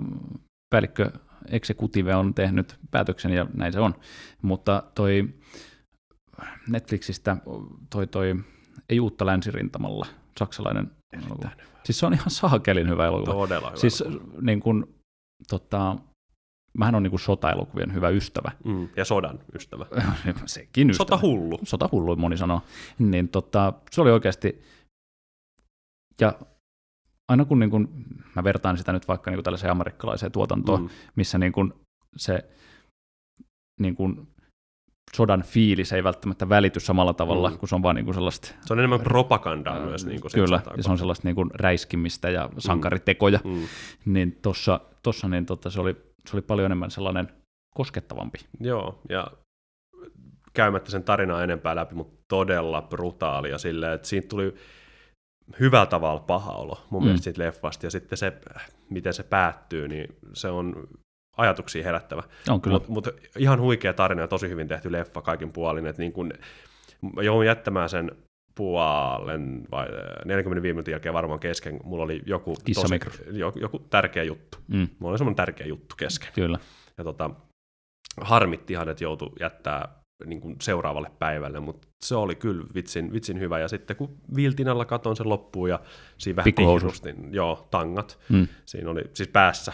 päällikkö 0.70 1.10
executive 1.50 2.14
on 2.16 2.34
tehnyt 2.34 2.76
päätöksen 2.90 3.32
ja 3.32 3.46
näin 3.54 3.72
se 3.72 3.80
on. 3.80 3.94
Mutta 4.42 4.82
toi 4.94 5.28
Netflixistä 6.68 7.36
toi, 7.90 8.06
toi 8.06 8.34
ei 8.88 9.00
uutta 9.00 9.26
länsirintamalla, 9.26 10.06
saksalainen 10.38 10.90
elokuva. 11.12 11.50
Siis 11.84 11.98
se 11.98 12.06
on 12.06 12.14
ihan 12.14 12.30
saakelin 12.30 12.88
hyvä 12.88 13.06
elokuva. 13.06 13.32
Todella 13.32 13.68
hyvä. 13.68 13.80
Siis 13.80 14.00
elokuva. 14.00 14.40
niin 14.40 14.60
kun, 14.60 14.94
tota, 15.48 15.96
mähän 16.78 16.94
on 16.94 17.02
niin 17.02 17.10
kuin 17.10 17.20
sota-elokuvien 17.20 17.94
hyvä 17.94 18.08
ystävä. 18.08 18.52
mm, 18.64 18.88
ja 18.96 19.04
sodan 19.04 19.38
ystävä. 19.54 19.86
Sekin 20.46 20.90
ystävä. 20.90 21.06
Sota 21.06 21.18
hullu. 21.22 21.58
Sota 21.62 21.88
hullu, 21.92 22.16
moni 22.16 22.36
sanoo. 22.36 22.62
Niin 22.98 23.28
tota, 23.28 23.72
se 23.90 24.00
oli 24.00 24.10
oikeasti, 24.10 24.62
ja 26.20 26.32
aina 27.28 27.44
kun 27.44 27.58
niin 27.58 27.70
kun, 27.70 28.04
mä 28.36 28.44
vertaan 28.44 28.78
sitä 28.78 28.92
nyt 28.92 29.08
vaikka 29.08 29.30
niin 29.30 29.36
kuin 29.36 29.44
tällaiseen 29.44 29.70
amerikkalaiseen 29.70 30.32
tuotantoon, 30.32 30.80
mm. 30.80 30.86
Mm. 30.86 30.92
missä 31.16 31.38
niin 31.38 31.52
kun 31.52 31.74
se 32.16 32.44
niin 33.80 33.94
kun 33.94 34.28
sodan 35.16 35.42
fiilis 35.42 35.92
ei 35.92 36.04
välttämättä 36.04 36.48
välity 36.48 36.80
samalla 36.80 37.12
tavalla, 37.12 37.48
mm. 37.48 37.54
Mm. 37.54 37.58
kun 37.58 37.68
se 37.68 37.74
on 37.74 37.82
vaan 37.82 37.96
niin 37.96 38.04
kuin 38.04 38.14
sellaista, 38.14 38.54
Se 38.60 38.72
on 38.72 38.78
enemmän 38.78 39.00
propagandaa 39.00 39.76
ää, 39.76 39.84
myös. 39.84 40.06
Niin 40.06 40.20
kuin 40.20 40.32
kyllä, 40.34 40.60
ja 40.76 40.82
se 40.82 40.90
on 40.90 40.98
sellaista 40.98 41.28
niin 41.28 41.34
kuin 41.34 41.50
räiskimistä 41.54 42.30
ja 42.30 42.50
sankaritekoja, 42.58 43.40
mm. 43.44 43.50
Mm. 43.50 43.66
niin 44.04 44.38
tuossa 44.42 44.80
tossa, 45.02 45.28
niin 45.28 45.46
tota, 45.46 45.70
se, 45.70 45.80
oli, 45.80 45.96
se 46.30 46.36
oli 46.36 46.42
paljon 46.42 46.66
enemmän 46.66 46.90
sellainen 46.90 47.28
koskettavampi. 47.74 48.38
Joo, 48.60 49.00
ja 49.08 49.26
käymättä 50.54 50.90
sen 50.90 51.02
tarinaa 51.04 51.42
enempää 51.44 51.76
läpi, 51.76 51.94
mutta 51.94 52.24
todella 52.28 52.82
brutaalia 52.82 53.58
silleen, 53.58 53.92
että 53.92 54.08
siitä 54.08 54.28
tuli 54.28 54.54
hyvällä 55.60 55.86
tavalla 55.86 56.20
paha 56.20 56.52
olo 56.52 56.80
mun 56.90 57.02
Mm. 57.02 57.04
mielestä 57.04 57.24
siitä 57.24 57.42
leffasta, 57.42 57.86
ja 57.86 57.90
sitten 57.90 58.18
se, 58.18 58.32
miten 58.90 59.12
se 59.12 59.22
päättyy, 59.22 59.88
niin 59.88 60.16
se 60.32 60.48
on 60.48 60.88
ajatuksia 61.36 61.84
herättävä. 61.84 62.22
On 62.50 62.60
kyllä. 62.60 62.74
Mutta 62.78 62.92
mut 62.92 63.08
ihan 63.38 63.60
huikea 63.60 63.92
tarina 63.92 64.20
ja 64.20 64.28
tosi 64.28 64.48
hyvin 64.48 64.68
tehty 64.68 64.92
leffa 64.92 65.22
kaikin 65.22 65.52
puolin, 65.52 65.86
että 65.86 66.02
niin 66.02 66.12
kun, 66.12 66.32
mä 67.16 67.22
joudun 67.22 67.46
jättämään 67.46 67.88
sen 67.88 68.10
puolen 68.54 69.62
vai 69.70 69.86
äh, 69.86 70.24
45 70.24 70.72
minuutin 70.74 70.92
jälkeen 70.92 71.14
varmaan 71.14 71.40
kesken. 71.40 71.80
Mulla 71.84 72.04
oli 72.04 72.22
joku, 72.26 72.56
Kissamikros. 72.64 73.22
joku, 73.60 73.78
tärkeä 73.78 74.22
juttu. 74.22 74.58
Mm, 74.68 74.88
Mulla 74.98 75.10
oli 75.12 75.18
semmoinen 75.18 75.36
tärkeä 75.36 75.66
juttu 75.66 75.96
kesken. 75.96 76.28
kyllä. 76.34 76.58
Ja 76.98 77.04
tota, 77.04 77.30
harmitti 78.20 78.72
ihan, 78.72 78.88
että 78.88 79.04
joutui 79.04 79.30
jättää 79.40 79.88
niin 80.26 80.40
kuin 80.40 80.56
seuraavalle 80.60 81.10
päivälle, 81.18 81.60
mutta 81.60 81.88
se 82.04 82.14
oli 82.16 82.34
kyllä 82.34 82.64
vitsin, 82.74 83.12
vitsin 83.12 83.40
hyvä. 83.40 83.58
Ja 83.58 83.68
sitten 83.68 83.96
kun 83.96 84.16
viltinalla 84.36 84.84
katon 84.84 85.16
sen 85.16 85.28
loppuun 85.28 85.68
ja 85.68 85.80
siinä 86.18 86.36
vähän 86.36 86.52
pihrustin, 86.56 87.34
joo, 87.34 87.68
tangat, 87.70 88.18
Mm. 88.28 88.48
siinä 88.66 88.90
oli 88.90 89.02
siis 89.14 89.28
päässä, 89.28 89.72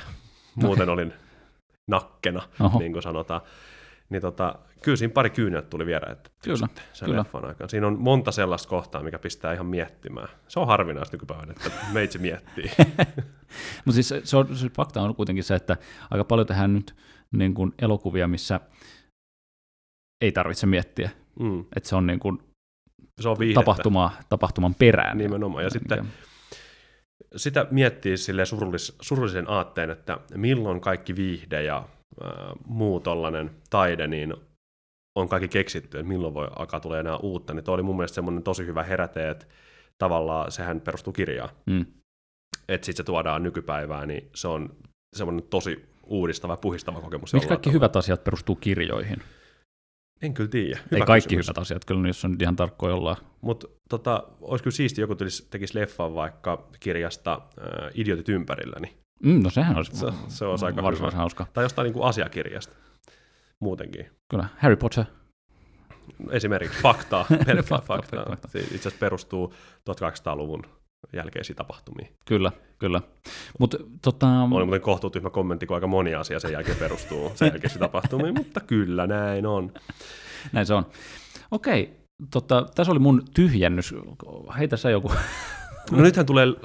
muuten 0.54 0.88
olin 0.88 1.12
nakkena, 1.90 2.42
Oho. 2.60 2.78
niin 2.78 2.92
kuin 2.92 3.02
sanotaan. 3.02 3.40
Niin 4.10 4.22
tota, 4.22 4.54
kyllä 4.82 4.96
siinä 4.96 5.12
pari 5.14 5.30
kyyneltä 5.30 5.68
tuli 5.68 5.86
vielä, 5.86 6.06
että 6.12 6.30
Kyllä, 6.44 6.56
sitten 6.56 6.84
sen 6.92 7.06
kyllä. 7.06 7.18
leffan 7.18 7.44
aikana. 7.44 7.68
Siinä 7.68 7.86
on 7.86 7.98
monta 8.00 8.32
sellaista 8.32 8.68
kohtaa, 8.68 9.02
mikä 9.02 9.18
pistää 9.18 9.52
ihan 9.52 9.66
miettimään. 9.66 10.28
Se 10.48 10.60
on 10.60 10.66
harvinaista 10.66 11.14
nykypäivänä, 11.16 11.52
että 11.52 11.70
meitsi 11.92 12.18
miettii. 12.18 12.70
Mutta 13.84 13.92
siis 14.02 14.14
se, 14.24 14.36
on, 14.36 14.56
se 14.56 14.68
fakta 14.76 15.02
on 15.02 15.14
kuitenkin 15.14 15.44
se, 15.44 15.54
että 15.54 15.76
aika 16.10 16.24
paljon 16.24 16.46
tehdään 16.46 16.74
nyt 16.74 16.94
niin 17.32 17.54
kuin 17.54 17.74
elokuvia, 17.82 18.28
missä 18.28 18.60
ei 20.20 20.32
tarvitse 20.32 20.66
miettiä, 20.66 21.10
Mm. 21.40 21.64
että 21.76 21.88
se 21.88 21.96
on 21.96 22.06
niin 22.06 22.18
kuin 22.20 22.38
Se 23.20 23.28
on 23.28 23.38
viihdettä. 23.38 23.60
tapahtuma, 23.60 24.12
tapahtuman 24.28 24.74
perään. 24.74 25.18
Nimenomaan. 25.18 25.64
Ja 25.64 25.70
sitten 25.70 26.04
Mikä- 26.04 26.12
sitä 27.36 27.66
miettii 27.70 28.16
sille 28.16 28.46
surullis, 28.46 28.96
surullisen 29.00 29.50
aatteen, 29.50 29.90
että 29.90 30.18
milloin 30.34 30.80
kaikki 30.80 31.16
viihde 31.16 31.62
ja 31.62 31.88
ää, 32.22 32.52
muu 32.66 33.00
tollainen 33.00 33.50
taide, 33.70 34.06
niin 34.06 34.34
on 35.18 35.28
kaikki 35.28 35.48
keksitty, 35.48 35.98
että 35.98 36.08
milloin 36.08 36.34
voi 36.34 36.48
alkaa 36.58 36.80
tulee 36.80 37.00
enää 37.00 37.16
uutta, 37.16 37.54
niin 37.54 37.64
tuo 37.64 37.74
oli 37.74 37.82
mun 37.82 37.96
mielestä 37.96 38.14
semmoinen 38.14 38.42
tosi 38.42 38.66
hyvä 38.66 38.82
heräte, 38.82 39.30
että 39.30 39.46
tavallaan 39.98 40.52
sehän 40.52 40.80
perustuu 40.80 41.12
kirjaan. 41.12 41.50
Mm. 41.66 41.86
Että 42.68 42.84
sitten 42.84 43.04
se 43.04 43.06
tuodaan 43.06 43.42
nykypäivään, 43.42 44.08
niin 44.08 44.30
se 44.34 44.48
on 44.48 44.76
semmoinen 45.16 45.44
tosi 45.50 45.88
uudistava 46.06 46.52
ja 46.52 46.56
puhistava 46.56 47.00
kokemus. 47.00 47.32
Miksi 47.32 47.48
kaikki 47.48 47.72
hyvät 47.72 47.96
asiat 47.96 48.24
perustuu 48.24 48.56
kirjoihin? 48.56 49.22
En 50.22 50.34
kyllä 50.34 50.50
tiedä. 50.50 50.80
Ei 50.92 51.00
kaikki 51.00 51.36
hyvät 51.36 51.58
asiat, 51.58 51.84
kyllä 51.84 52.08
jos 52.08 52.24
on 52.24 52.36
ihan 52.40 52.56
tarkkoja 52.56 52.94
ollaan. 52.94 53.16
Mutta 53.40 53.66
tota, 53.88 54.28
olisi 54.40 54.64
kyllä 54.64 54.74
siisti, 54.74 55.00
joku 55.00 55.14
tulisi, 55.14 55.46
tekisi 55.50 55.78
leffan 55.78 56.14
vaikka 56.14 56.68
kirjasta 56.80 57.32
äh, 57.32 57.90
Idiotit 57.94 58.28
ympärilläni. 58.28 58.94
Mm, 59.22 59.42
no 59.42 59.50
sehän 59.50 59.76
olisi 59.76 59.96
Se, 59.96 60.06
se 60.28 60.44
olisi 60.44 60.64
aika 60.64 60.82
varsin 60.82 61.06
hyvä. 61.06 61.16
hauska. 61.16 61.46
Tai 61.52 61.64
jostain 61.64 61.84
niin 61.84 61.92
kuin 61.94 62.04
asiakirjasta 62.04 62.76
muutenkin. 63.60 64.06
Kyllä, 64.30 64.48
Harry 64.58 64.76
Potter. 64.76 65.04
Esimerkiksi 66.30 66.82
faktaa, 66.82 67.24
pelkkää 67.46 67.78
Faktaa, 67.78 68.24
faktaa. 68.28 68.50
Se 68.50 68.58
itse 68.58 68.74
asiassa 68.76 68.98
perustuu 69.00 69.54
1800-luvun 69.90 70.62
jälkeisiin 71.12 71.56
tapahtumiin. 71.56 72.08
Kyllä, 72.24 72.52
kyllä. 72.78 73.00
Mutta 73.58 73.76
tota, 74.02 74.26
Oli 74.52 74.64
muuten 74.64 74.80
kohtuutyhmä 74.80 75.30
kommentti, 75.30 75.66
kun 75.66 75.74
aika 75.74 75.86
moni 75.86 76.14
asia 76.14 76.40
sen 76.40 76.52
jälkeen 76.52 76.76
perustuu 76.76 77.32
sen 77.34 77.48
jälkeisiin 77.48 77.80
tapahtumiin, 77.80 78.34
mutta 78.34 78.60
kyllä 78.60 79.06
näin 79.06 79.46
on. 79.46 79.72
näin 80.52 80.66
se 80.66 80.74
on. 80.74 80.86
Okei, 81.50 81.96
tota, 82.30 82.66
tässä 82.74 82.92
oli 82.92 82.98
mun 82.98 83.22
tyhjennys. 83.34 83.94
Heitä 84.58 84.76
sä 84.76 84.90
joku. 84.90 85.12
No 85.90 86.02
nythän 86.02 86.26
tulee 86.26 86.46
uh, 86.46 86.56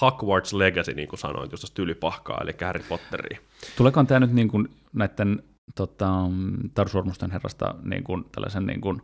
Hogwarts 0.00 0.52
Legacy, 0.52 0.94
niin 0.94 1.08
kuin 1.08 1.20
sanoit, 1.20 1.52
just 1.52 1.60
tuosta 1.60 1.74
tylypahkaa, 1.74 2.40
eli 2.42 2.52
Harry 2.60 2.84
Potteria. 2.88 3.38
Tuleekohan 3.76 4.06
tämä 4.06 4.20
nyt 4.20 4.32
niin 4.32 4.48
kuin 4.48 4.68
näiden 4.92 5.42
tota, 5.74 6.10
Tarsormusten 6.74 7.30
herrasta 7.30 7.74
niin 7.82 8.04
kuin, 8.04 8.24
tällaisen 8.32 8.66
niin 8.66 8.80
kuin, 8.80 9.02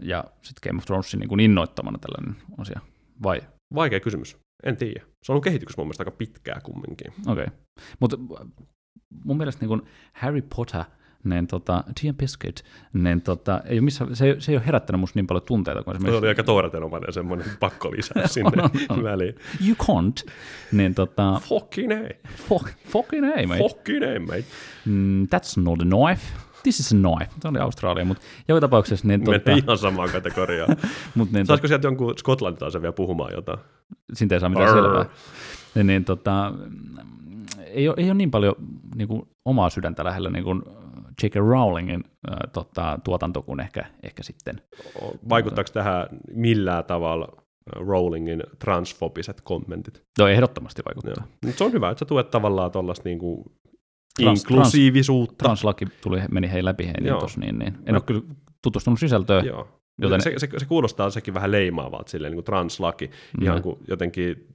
ja 0.00 0.24
sitten 0.42 0.70
Game 0.70 0.78
of 0.78 0.84
Thronesin 0.84 1.20
niin 1.20 1.28
kuin 1.28 1.40
innoittamana 1.40 1.98
tällainen 1.98 2.42
asia, 2.58 2.80
vai? 3.22 3.40
Vaikea 3.74 4.00
kysymys. 4.00 4.36
En 4.62 4.76
tiedä. 4.76 5.00
Se 5.00 5.32
on 5.32 5.34
ollut 5.34 5.44
kehitys 5.44 5.76
mun 5.76 5.86
mielestä 5.86 6.02
aika 6.02 6.10
pitkää 6.10 6.60
kumminkin. 6.64 7.12
Okei. 7.26 7.44
Okay. 7.44 7.56
Mutta 8.00 8.16
mun 9.24 9.36
mielestä 9.36 9.60
niin 9.60 9.68
kuin 9.68 9.82
Harry 10.12 10.42
Potter– 10.42 10.84
niin 11.24 11.46
tota, 11.46 11.84
Tia 12.00 12.12
Biscuit, 12.12 12.64
niin 12.92 13.20
tota, 13.20 13.60
ei 13.64 13.74
ole 13.78 13.80
missä, 13.80 14.06
se, 14.12 14.26
ei, 14.26 14.40
se 14.40 14.52
ei 14.52 14.56
ole 14.56 14.66
herättänyt 14.66 15.00
musta 15.00 15.18
niin 15.18 15.26
paljon 15.26 15.42
tunteita 15.46 15.82
kuin 15.82 15.96
esimerkiksi... 15.96 16.14
Se 16.14 16.18
oli 16.18 16.28
aika 16.28 16.42
tooratenomainen 16.42 17.12
semmoinen 17.12 17.46
pakko 17.60 17.90
lisää 17.90 18.26
sinne 18.34 18.62
on, 18.62 18.70
on, 18.88 18.98
on. 18.98 19.02
väliin. 19.04 19.34
You 19.66 19.76
can't. 19.82 20.30
Niin 20.72 20.94
tota... 20.94 21.40
Fucking 21.44 21.92
ei. 21.92 22.20
Fuck, 22.48 22.68
fucking 22.86 23.26
ei, 23.36 23.46
mate. 23.46 23.58
Fucking 23.58 24.02
ei, 24.02 24.18
mate. 24.18 24.44
Mm, 24.84 25.22
that's 25.22 25.62
not 25.62 25.80
a 25.80 25.84
knife. 25.84 26.22
This 26.62 26.80
is 26.80 26.92
a 26.92 26.96
knife. 26.96 27.32
Tämä 27.40 27.50
oli 27.50 27.58
Australia, 27.58 28.04
mutta 28.04 28.22
joka 28.48 28.60
tapauksessa... 28.60 29.08
Niin, 29.08 29.24
tota... 29.24 29.52
ihan 29.52 29.78
samaan 29.78 30.10
kategoriaan. 30.10 30.76
Mut, 31.14 31.32
niin, 31.32 31.46
Saisiko 31.46 31.68
sieltä 31.68 31.86
jonkun 31.86 32.18
skotlantilaisen 32.18 32.82
vielä 32.82 32.92
puhumaan 32.92 33.32
jotain? 33.34 33.58
Siitä 34.12 34.34
ei 34.34 34.40
saa 34.40 34.48
mitään 34.48 34.68
Arr. 34.68 34.76
selvää. 34.76 35.06
Niin, 35.74 35.86
niin, 35.86 36.04
tota, 36.04 36.52
ei, 37.66 37.88
ole, 37.88 37.94
ei 37.98 38.04
ole 38.04 38.14
niin 38.14 38.30
paljon 38.30 38.54
niin 38.94 39.08
kuin, 39.08 39.28
omaa 39.44 39.70
sydäntä 39.70 40.04
lähellä 40.04 40.30
niin 40.30 40.44
kuin, 40.44 40.62
J.K. 41.22 41.34
Rowlingin 41.34 42.04
äh, 42.30 42.36
tota, 42.52 42.98
tuotanto 43.04 43.42
kuin 43.42 43.60
ehkä, 43.60 43.84
ehkä 44.02 44.22
sitten. 44.22 44.60
Vaikuttaako 45.28 45.70
tähän 45.72 46.06
millään 46.34 46.84
tavalla 46.84 47.28
Rowlingin 47.76 48.42
transfobiset 48.58 49.40
kommentit? 49.40 50.02
No 50.18 50.28
ehdottomasti 50.28 50.82
vaikuttaa. 50.84 51.26
Joo. 51.44 51.52
Se 51.56 51.64
on 51.64 51.72
hyvä, 51.72 51.90
että 51.90 51.98
sä 51.98 52.04
tuet 52.04 52.30
tavallaan 52.30 52.70
tuollaista 52.70 53.08
niinku 53.08 53.52
trans, 54.22 54.40
inklusiivisuutta. 54.40 55.34
Trans, 55.38 55.60
translaki 55.60 55.86
tuli, 56.02 56.20
meni 56.30 56.52
hei 56.52 56.64
läpi 56.64 56.86
hei, 56.86 56.94
niin, 57.00 57.14
tos, 57.18 57.38
niin, 57.38 57.58
niin. 57.58 57.74
En 57.86 57.94
no. 57.94 57.96
ole 57.96 58.02
kyllä 58.06 58.22
tutustunut 58.62 59.00
sisältöön. 59.00 59.44
Joo. 59.46 59.68
Joten... 60.02 60.20
Se, 60.20 60.34
se, 60.36 60.48
se, 60.58 60.66
kuulostaa 60.66 61.10
sekin 61.10 61.34
vähän 61.34 61.50
leimaavalta, 61.50 62.10
silleen 62.10 62.30
niin 62.30 62.36
kuin 62.36 62.44
translaki, 62.44 63.06
mm. 63.06 63.44
ihan 63.44 63.62
kuin 63.62 63.78
jotenkin, 63.88 64.46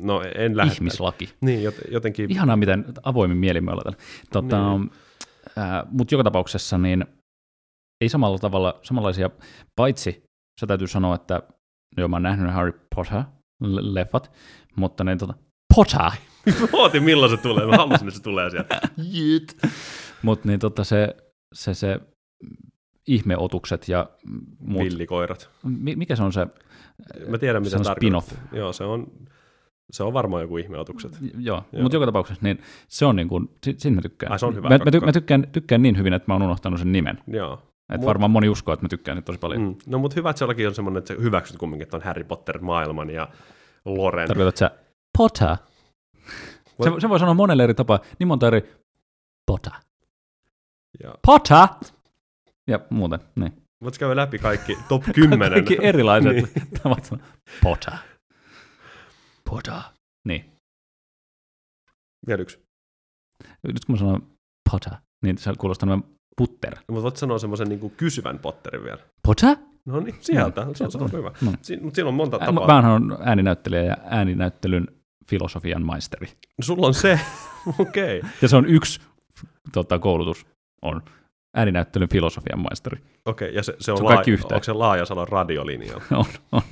no 0.00 0.22
en 0.34 0.56
lähde. 0.56 0.72
Ihmislaki. 0.72 1.28
Niin, 1.40 1.72
jotenkin. 1.90 2.30
Ihanaa, 2.30 2.56
miten 2.56 2.84
avoimin 3.02 3.36
mielin 3.36 3.64
me 3.64 3.72
ollaan. 3.72 3.94
Tota, 4.32 4.78
niin. 4.78 4.90
Äh, 5.58 5.82
Mutta 5.90 6.14
joka 6.14 6.24
tapauksessa 6.24 6.78
niin 6.78 7.06
ei 8.00 8.08
samalla 8.08 8.38
tavalla, 8.38 8.80
samanlaisia, 8.82 9.30
paitsi 9.76 10.22
sä 10.60 10.66
täytyy 10.66 10.86
sanoa, 10.86 11.14
että 11.14 11.42
joo, 11.96 12.08
mä 12.08 12.16
oon 12.16 12.22
nähnyt 12.22 12.54
Harry 12.54 12.72
Potter-leffat, 12.94 14.30
mutta 14.76 15.04
niin 15.04 15.18
tota, 15.18 15.34
Potter! 15.74 16.10
Ootin 16.72 17.02
milloin 17.02 17.30
se 17.30 17.36
tulee, 17.36 17.66
mä 17.66 17.76
halusin, 17.76 18.08
että 18.08 18.18
se 18.18 18.22
tulee 18.22 18.50
sieltä. 18.50 18.80
Jyt! 19.12 19.56
Mutta 20.22 20.48
niin 20.48 20.60
tota 20.60 20.84
se, 20.84 21.16
se, 21.54 21.74
se 21.74 22.00
ihmeotukset 23.06 23.88
ja 23.88 24.10
muut. 24.58 24.84
Villikoirat. 24.84 25.50
Mikä 25.96 26.16
se 26.16 26.22
on 26.22 26.32
se? 26.32 26.46
Mä 27.26 27.38
tiedän, 27.38 27.62
mitä 27.62 27.78
se 27.78 27.84
spin-off. 27.84 28.32
Joo, 28.52 28.72
se 28.72 28.84
on 28.84 29.06
se 29.90 30.02
on 30.02 30.12
varmaan 30.12 30.42
joku 30.42 30.56
ihmeotukset. 30.56 31.18
Joo, 31.38 31.64
Joo. 31.72 31.82
mutta 31.82 31.96
joka 31.96 32.06
tapauksessa 32.06 32.40
niin 32.42 32.62
se 32.88 33.06
on 33.06 33.16
niin 33.16 33.28
kuin, 33.28 33.50
siitä 33.64 33.90
mä 33.90 34.00
tykkään. 34.00 34.32
Ai, 34.32 34.38
se 34.38 34.46
on 34.46 34.54
hyvä 34.54 34.68
mä, 34.68 34.78
mä, 34.84 34.90
ty, 34.90 35.00
mä 35.00 35.12
tykkään, 35.12 35.48
tykkään 35.52 35.82
niin 35.82 35.98
hyvin, 35.98 36.12
että 36.12 36.24
mä 36.28 36.34
oon 36.34 36.42
unohtanut 36.42 36.78
sen 36.78 36.92
nimen. 36.92 37.18
Joo. 37.26 37.54
Että 37.54 37.98
Mut, 37.98 38.06
varmaan 38.06 38.30
moni 38.30 38.48
uskoo, 38.48 38.72
että 38.72 38.84
mä 38.84 38.88
tykkään 38.88 39.16
nyt 39.16 39.24
tosi 39.24 39.38
paljon. 39.38 39.62
Mm. 39.62 39.74
No 39.86 39.98
mutta 39.98 40.14
hyvä, 40.14 40.30
että 40.30 40.38
sellakin 40.38 40.68
on 40.68 40.74
semmoinen, 40.74 40.98
että 40.98 41.14
sä 41.14 41.20
hyväksyt 41.20 41.56
kumminkin 41.56 41.82
että 41.82 41.96
on 41.96 42.02
Harry 42.02 42.24
Potter-maailman 42.24 43.10
ja 43.10 43.28
Loren. 43.84 44.28
Tarkoitatko 44.28 44.58
sä 44.58 44.70
Potter? 45.18 45.56
Se, 46.82 46.90
se, 46.98 47.08
voi 47.08 47.18
sanoa 47.18 47.34
monelle 47.34 47.64
eri 47.64 47.74
tapaa, 47.74 47.98
niin 48.18 48.28
monta 48.28 48.46
eri 48.46 48.74
Potter. 49.46 49.72
Ja. 51.02 51.14
Potter! 51.26 51.68
Ja 52.66 52.80
muuten, 52.90 53.20
niin. 53.36 53.52
Voitko 53.82 53.98
käydä 53.98 54.16
läpi 54.16 54.38
kaikki 54.38 54.78
top 54.88 55.02
10? 55.14 55.50
kaikki 55.50 55.78
erilaiset 55.82 56.32
niin. 56.36 56.48
tavat. 56.82 57.14
Potter. 57.62 57.92
Potter. 59.50 59.82
Niin. 60.28 60.52
Vielä 62.26 62.42
yksi. 62.42 62.58
Nyt 63.62 63.84
kun 63.84 63.94
mä 63.94 63.98
sanon 63.98 64.30
Potter, 64.70 64.92
niin 65.24 65.38
se 65.38 65.52
kuulostaa 65.58 65.86
noin 65.86 66.04
Putter. 66.36 66.74
No, 66.74 66.80
mutta 66.88 67.02
voit 67.02 67.16
sanoa 67.16 67.38
semmoisen 67.38 67.68
niin 67.68 67.90
kysyvän 67.90 68.38
Potterin 68.38 68.84
vielä. 68.84 68.98
Potter? 69.26 69.56
No 69.86 70.00
niin, 70.00 70.16
sieltä. 70.20 70.64
No, 70.64 70.74
se 70.74 70.84
on, 70.84 70.92
se 70.92 70.98
on 70.98 71.12
hyvä. 71.12 71.32
No. 71.40 71.52
Si- 71.62 71.76
mutta 71.76 71.94
siinä 71.94 72.08
on 72.08 72.14
monta 72.14 72.38
tapaa. 72.38 72.82
Mä 72.82 72.94
on 72.94 73.18
ääninäyttelijä 73.20 73.82
ja 73.82 73.96
ääninäyttelyn 74.04 74.88
filosofian 75.28 75.82
maisteri. 75.82 76.26
No, 76.26 76.62
sulla 76.62 76.86
on 76.86 76.94
se, 76.94 77.20
okei. 77.78 78.18
Okay. 78.18 78.30
ja 78.42 78.48
se 78.48 78.56
on 78.56 78.66
yksi 78.66 79.00
tota, 79.72 79.98
koulutus, 79.98 80.46
on 80.82 81.02
ääninäyttelyn 81.56 82.08
filosofian 82.08 82.58
maisteri. 82.58 82.96
Okei, 83.24 83.48
okay, 83.48 83.56
ja 83.56 83.62
se, 83.62 83.76
se 83.80 83.92
on, 83.92 83.98
se 83.98 84.02
on 84.02 84.08
laaja, 84.08 84.38
onko 84.44 84.64
se 84.64 84.72
Laajasalon 84.72 85.28
radiolinja? 85.28 85.96
on, 86.10 86.24
on. 86.52 86.62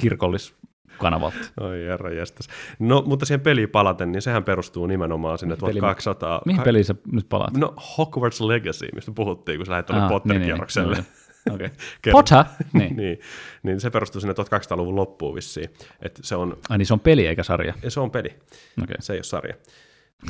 Kirkollis 0.00 0.54
kanavalta. 0.98 1.36
Oi 1.60 1.84
herra 1.84 2.10
jestas. 2.10 2.48
No, 2.78 3.02
mutta 3.06 3.26
siihen 3.26 3.40
peliin 3.40 3.68
palaten, 3.68 4.12
niin 4.12 4.22
sehän 4.22 4.44
perustuu 4.44 4.86
nimenomaan 4.86 5.38
sinne 5.38 5.56
1200... 5.56 6.42
Mihin 6.46 6.62
peliin 6.62 6.84
sä 6.84 6.94
nyt 7.12 7.28
palaat? 7.28 7.56
No, 7.56 7.74
Hogwarts 7.98 8.40
Legacy, 8.40 8.88
mistä 8.94 9.12
puhuttiin, 9.14 9.58
kun 9.58 9.66
sä 9.66 9.72
lähdit 9.72 9.86
tuonne 9.86 10.08
Potter-kierrokselle. 10.08 10.94
Niin, 10.94 11.04
niin, 11.50 11.60
niin. 11.60 11.72
Okay. 12.02 12.12
Potter? 12.12 12.44
Niin. 12.72 12.96
niin. 12.96 13.18
niin. 13.62 13.80
se 13.80 13.90
perustuu 13.90 14.20
sinne 14.20 14.34
1200-luvun 14.34 14.96
loppuun 14.96 15.34
vissiin. 15.34 15.70
Et 16.02 16.20
se 16.22 16.36
on... 16.36 16.56
Ai 16.68 16.78
niin 16.78 16.86
se 16.86 16.92
on 16.92 17.00
peli 17.00 17.26
eikä 17.26 17.42
sarja? 17.42 17.74
Ja 17.82 17.90
se 17.90 18.00
on 18.00 18.10
peli. 18.10 18.28
Okay. 18.82 18.96
Se 19.00 19.12
ei 19.12 19.16
ole 19.16 19.22
sarja. 19.22 19.54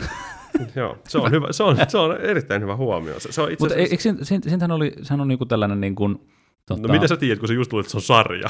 Joo, 0.77 0.99
se 1.09 1.19
on, 1.19 1.31
hyvä, 1.31 1.47
se, 1.51 1.63
on, 1.63 1.77
se 1.89 1.99
on 1.99 2.21
erittäin 2.21 2.63
hyvä 2.63 2.77
huomio. 2.77 3.21
Se, 3.21 3.33
se 3.33 3.43
on 3.43 3.53
itse 3.53 3.65
Mutta 3.65 3.75
eikö 3.75 3.97
siinähän 4.25 4.71
oli, 4.71 4.93
sehän 5.03 5.21
on 5.21 5.29
niinku 5.29 5.47
tällainen 5.47 5.81
niin 5.81 5.95
kuin, 5.95 6.19
Tota... 6.67 6.89
No 6.89 6.95
mitä 6.95 7.09
sä 7.09 7.17
tiedät, 7.17 7.39
kun 7.39 7.49
se 7.49 7.55
just 7.55 7.71
tuli, 7.71 7.81
että 7.81 7.91
se 7.91 7.97
on 7.97 8.03
sarja? 8.03 8.49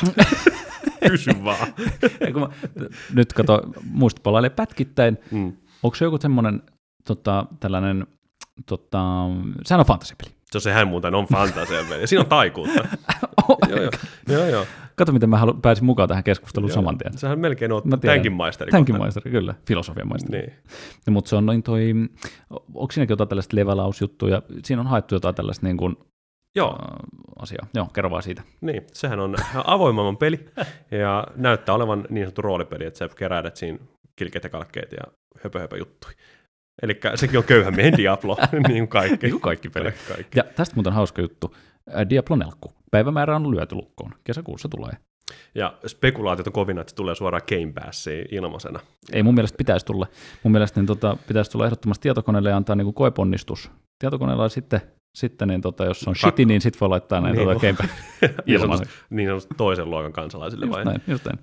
Kysy 1.08 1.30
vaan. 1.44 1.68
mä, 2.40 2.48
nyt 3.14 3.32
kato, 3.32 3.62
muista 3.84 4.20
palailee 4.24 4.50
pätkittäin. 4.50 5.18
Mm. 5.30 5.52
Onko 5.82 5.94
se 5.94 6.04
joku 6.04 6.18
semmoinen 6.18 6.62
tota, 7.06 7.46
tällainen, 7.60 8.06
tota, 8.66 9.02
sehän 9.64 9.80
on 9.80 9.86
fantasiapeli. 9.86 10.30
Se 10.52 10.58
on 10.58 10.62
sehän 10.62 10.88
muuten 10.88 11.14
on 11.14 11.26
fantasiapeli. 11.26 12.06
Siinä 12.06 12.20
on 12.20 12.28
taikuutta. 12.28 12.84
oh 13.48 13.58
joo, 13.68 13.82
joo. 13.82 13.90
joo, 14.28 14.46
joo. 14.46 14.66
Kato, 14.96 15.12
miten 15.12 15.30
mä 15.30 15.38
halu, 15.38 15.54
pääsin 15.54 15.84
mukaan 15.84 16.08
tähän 16.08 16.24
keskusteluun 16.24 16.70
joo, 16.70 16.74
saman 16.74 16.98
tien. 16.98 17.18
Sehän 17.18 17.38
melkein 17.38 17.72
on 17.72 17.82
tämänkin 18.00 18.32
maisteri. 18.32 18.70
Tämänkin 18.70 18.98
maisteri, 18.98 19.30
kyllä. 19.30 19.54
Filosofian 19.66 20.08
maisteri. 20.08 20.46
Niin. 20.46 20.52
Mutta 21.10 21.28
se 21.28 21.36
on 21.36 21.46
noin 21.46 21.62
toi, 21.62 21.92
onko 22.50 22.92
siinäkin 22.92 23.12
jotain 23.12 23.28
tällaista 23.28 23.56
levelausjuttuja? 23.56 24.42
Siinä 24.64 24.80
on 24.80 24.86
haettu 24.86 25.14
jotain 25.14 25.34
tällaista 25.34 25.66
niin 25.66 25.76
kuin, 25.76 25.96
Joo. 26.54 26.78
asiaa. 27.38 27.66
Joo, 27.74 27.88
kerro 27.94 28.10
vaan 28.10 28.22
siitä. 28.22 28.42
Niin, 28.60 28.82
sehän 28.92 29.20
on 29.20 29.36
avoimman 29.64 30.16
peli 30.16 30.48
ja 30.90 31.26
näyttää 31.36 31.74
olevan 31.74 32.04
niin 32.10 32.26
sanottu 32.26 32.42
roolipeli, 32.42 32.84
että 32.84 32.98
sä 32.98 33.08
keräät 33.16 33.56
siinä 33.56 33.78
kilkeet 34.16 34.44
ja 34.44 34.50
kalkkeet 34.50 34.92
ja 34.92 35.12
höpö, 35.44 35.60
höpö 35.60 35.76
juttui. 35.76 36.12
Eli 36.82 37.00
sekin 37.14 37.38
on 37.38 37.44
köyhän 37.44 37.74
miehen 37.74 37.96
Diablo, 37.96 38.36
niin 38.52 38.62
kuin 38.62 38.88
kaikki. 38.88 39.26
niin 39.26 39.30
kuin 39.32 39.40
kaikki 39.40 39.68
pelit. 39.70 39.94
Kaikki. 40.08 40.38
Ja 40.38 40.44
tästä 40.56 40.74
muuten 40.74 40.92
hauska 40.92 41.22
juttu. 41.22 41.54
Diablo 42.10 42.36
4. 42.36 42.52
Päivämäärä 42.90 43.36
on 43.36 43.50
lyöty 43.50 43.74
lukkoon. 43.74 44.14
Kesäkuussa 44.24 44.68
tulee. 44.68 44.92
Ja 45.54 45.74
spekulaatiot 45.86 46.46
on 46.46 46.52
kovin, 46.52 46.78
että 46.78 46.90
se 46.90 46.96
tulee 46.96 47.14
suoraan 47.14 47.42
Game 47.48 47.72
Passiin 47.72 48.26
ilmaisena. 48.30 48.80
Ei 49.12 49.22
mun 49.22 49.34
mielestä 49.34 49.56
pitäisi 49.56 49.86
tulla. 49.86 50.06
Mun 50.42 50.52
mielestä 50.52 50.80
niin 50.80 50.86
tota, 50.86 51.16
pitäisi 51.28 51.50
tulla 51.50 51.64
ehdottomasti 51.64 52.02
tietokoneelle 52.02 52.50
ja 52.50 52.56
antaa 52.56 52.76
niin 52.76 52.94
koeponnistus. 52.94 53.70
Tietokoneella 53.98 54.48
sitten 54.48 54.80
sitten 55.12 55.48
niin 55.48 55.60
tota, 55.60 55.84
jos 55.84 56.08
on 56.08 56.16
shitty, 56.16 56.44
niin 56.44 56.60
sitten 56.60 56.80
voi 56.80 56.88
laittaa 56.88 57.20
näin 57.20 57.36
niin, 57.36 57.48
tota 57.48 57.60
Game 57.60 57.90
ilman. 58.46 58.78
niin 59.10 59.32
on 59.32 59.40
toisen 59.56 59.90
luokan 59.90 60.12
kansalaisille 60.12 60.66
just 60.66 60.76
vai? 60.76 60.84
Näin, 60.84 61.02
just 61.06 61.24
näin. 61.24 61.38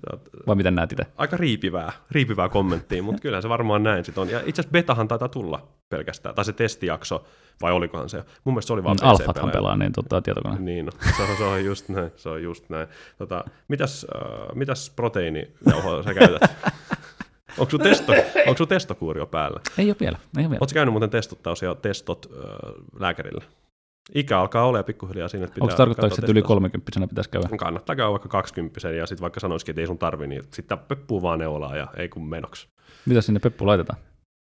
Vai 0.46 0.56
miten 0.56 0.74
näet 0.74 0.92
itse? 0.92 1.06
Aika 1.16 1.36
riipivää, 1.36 1.92
riipivää 2.10 2.48
kommenttia, 2.48 3.02
mutta 3.02 3.22
kyllä 3.22 3.40
se 3.40 3.48
varmaan 3.48 3.82
näin 3.82 4.04
sitten 4.04 4.22
on. 4.22 4.28
Ja 4.28 4.38
itse 4.38 4.60
asiassa 4.60 4.72
betahan 4.72 5.08
taitaa 5.08 5.28
tulla 5.28 5.68
pelkästään, 5.88 6.34
tai 6.34 6.44
se 6.44 6.52
testijakso, 6.52 7.24
vai 7.62 7.72
olikohan 7.72 8.08
se? 8.08 8.24
Mun 8.44 8.54
mielestä 8.54 8.66
se 8.66 8.72
oli 8.72 8.84
vaan 8.84 8.96
mm, 9.02 9.08
Alfathan 9.08 9.50
pelaa, 9.50 9.76
niin 9.76 9.92
tota, 9.92 10.22
tietokone. 10.22 10.56
Niin, 10.58 10.86
no, 10.86 10.92
se, 11.16 11.22
on, 11.22 11.36
se 11.36 11.44
on 11.44 11.64
just 11.64 11.88
näin, 11.88 12.10
se 12.16 12.28
on 12.28 12.42
just 12.42 12.68
näin. 12.68 12.88
Tota, 13.18 13.44
mitäs, 13.68 14.06
äh, 14.16 14.54
mitäs 14.54 14.90
proteiinijauhoa 14.90 16.02
sä 16.02 16.14
käytät? 16.14 16.50
Onko 17.58 17.70
sun, 17.70 17.80
testo, 17.80 18.12
onko 18.46 18.58
sun 18.58 18.68
testokuuri 18.68 19.20
jo 19.20 19.26
päällä? 19.26 19.60
Ei 19.78 19.88
ole 19.88 19.96
vielä. 20.00 20.18
Ei 20.38 20.42
ole 20.44 20.50
vielä. 20.50 20.58
Oletko 20.60 20.74
käynyt 20.74 20.92
muuten 20.92 21.10
testottaus 21.10 21.62
ja 21.62 21.74
testot 21.74 22.32
äh, 22.32 22.40
lääkärillä? 23.00 23.44
Ikä 24.14 24.40
alkaa 24.40 24.66
olla 24.66 24.82
pikkuhiljaa 24.82 25.28
siinä, 25.28 25.44
että 25.44 25.54
pitää 25.54 25.64
Onko 25.64 25.76
tarkoittaa, 25.76 26.06
että 26.06 26.32
yli 26.32 26.42
30 26.42 27.06
pitäisi 27.08 27.30
käydä? 27.30 27.48
Kannattaa 27.56 27.96
käydä 27.96 28.10
vaikka 28.10 28.28
20 28.28 28.88
ja 28.88 29.06
sitten 29.06 29.22
vaikka 29.22 29.40
sanoisikin, 29.40 29.72
että 29.72 29.80
ei 29.80 29.86
sun 29.86 29.98
tarvi, 29.98 30.26
niin 30.26 30.42
sitten 30.52 30.78
peppuu 30.78 31.22
vaan 31.22 31.38
neulaa 31.38 31.76
ja 31.76 31.86
ei 31.96 32.08
kun 32.08 32.28
menoksi. 32.28 32.68
Mitä 33.06 33.20
sinne 33.20 33.40
peppu 33.40 33.66
laitetaan? 33.66 33.98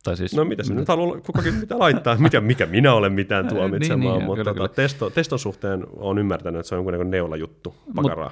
Tai 0.04 0.16
siis, 0.16 0.34
No 0.34 0.44
mitä 0.44 0.62
se 0.62 0.74
nyt 0.74 0.88
haluaa 0.88 1.20
kukakin 1.20 1.54
mitä 1.54 1.78
laittaa, 1.78 2.16
mikä, 2.16 2.40
mikä 2.40 2.66
minä 2.66 2.94
olen 2.94 3.12
mitään 3.12 3.48
tuomitsemaan, 3.48 4.00
Niin, 4.00 4.18
niin, 4.18 4.24
mutta 4.24 4.44
kyllä, 4.44 4.54
tota, 4.54 4.74
testo, 4.74 5.10
teston 5.10 5.38
suhteen 5.38 5.86
on 5.96 6.18
ymmärtänyt, 6.18 6.60
että 6.60 6.68
se 6.68 6.74
on 6.74 6.78
jonkunnäköinen 6.78 7.10
neulajuttu, 7.10 7.74
pakaraa. 7.94 8.30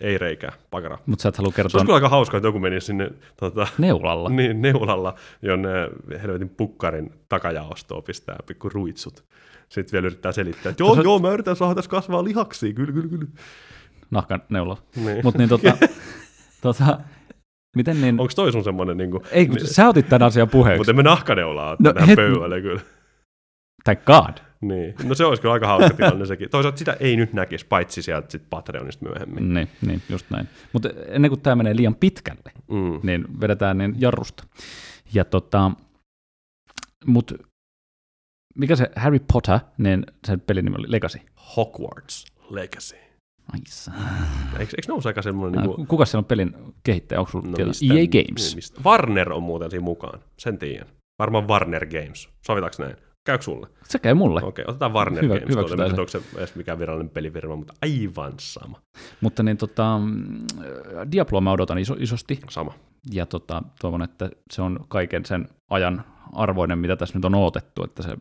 Ei 0.00 0.18
reikää, 0.18 0.52
pakaraa. 0.70 0.98
Mutta 1.06 1.22
sä 1.22 1.28
et 1.28 1.36
halua 1.36 1.50
Se 1.50 1.56
kertoa 1.56 1.78
olisi 1.78 1.86
kyllä 1.86 1.94
aika 1.94 2.08
hauska, 2.08 2.36
että 2.36 2.48
joku 2.48 2.58
menisi 2.58 2.86
sinne 2.86 3.10
tota, 3.36 3.66
neulalla. 3.78 4.28
niin, 4.28 4.62
neulalla 4.62 5.14
jonne 5.42 5.70
helvetin 6.22 6.48
pukkarin 6.48 7.12
takajaostoon 7.28 8.02
pistää 8.02 8.36
pikku 8.46 8.68
ruitsut. 8.68 9.24
Sitten 9.68 9.92
vielä 9.92 10.06
yrittää 10.06 10.32
selittää, 10.32 10.70
että 10.70 10.82
joo, 10.82 10.88
Tuossa- 10.88 11.02
joo, 11.04 11.18
mä 11.18 11.30
yritän 11.32 11.56
saada 11.56 11.74
tässä 11.74 11.90
kasvaa 11.90 12.24
lihaksi, 12.24 12.74
kyllä, 12.74 12.92
kyllä, 12.92 13.08
kyllä. 13.08 13.26
Nahkan 14.10 14.42
neulalla. 14.48 14.82
Niin. 14.96 15.20
Mutta 15.24 15.38
niin 15.38 15.48
tota, 15.48 15.76
tota, 16.62 16.98
miten 17.76 18.00
niin... 18.00 18.20
Onko 18.20 18.32
toi 18.36 18.52
sun 18.52 18.64
semmonen, 18.64 18.96
niin 18.96 19.10
kuin, 19.10 19.22
Ei, 19.32 19.46
kun 19.46 19.60
sä 19.64 19.88
otit 19.88 20.08
tämän 20.08 20.26
asian 20.26 20.48
puheeksi. 20.48 20.78
mutta 20.78 20.90
emme 20.92 21.02
nahkaneulaa 21.02 21.76
No, 21.78 21.92
tähän 21.92 22.08
het- 22.08 22.16
pöydälle 22.16 22.60
kyllä. 22.60 22.80
Thank 23.84 24.04
God. 24.04 24.38
Niin. 24.60 24.94
No 25.04 25.14
se 25.14 25.24
olisi 25.24 25.42
kyllä 25.42 25.52
aika 25.52 25.66
hauska 25.66 25.94
tilanne 25.96 26.26
sekin. 26.26 26.50
Toisaalta 26.50 26.78
sitä 26.78 26.96
ei 27.00 27.16
nyt 27.16 27.32
näkisi, 27.32 27.66
paitsi 27.66 28.02
sieltä 28.02 28.30
sit 28.30 28.42
Patreonista 28.50 29.04
myöhemmin. 29.04 29.54
Niin, 29.54 29.68
niin, 29.86 30.02
just 30.08 30.26
näin. 30.30 30.48
Mutta 30.72 30.88
ennen 31.06 31.30
kuin 31.30 31.40
tämä 31.40 31.56
menee 31.56 31.76
liian 31.76 31.94
pitkälle, 31.94 32.52
Mm. 32.70 33.00
niin 33.02 33.40
vedetään 33.40 33.78
niin 33.78 33.94
jarrusta. 33.98 34.44
Ja 35.14 35.24
tota, 35.24 35.70
mut 37.06 37.32
mikä 38.54 38.76
se 38.76 38.90
Harry 38.96 39.18
Potter, 39.32 39.58
niin 39.78 40.06
sen 40.26 40.40
pelin 40.40 40.64
nimi 40.64 40.76
oli 40.78 40.92
Legacy. 40.92 41.18
Hogwarts 41.56 42.24
Legacy. 42.50 42.96
Ai 43.52 43.60
saa. 43.66 43.94
Eikö, 44.58 44.76
eikö 44.76 44.88
ne 44.88 44.92
ole 44.94 45.02
aika 45.04 45.22
semmoinen... 45.22 45.62
Niin 45.62 45.74
kuin, 45.74 45.86
Kuka 45.86 46.04
siellä 46.04 46.18
on 46.20 46.24
pelin 46.24 46.54
kehittäjä? 46.82 47.18
Onko 47.18 47.30
sulla 47.30 47.46
no, 47.48 47.54
no, 47.58 47.66
mistä- 47.66 47.84
EA 47.86 47.94
niin, 47.94 48.10
Games? 48.10 48.54
mistä- 48.56 48.80
Warner 48.84 49.32
on 49.32 49.42
muuten 49.42 49.70
siinä 49.70 49.84
mukaan, 49.84 50.20
sen 50.38 50.58
tiedän. 50.58 50.86
Varmaan 51.18 51.48
Warner 51.48 51.86
Games. 51.86 52.28
Sovitaanko 52.46 52.76
näin? 52.82 52.96
Käykö 53.26 53.44
sulle? 53.44 53.66
Se 53.84 53.98
käy 53.98 54.14
mulle. 54.14 54.40
Okei, 54.42 54.64
otetaan 54.68 54.92
Warner 54.92 55.24
Hyvä- 55.24 55.34
Games. 55.40 55.54
Tuolle. 55.54 55.88
se. 55.94 56.00
onko 56.00 56.08
se 56.08 56.20
edes 56.36 56.54
mikään 56.54 56.78
virallinen 56.78 57.10
pelifirma, 57.10 57.56
mutta 57.56 57.74
aivan 57.82 58.32
sama. 58.38 58.80
Mutta 59.20 59.42
niin 59.42 59.56
tota, 59.56 59.98
mm, 59.98 60.38
Diabloa 61.12 61.40
mä 61.40 61.52
odotan 61.52 61.78
iso, 61.78 61.96
isosti. 61.98 62.40
Sama. 62.50 62.72
Ja 63.12 63.26
tota, 63.26 63.62
toivon, 63.80 64.02
että 64.02 64.30
se 64.52 64.62
on 64.62 64.78
kaiken 64.88 65.26
sen 65.26 65.48
ajan 65.70 66.04
arvoinen, 66.32 66.78
mitä 66.78 66.96
tässä 66.96 67.18
nyt 67.18 67.24
on 67.24 67.34
odotettu, 67.34 67.84
että 67.84 68.02
se, 68.02 68.16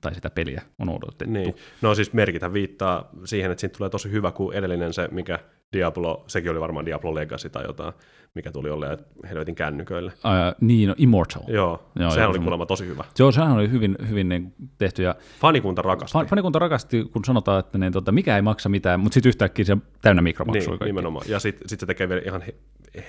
tai 0.00 0.14
sitä 0.14 0.30
peliä 0.30 0.62
on 0.78 0.88
odotettu. 0.88 1.32
Niin. 1.32 1.54
No 1.82 1.94
siis 1.94 2.12
merkitä 2.12 2.52
viittaa 2.52 3.08
siihen, 3.24 3.50
että 3.50 3.60
siitä 3.60 3.76
tulee 3.76 3.90
tosi 3.90 4.10
hyvä 4.10 4.32
kuin 4.32 4.56
edellinen 4.56 4.92
se, 4.92 5.08
mikä 5.12 5.38
Diablo, 5.72 6.24
sekin 6.26 6.50
oli 6.50 6.60
varmaan 6.60 6.86
Diablo 6.86 7.14
Legacy 7.14 7.48
tai 7.50 7.64
jotain, 7.66 7.92
mikä 8.34 8.52
tuli 8.52 8.70
olleen 8.70 8.98
helvetin 9.28 9.54
kännyköille. 9.54 10.12
Ää, 10.24 10.54
niin, 10.60 10.88
no, 10.88 10.94
Immortal. 10.98 11.42
Joo, 11.48 11.90
Joo, 11.98 12.10
sehän 12.10 12.22
joo, 12.24 12.30
oli 12.30 12.38
se- 12.38 12.42
kuulemma 12.42 12.66
tosi 12.66 12.86
hyvä. 12.86 13.04
Joo, 13.18 13.32
sehän 13.32 13.52
oli 13.52 13.70
hyvin, 13.70 13.96
hyvin 14.08 14.28
niin 14.28 14.54
tehty. 14.78 15.02
Ja 15.02 15.14
Fanikunta 15.40 15.82
rakasti. 15.82 16.12
fan- 16.12 16.26
fanikunta 16.26 16.58
rakasti, 16.58 17.04
kun 17.12 17.24
sanotaan, 17.24 17.60
että 17.60 17.78
niin, 17.78 17.92
tota, 17.92 18.12
mikä 18.12 18.36
ei 18.36 18.42
maksa 18.42 18.68
mitään, 18.68 19.00
mutta 19.00 19.14
sitten 19.14 19.28
yhtäkkiä 19.28 19.64
se 19.64 19.76
täynnä 20.02 20.22
mikromaksua. 20.22 20.74
niin, 20.76 20.86
nimenomaan. 20.86 21.26
Ja 21.28 21.38
sitten 21.40 21.68
sit 21.68 21.80
se 21.80 21.86
tekee 21.86 22.08
vielä 22.08 22.22
ihan 22.24 22.42
he, 22.42 22.54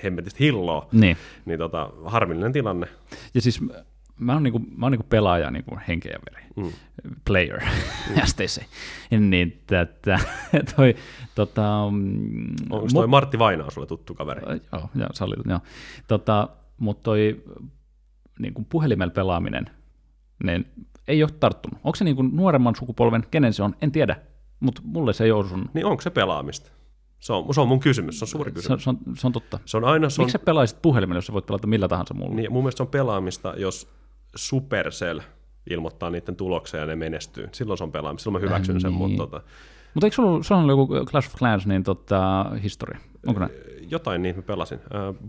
hemmetistä 0.04 0.36
hilloa. 0.40 0.88
Niin. 0.92 1.16
Niin 1.44 1.58
tota, 1.58 1.90
harmillinen 2.04 2.52
tilanne. 2.52 2.86
Ja 3.34 3.40
siis 3.40 3.60
mä 4.22 4.32
oon, 4.32 4.42
niinku, 4.42 4.58
mä 4.76 4.86
oon 4.86 4.92
niinku 4.92 5.06
pelaaja 5.08 5.50
niinku 5.50 5.78
henkeä 5.88 6.18
veri. 6.30 6.46
Mm. 6.56 6.72
Player, 7.24 7.60
they 8.36 8.48
say. 8.48 8.64
Niin 9.10 9.62
tätä, 9.66 10.18
toi, 10.76 10.94
tota, 11.34 11.62
mm, 11.90 12.54
Onko 12.70 12.88
toi 12.94 13.06
Martti 13.06 13.38
Vainaa 13.38 13.70
sulle 13.70 13.86
tuttu 13.86 14.14
kaveri? 14.14 14.40
Joo, 14.72 14.90
ja 14.94 15.06
sallitun, 15.12 15.50
joo. 15.50 15.60
Tota, 16.08 16.48
mutta 16.78 17.02
toi 17.02 17.42
niin 18.38 18.54
kuin 18.54 18.64
puhelimella 18.64 19.12
pelaaminen, 19.12 19.70
niin 20.44 20.66
ei 21.08 21.22
ole 21.22 21.30
tarttunut. 21.40 21.80
Onko 21.84 21.96
se 21.96 22.04
niin 22.04 22.16
kuin 22.16 22.36
nuoremman 22.36 22.76
sukupolven, 22.76 23.26
kenen 23.30 23.52
se 23.52 23.62
on, 23.62 23.74
en 23.82 23.92
tiedä, 23.92 24.16
mutta 24.60 24.82
mulle 24.84 25.12
se 25.12 25.24
ei 25.24 25.30
ole 25.30 25.44
osunut. 25.44 25.74
Niin 25.74 25.86
onko 25.86 26.00
se 26.02 26.10
pelaamista? 26.10 26.70
Se 27.18 27.32
on, 27.32 27.54
se 27.54 27.60
on 27.60 27.68
mun 27.68 27.80
kysymys, 27.80 28.18
se 28.18 28.24
on 28.24 28.28
suuri 28.28 28.50
Se, 28.50 28.54
kysymys. 28.54 28.84
se, 28.84 28.90
on, 28.90 28.98
se 29.16 29.26
on 29.26 29.32
totta. 29.32 29.58
Se 29.64 29.76
on 29.76 29.84
aina, 29.84 30.10
se 30.10 30.22
on, 30.22 30.24
Miksi 30.24 30.32
sä 30.32 30.38
pelaisit 30.38 30.82
puhelimella, 30.82 31.18
jos 31.18 31.26
sä 31.26 31.32
voit 31.32 31.46
pelata 31.46 31.66
millä 31.66 31.88
tahansa 31.88 32.14
muulla? 32.14 32.34
niin, 32.34 32.52
mun 32.52 32.62
mielestä 32.62 32.76
se 32.76 32.82
on 32.82 32.88
pelaamista, 32.88 33.54
jos 33.56 33.88
Supercell 34.36 35.20
ilmoittaa 35.70 36.10
niiden 36.10 36.36
tuloksia 36.36 36.80
ja 36.80 36.86
ne 36.86 36.96
menestyy. 36.96 37.48
Silloin 37.52 37.78
se 37.78 37.84
on 37.84 37.92
pelaamista, 37.92 38.24
silloin 38.24 38.44
mä 38.44 38.48
hyväksyn 38.48 38.80
sen, 38.80 38.90
niin. 38.90 38.98
mutta 38.98 39.16
tota, 39.16 39.42
Mutta 39.94 40.06
eikö 40.06 40.14
sulla, 40.14 40.42
sulla 40.42 40.60
ollut 40.60 40.90
joku 40.90 41.06
Clash 41.10 41.28
of 41.28 41.34
Clans 41.38 41.66
niin 41.66 41.82
tota, 41.82 42.50
historia? 42.62 42.98
Onko 43.26 43.40
näin? 43.40 43.52
jotain 43.88 44.22
niitä 44.22 44.38
mä 44.38 44.42
pelasin. 44.42 44.80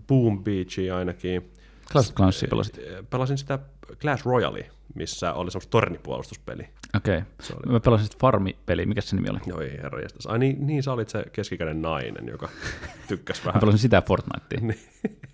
Boom 0.07 0.43
Beachia 0.43 0.97
ainakin. 0.97 1.51
Clash 1.91 2.09
of 2.09 2.15
Clansia 2.15 2.47
pelasit? 2.49 2.79
Pelasin 3.09 3.37
sitä 3.37 3.59
Clash 4.01 4.25
Royale, 4.25 4.69
missä 4.95 5.33
oli 5.33 5.51
semmoista 5.51 5.69
tornipuolustuspeli. 5.71 6.67
Okei. 6.95 7.17
Okay. 7.17 7.71
Mä 7.71 7.79
pelasin 7.79 8.05
sitten 8.05 8.19
Farmi-peli, 8.19 8.85
mikä 8.85 9.01
se 9.01 9.15
nimi 9.15 9.29
oli? 9.29 9.39
Joo, 9.45 9.61
ei 9.61 9.77
herra 9.83 10.01
jästäs. 10.01 10.25
Ai 10.25 10.39
niin, 10.39 10.67
niin, 10.67 10.83
sä 10.83 10.93
olit 10.93 11.09
se 11.09 11.25
keskikäden 11.31 11.81
nainen, 11.81 12.27
joka 12.27 12.49
tykkäsi 13.07 13.41
Mä 13.41 13.45
vähän. 13.47 13.59
pelasin 13.59 13.79
sitä 13.79 14.01
Fortnitea. 14.01 14.59
Niin. 14.61 14.79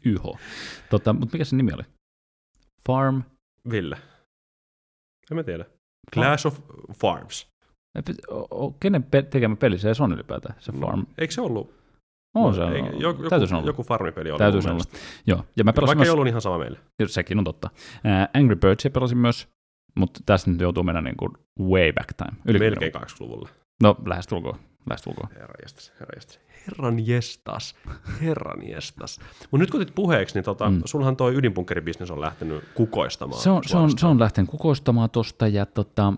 YH. 0.06 0.24
Tota, 0.90 1.14
mutta 1.14 1.34
mikä 1.34 1.46
se 1.46 1.56
nimi 1.56 1.72
oli? 1.74 1.84
Farm? 2.88 3.24
Ville. 3.72 3.98
En 5.32 5.38
mä 5.38 5.44
tiedä. 5.44 5.66
Clash 6.14 6.48
of 6.48 6.60
Farms. 6.94 7.48
O- 8.32 8.66
o- 8.66 8.76
Kenen 8.80 9.04
pe- 9.04 9.22
tekemä 9.22 9.56
peli 9.56 9.78
se 9.80 9.92
on 10.00 10.14
ylipäätään, 10.14 10.56
se 10.60 10.72
Farm? 10.72 11.06
Eikö 11.18 11.34
se 11.34 11.42
ollut? 11.42 11.80
On 12.36 12.56
se, 12.56 12.62
Ei, 12.64 12.82
on. 12.82 13.02
joku, 13.02 13.30
täytyisi 13.30 13.56
olla. 13.56 13.66
joku 13.66 13.84
farmipeli 13.84 14.32
oli 14.32 14.38
Täytyisi 14.38 14.68
mun 14.68 14.76
olla. 14.76 14.84
Joo, 15.28 15.46
ja 15.58 15.64
mä 15.64 15.74
pelasin 15.74 15.88
Vaikka 15.88 16.00
myös, 16.00 16.08
ei 16.08 16.14
ollut 16.14 16.28
ihan 16.28 16.42
sama 16.42 16.58
meille. 16.58 16.80
sekin 17.08 17.38
on 17.38 17.44
totta. 17.44 17.70
Ää, 18.04 18.30
Angry 18.34 18.56
Birdsia 18.56 18.92
pelasin 18.92 19.18
myös, 19.18 19.48
mutta 19.96 20.20
tästä 20.26 20.52
nyt 20.52 20.62
joutuu 20.62 20.84
mennä 20.84 21.02
niin 21.02 21.18
kuin 21.18 21.32
way 21.62 21.94
back 21.94 22.14
time. 22.18 22.42
Yli 22.46 22.60
Melkein 22.60 22.92
80-luvulla. 22.96 23.50
No, 23.84 23.96
lähestulkoon. 24.06 24.60
Lähestulkoon. 24.90 25.30
Herran 25.34 25.56
jestas, 25.62 25.92
herran 26.00 26.16
jestas. 26.16 26.40
Herran 26.68 27.08
jestas, 27.08 27.76
herran 28.22 28.68
jestas. 28.68 29.20
Mutta 29.52 29.58
nyt 29.62 29.72
kun 29.72 29.82
otit 29.82 29.96
puheeksi, 29.96 30.36
niin 30.36 30.44
tota, 30.46 30.70
Mm. 30.70 30.82
sulhan 30.86 31.16
toi 31.16 31.36
ydinbunkkeribisnes 31.36 32.12
on 32.12 32.22
lähtenyt 32.22 32.64
kukoistamaan. 32.74 33.42
Se 33.42 33.50
on, 33.50 33.64
se, 33.68 33.78
on, 33.78 33.98
se 33.98 34.08
on 34.08 34.20
lähtenyt 34.20 34.52
kukoistamaan 34.52 35.10
tosta, 35.10 35.48
ja 35.48 35.66
tota, 35.66 36.14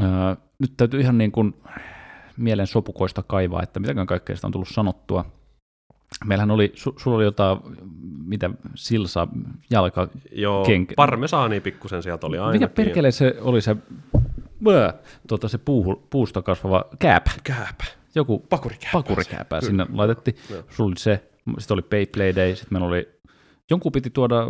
ää, 0.00 0.36
nyt 0.58 0.72
täytyy 0.76 1.00
ihan 1.00 1.18
niin 1.18 1.32
kuin 1.32 1.54
mielen 2.36 2.66
sopukoista 2.66 3.22
kaivaa, 3.22 3.62
että 3.62 3.80
mitäkään 3.80 4.06
kaikkea 4.06 4.36
sitä 4.36 4.46
on 4.46 4.52
tullut 4.52 4.68
sanottua. 4.68 5.24
Meillähän 6.24 6.50
oli, 6.50 6.72
su, 6.74 6.94
sulla 6.98 7.16
oli 7.16 7.24
jotain, 7.24 7.58
mitä, 8.26 8.50
silsa, 8.74 9.28
jalka, 9.70 10.08
Joo, 10.32 10.64
kenkä- 10.64 10.94
parmesaani 10.96 11.60
pikkusen 11.60 12.02
sieltä 12.02 12.26
oli 12.26 12.38
ainakin. 12.38 12.60
mikä 12.60 12.74
perkele 12.74 13.10
se 13.10 13.36
oli 13.40 13.60
se, 13.60 13.76
bää, 14.64 14.92
tota, 15.28 15.48
se 15.48 15.58
puu, 15.58 16.06
puusta 16.10 16.42
kasvava 16.42 16.84
kääpä, 16.98 17.30
Kääpä. 17.44 17.84
joku 18.14 18.38
Pakurikääpä. 18.38 18.98
pakurikääpää 18.98 19.60
Kyllä. 19.60 19.70
sinne 19.70 19.86
laitettiin. 19.98 20.36
Sulla 20.48 20.88
oli 20.88 20.98
se, 20.98 21.24
sitten 21.58 21.74
oli 21.74 21.82
Beyblade, 21.82 22.54
sitten 22.54 22.68
meillä 22.72 22.88
oli, 22.88 23.08
jonkun 23.70 23.92
piti 23.92 24.10
tuoda 24.10 24.40
äh, 24.40 24.48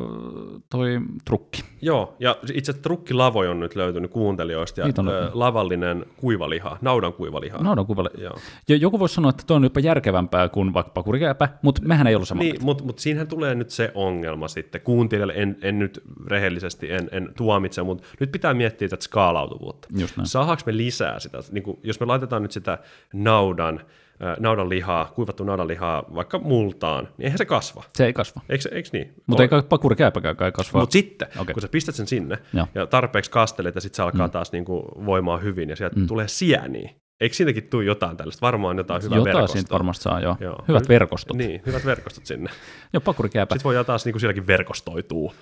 toi 0.70 1.00
trukki. 1.24 1.64
Joo, 1.82 2.16
ja 2.20 2.36
itse 2.40 2.70
asiassa 2.70 2.82
trukkilavoja 2.82 3.50
on 3.50 3.60
nyt 3.60 3.76
löytynyt 3.76 4.10
kuuntelijoista, 4.10 4.80
ja 4.80 4.86
on 4.98 5.08
ö, 5.08 5.30
lavallinen 5.32 6.06
kuivaliha, 6.16 6.78
naudan 6.80 7.12
kuivaliha. 7.12 7.58
Naudan 7.58 7.86
kuvalle. 7.86 8.10
Joo. 8.18 8.36
Ja 8.68 8.76
joku 8.76 8.98
voisi 8.98 9.14
sanoa, 9.14 9.30
että 9.30 9.42
toi 9.46 9.56
on 9.56 9.64
jopa 9.64 9.80
järkevämpää 9.80 10.48
kuin 10.48 10.74
vaikka 10.74 10.92
pakurikääpä, 10.92 11.48
mutta 11.62 11.82
mehän 11.84 12.06
ei 12.06 12.14
ollut 12.14 12.28
sama. 12.28 12.42
Niin, 12.42 12.56
mutta 12.60 12.84
mut 12.84 12.98
siinähän 12.98 13.28
tulee 13.28 13.54
nyt 13.54 13.70
se 13.70 13.92
ongelma 13.94 14.48
sitten. 14.48 14.80
Kuuntelijalle 14.80 15.34
en, 15.36 15.58
en 15.62 15.78
nyt 15.78 16.02
rehellisesti 16.26 16.92
en, 16.92 17.08
en 17.12 17.32
tuomitse, 17.36 17.82
mutta 17.82 18.04
nyt 18.20 18.32
pitää 18.32 18.54
miettiä 18.54 18.88
tätä 18.88 19.04
skaalautuvuutta. 19.04 19.88
Saadaanko 20.22 20.62
me 20.66 20.76
lisää 20.76 21.20
sitä? 21.20 21.38
Niin 21.52 21.64
kuin, 21.64 21.78
jos 21.82 22.00
me 22.00 22.06
laitetaan 22.06 22.42
nyt 22.42 22.52
sitä 22.52 22.78
naudan, 23.12 23.80
äh, 24.24 24.36
naudan 24.38 24.68
lihaa, 24.68 25.12
kuivattu 25.14 25.44
naudan 25.44 25.68
lihaa 25.68 26.04
vaikka 26.14 26.38
multaan, 26.38 27.08
niin 27.18 27.24
eihän 27.24 27.38
se 27.38 27.44
kasva. 27.44 27.82
Se 27.94 28.06
ei 28.06 28.12
kasva. 28.12 28.40
Eikö, 28.48 28.68
eikö 28.72 28.88
niin? 28.92 29.14
Mutta 29.26 29.42
ei 29.42 29.48
kai 29.48 29.62
pakurikääpäkään 29.68 30.36
kai 30.36 30.52
kasva. 30.52 30.80
Mutta 30.80 30.92
sitten, 30.92 31.28
okay. 31.38 31.54
kun 31.54 31.62
sä 31.62 31.68
pistät 31.68 31.94
sen 31.94 32.06
sinne 32.06 32.38
Joo. 32.52 32.66
ja 32.74 32.86
tarpeeksi 32.86 33.30
kastelet 33.30 33.74
ja 33.74 33.80
sitten 33.80 33.96
se 33.96 34.02
alkaa 34.02 34.26
mm. 34.26 34.30
taas 34.30 34.52
niinku 34.52 34.84
voimaa 35.06 35.38
hyvin 35.38 35.70
ja 35.70 35.76
sieltä 35.76 36.00
mm. 36.00 36.06
tulee 36.06 36.28
sieniä. 36.28 36.90
Eikö 37.20 37.34
siitäkin 37.34 37.68
tule 37.68 37.84
jotain 37.84 38.16
tällaista? 38.16 38.46
Varmaan 38.46 38.78
jotain 38.78 39.02
hyvää 39.02 39.18
Jotain 39.18 39.34
verkostoa. 39.34 39.60
siitä 39.60 39.72
varmasti 39.72 40.02
saa, 40.02 40.20
joo. 40.20 40.36
Joo. 40.40 40.64
Hyvät 40.68 40.88
verkostot. 40.88 41.36
Niin, 41.36 41.62
hyvät 41.66 41.84
verkostot 41.84 42.26
sinne. 42.26 42.50
Joo, 42.92 43.00
pakurikääpä. 43.00 43.54
Sitten 43.54 43.64
voi 43.64 43.84
taas 43.84 44.04
niinku 44.04 44.18
sielläkin 44.18 44.46
verkostoituu 44.46 45.34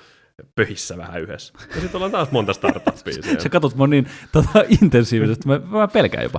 pöhissä 0.55 0.97
vähän 0.97 1.23
yhdessä. 1.23 1.53
Ja 1.59 1.75
sitten 1.81 1.95
ollaan 1.97 2.13
taas 2.13 2.31
monta 2.31 2.53
startuppia 2.53 3.13
siellä. 3.23 3.41
Sä 3.43 3.49
katsot 3.49 3.75
mua 3.75 3.87
niin 3.87 4.07
tota, 4.33 4.65
intensiivisesti, 4.83 5.49
mä, 5.49 5.59
mä 5.71 5.89
pelkään 5.89 6.25
jopa. 6.25 6.39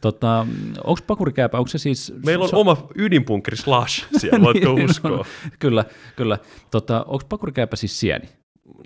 tota, 0.00 0.46
onko 0.84 1.00
pakurikääpä, 1.06 1.58
onko 1.58 1.68
se 1.68 1.78
siis... 1.78 2.14
Meillä 2.26 2.42
on 2.42 2.48
se, 2.48 2.56
oma 2.56 2.86
ydinpunkkeri 2.94 3.56
Slash 3.56 4.06
siellä, 4.16 4.40
voitko 4.46 4.72
Niin, 4.74 4.90
uskoa. 4.90 5.10
no, 5.10 5.24
Kyllä, 5.58 5.84
kyllä. 6.16 6.38
Tota, 6.70 7.04
onko 7.04 7.24
pakurikääpä 7.28 7.76
siis 7.76 8.00
sieni? 8.00 8.28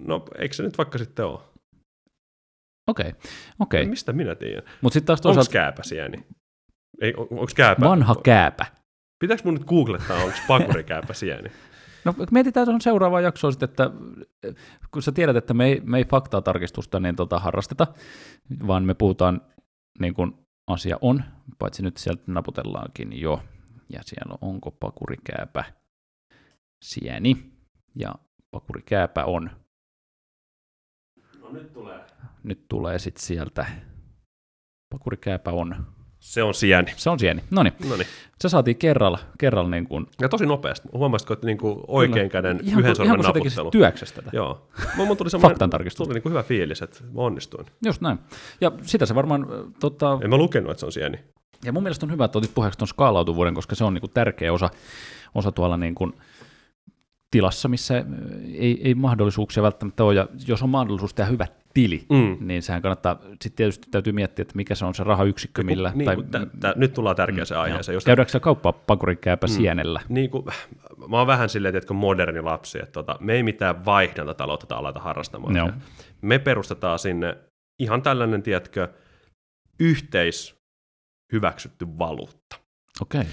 No, 0.01 0.25
eikö 0.39 0.55
se 0.55 0.63
nyt 0.63 0.79
vaikka 0.79 0.99
sitten 0.99 1.25
ole? 1.27 1.39
Okei, 2.87 3.13
okei. 3.61 3.87
Mistä 3.87 4.13
minä 4.13 4.35
tiedän? 4.35 4.63
Mutta 4.81 4.95
sitten 4.95 5.07
taas 5.07 5.19
Onko 5.19 5.23
toisaalta 5.29 5.51
kääpä 5.53 5.83
sieni? 5.83 6.27
Ei, 7.01 7.15
on, 7.17 7.27
onko 7.31 7.47
kääpä? 7.57 7.87
vanha 7.89 8.15
kääpä. 8.23 8.67
Pitääkö 9.21 9.43
mun 9.45 9.55
nyt 9.55 9.65
googlettaa, 9.65 10.17
onko 10.25 10.37
pakurikääpä 10.49 11.15
sieni? 11.15 11.51
No 12.05 12.15
mietitään 12.31 12.67
tuohon 12.67 12.81
seuraavaan 12.81 13.25
jaksoon 13.25 13.53
sitten, 13.53 13.69
että 13.69 13.91
kun 14.91 15.03
sä 15.03 15.13
tiedät, 15.13 15.37
että 15.37 15.55
me 15.55 15.67
ei, 15.67 15.81
me 15.85 15.99
ei 15.99 16.05
faktaa 16.05 16.43
tarkistusta 16.43 17.01
niin 17.01 17.17
tota, 17.17 17.39
harrasteta, 17.39 17.87
vaan 18.67 18.85
me 18.85 18.95
puhutaan 18.95 19.41
niin 20.01 20.15
kuin 20.15 20.47
asia 20.67 20.99
on, 21.01 21.25
paitsi 21.59 21.83
nyt 21.83 21.97
sieltä 21.97 22.23
naputellaankin 22.27 23.21
jo, 23.21 23.43
ja 23.89 24.01
siellä 24.05 24.39
on 24.41 24.49
onko 24.49 24.71
pakurikääpä 24.71 25.65
sieni, 26.85 27.53
ja 27.95 28.15
pakurikääpä 28.51 29.25
on. 29.25 29.51
No 31.43 31.51
nyt 31.53 31.73
tulee. 31.73 32.07
Nyt 32.43 32.69
tulee 32.69 32.99
sitten 32.99 33.25
sieltä, 33.25 33.67
pakurikääpä 34.95 35.51
on, 35.51 35.87
Se 36.21 36.43
on 36.43 36.55
sieni. 36.55 36.93
se 36.97 37.11
on 37.11 37.19
sieni. 37.19 37.43
No 37.51 37.63
niin, 37.63 37.73
niin. 37.81 38.07
se 38.41 38.49
saatiin 38.49 38.77
kerralla, 38.77 39.19
kerralla 39.39 39.71
niin 39.71 39.87
kuin, 39.87 40.07
Ja 40.21 40.29
tosi 40.29 40.47
nopeasti. 40.47 40.89
Huomasitko, 40.93 41.35
että 41.35 41.47
niinku 41.47 41.85
oikein 41.89 42.31
käden 42.31 42.61
ihan, 42.63 42.67
yhden 42.67 42.75
kuin- 42.75 42.85
ihan 42.85 42.97
sormen 42.97 43.35
kuin 43.35 43.45
naputtelu? 43.45 43.71
työksessä 43.71 44.15
tätä. 44.15 44.31
Joo. 44.33 44.69
Mulla 44.97 45.17
tuli 45.17 45.31
semmoinen, 45.31 45.51
Faktan 45.55 45.71
tarkistus. 45.71 46.07
tuli 46.07 46.15
niinku 46.15 46.29
hyvä 46.29 46.43
fiilis, 46.43 46.83
että 46.83 46.99
mä 47.15 47.21
onnistuin. 47.23 47.67
Just 47.87 48.01
näin. 48.01 48.19
Ja 48.61 48.73
sitä 48.83 49.07
se 49.07 49.15
varmaan, 49.15 49.43
äh, 49.43 49.73
tota, 49.81 50.19
En 50.23 50.31
mä 50.31 50.37
lukenut, 50.37 50.71
että 50.71 50.81
se 50.81 50.87
on 50.87 50.93
sieni. 50.93 51.19
ja 51.65 51.73
mun 51.73 51.83
mielestä 51.83 52.07
on 52.07 52.13
hyvä, 52.13 52.25
että 52.25 52.39
otit 52.39 52.55
puheeksi 52.55 52.79
tuon 52.79 52.89
skaalautuvuuden, 52.89 53.55
koska 53.55 53.75
se 53.75 53.85
on 53.85 53.95
niin 53.95 54.01
kuin 54.03 54.11
tärkeä 54.15 54.53
osa, 54.53 54.71
osa 55.35 55.53
tuolla 55.53 55.77
niin 55.77 55.95
kuin 55.95 56.13
tilassa, 57.31 57.69
missä 57.69 57.97
äh, 57.97 58.05
ei, 58.55 58.81
ei 58.85 58.95
mahdollisuuksia 58.95 59.63
välttämättä 59.63 60.05
ole, 60.05 60.15
ja 60.15 60.29
jos 60.47 60.63
on 60.63 60.69
mahdollisuus 60.69 61.15
tehdä 61.15 61.31
hyvä 61.31 61.47
tili, 61.75 62.07
Mm. 62.11 62.37
niin 62.41 62.63
sehän 62.63 62.83
kannattaa, 62.83 63.21
sitten 63.23 63.53
tietysti 63.57 63.89
täytyy 63.91 64.13
miettiä, 64.13 64.43
että 64.43 64.57
mikä 64.57 64.75
se 64.75 64.85
on 64.85 64.95
se 64.95 65.05
rahayksikkö, 65.05 65.63
millä, 65.63 65.93
Niin, 65.95 66.05
tai, 66.05 66.17
kun 66.17 66.29
tä, 66.29 66.47
tä, 66.61 66.75
nyt 66.77 66.95
tullaan 66.95 67.17
tärkeäseen 67.17 67.61
aiheeseen. 67.61 67.95
Jos 67.95 68.05
käydäänkö 68.05 68.33
se 68.33 68.41
kauppaa 68.41 68.73
pakurikääpä 68.73 69.47
mm. 69.47 69.51
sienellä? 69.51 70.01
niin 70.09 70.31
kuin, 70.31 70.45
mä 71.09 71.19
oon 71.19 71.27
vähän 71.27 71.49
silleen, 71.49 71.77
että 71.77 71.95
moderni 71.95 72.41
lapsi, 72.41 72.79
että 72.79 72.93
tota, 72.93 73.17
me 73.21 73.33
ei 73.33 73.43
mitään 73.43 73.85
vaihdantataloutta 73.85 74.67
tai 74.67 74.79
aleta 74.79 75.01
harrastamaan. 75.01 75.57
Joo. 75.57 75.71
Me 76.23 76.39
perustetaan 76.39 76.99
sinne 76.99 77.37
ihan 77.79 78.03
tällainen, 78.03 78.43
tiedätkö, 78.43 78.89
yhteis 79.81 80.59
hyväksytty 81.33 81.87
valuutta. 81.99 82.57
Okei. 83.01 83.21
Okay. 83.21 83.33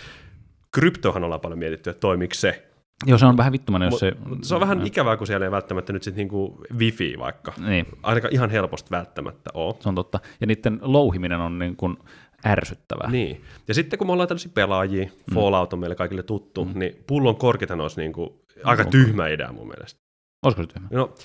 Kryptohan 0.72 1.24
ollaan 1.24 1.42
paljon 1.42 1.60
mietitty, 1.60 1.90
että 1.90 2.00
toimiiko 2.00 2.34
se. 2.34 2.68
Joo, 3.06 3.18
se 3.18 3.26
on 3.26 3.38
vähän 3.38 3.54
vittumainen, 3.54 3.88
jos 3.92 4.00
se... 4.00 4.14
se 4.42 4.56
on 4.56 4.62
vähän 4.62 4.88
ikävää, 4.88 5.18
kun 5.18 5.28
siellä 5.28 5.46
ei 5.46 5.52
välttämättä 5.52 5.94
nyt 5.94 6.04
sitten 6.04 6.18
niinku 6.18 6.66
wifi 6.78 7.16
vaikka. 7.20 7.54
Niin, 7.58 7.86
Ainakaan 8.04 8.34
ihan 8.34 8.50
helposti 8.50 8.92
välttämättä 8.92 9.50
ole. 9.54 9.76
se 9.80 9.90
on 9.90 9.96
totta. 9.96 10.20
Ja 10.42 10.48
niiden 10.48 10.80
louhiminen 10.82 11.40
on 11.40 11.60
niin 11.60 11.76
kuin 11.76 11.98
ärsyttävää. 12.46 13.12
Niin. 13.12 13.42
Ja 13.68 13.74
sitten 13.74 14.00
kun 14.00 14.08
me 14.08 14.14
ollaan 14.14 14.28
tällaisia 14.28 14.52
pelaajia, 14.54 15.10
Fallout 15.34 15.74
on 15.74 15.80
meille 15.80 15.96
kaikille 15.96 16.24
tuttu, 16.24 16.66
mm. 16.66 16.80
niin 16.80 17.04
pullon 17.08 17.36
korkithan 17.36 17.82
olisi 17.82 18.02
niinku 18.02 18.46
aika 18.64 18.82
Onko? 18.82 18.92
tyhmä 18.92 19.28
idea 19.28 19.52
mun 19.52 19.68
mielestä. 19.68 20.00
Olisiko 20.44 20.64
se 20.64 20.68
tyhmä? 20.68 20.88
No, 20.92 21.16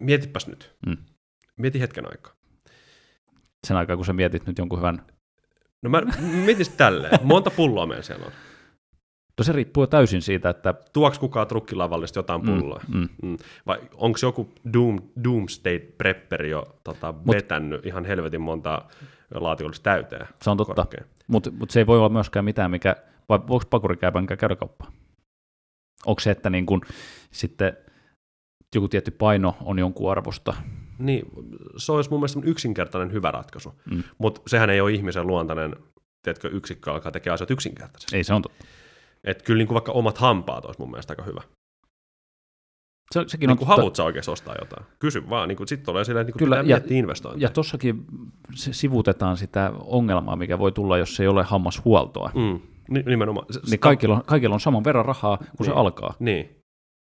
mietipäs 0.00 0.46
nyt. 0.46 0.76
Mm. 0.86 0.96
Mieti 1.56 1.80
hetken 1.80 2.10
aikaa. 2.10 2.32
Sen 3.66 3.76
aikaa, 3.76 3.96
kun 3.96 4.04
sä 4.04 4.12
mietit 4.12 4.46
nyt 4.46 4.58
jonkun 4.58 4.78
hyvän... 4.78 5.02
No 5.82 5.90
mä 5.90 6.02
mietin 6.44 6.66
tälleen. 6.76 7.18
Monta 7.22 7.50
pulloa 7.50 7.86
meillä 7.86 8.02
siellä 8.02 8.26
on. 8.26 8.32
No 9.38 9.44
se 9.44 9.52
riippuu 9.52 9.86
täysin 9.86 10.22
siitä, 10.22 10.50
että... 10.50 10.74
Tuoks 10.92 11.18
kukaan 11.18 11.46
trukkilavallista 11.46 12.18
jotain 12.18 12.42
pulloa? 12.42 12.80
Mm, 12.88 13.00
mm. 13.00 13.08
Mm. 13.22 13.36
Vai 13.66 13.78
onko 13.94 14.18
joku 14.22 14.52
Doom, 14.72 14.98
Doomsday 15.24 15.78
Prepperi 15.78 16.50
jo 16.50 16.78
tota, 16.84 17.14
Mut- 17.26 17.34
vetänyt 17.34 17.86
ihan 17.86 18.04
helvetin 18.04 18.40
monta 18.40 18.82
laatikollista 19.34 19.82
täyteen? 19.82 20.26
Se 20.42 20.50
on 20.50 20.56
totta, 20.56 20.86
mutta 21.26 21.50
mut 21.50 21.70
se 21.70 21.80
ei 21.80 21.86
voi 21.86 21.98
olla 21.98 22.08
myöskään 22.08 22.44
mitään, 22.44 22.70
mikä... 22.70 22.96
Vai 23.28 23.40
voiko 23.48 23.64
pakurikääpänkään 23.70 24.38
käydä 24.38 24.56
kauppaan? 24.56 24.92
Onko 26.06 26.20
se, 26.20 26.30
että 26.30 26.50
niin 26.50 26.66
kun, 26.66 26.80
sitten 27.30 27.76
joku 28.74 28.88
tietty 28.88 29.10
paino 29.10 29.56
on 29.64 29.78
jonkun 29.78 30.10
arvosta? 30.10 30.54
Niin, 30.98 31.26
se 31.76 31.92
olisi 31.92 32.10
mun 32.10 32.20
mielestä 32.20 32.40
yksinkertainen 32.44 33.12
hyvä 33.12 33.30
ratkaisu. 33.30 33.74
Mm. 33.90 34.02
Mutta 34.18 34.40
sehän 34.46 34.70
ei 34.70 34.80
ole 34.80 34.92
ihmisen 34.92 35.26
luontainen 35.26 35.76
tiedätkö, 36.22 36.48
yksikkö 36.48 36.92
alkaa 36.92 37.12
tekemään 37.12 37.34
asioita 37.34 37.52
yksinkertaisesti. 37.52 38.16
Ei 38.16 38.24
se 38.24 38.34
on 38.34 38.42
totta. 38.42 38.64
Et 39.24 39.42
kyllä 39.42 39.58
niin 39.58 39.66
kuin 39.68 39.74
vaikka 39.74 39.92
omat 39.92 40.18
hampaat 40.18 40.64
olisi 40.64 40.80
mun 40.80 40.90
mielestä 40.90 41.12
aika 41.12 41.22
hyvä. 41.22 41.42
Se, 43.14 43.24
sekin 43.26 43.46
Niin 43.46 43.52
on 43.52 43.58
kuin 43.58 43.68
haluat 43.68 43.96
sä 43.96 44.04
oikeasti 44.04 44.30
ostaa 44.30 44.54
jotain? 44.58 44.86
Kysy 44.98 45.30
vaan, 45.30 45.48
niin 45.48 45.56
kuin, 45.56 45.68
sitten 45.68 45.86
tulee 45.86 46.04
silleen, 46.04 46.22
että 46.22 46.30
niin 46.32 46.38
Kyllä, 46.38 46.56
pitää 46.56 46.70
ja- 46.70 46.76
miettiä 46.76 46.98
investointeja. 46.98 47.46
Ja 47.48 47.52
tossakin 47.52 48.04
se 48.54 48.72
sivutetaan 48.72 49.36
sitä 49.36 49.72
ongelmaa, 49.80 50.36
mikä 50.36 50.58
voi 50.58 50.72
tulla, 50.72 50.98
jos 50.98 51.20
ei 51.20 51.28
ole 51.28 51.42
hammashuoltoa. 51.42 52.30
Mm, 52.34 52.60
ni- 52.88 53.02
nimenomaan. 53.06 53.46
Se, 53.50 53.60
Niin 53.70 53.80
kaikilla 53.80 54.14
on, 54.14 54.22
kaikilla 54.26 54.54
on 54.54 54.60
saman 54.60 54.84
verran 54.84 55.04
rahaa, 55.04 55.36
kun 55.56 55.66
se 55.66 55.70
Niin. 55.72 55.78
alkaa. 55.78 56.14
Niin. 56.18 56.58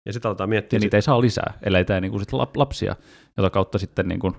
Ja 0.05 0.13
sitten 0.13 0.29
aletaan 0.29 0.49
miettiä, 0.49 0.77
Ja 0.77 0.81
niitä 0.81 0.97
ei 0.97 1.01
saa 1.01 1.21
lisää, 1.21 1.53
ellei 1.63 1.85
tämä 1.85 2.01
niin 2.01 2.19
sit 2.19 2.31
lap- 2.33 2.55
lapsia, 2.57 2.95
jota 3.37 3.49
kautta 3.49 3.77
sitten 3.77 4.07
niin 4.07 4.19
kuin 4.19 4.33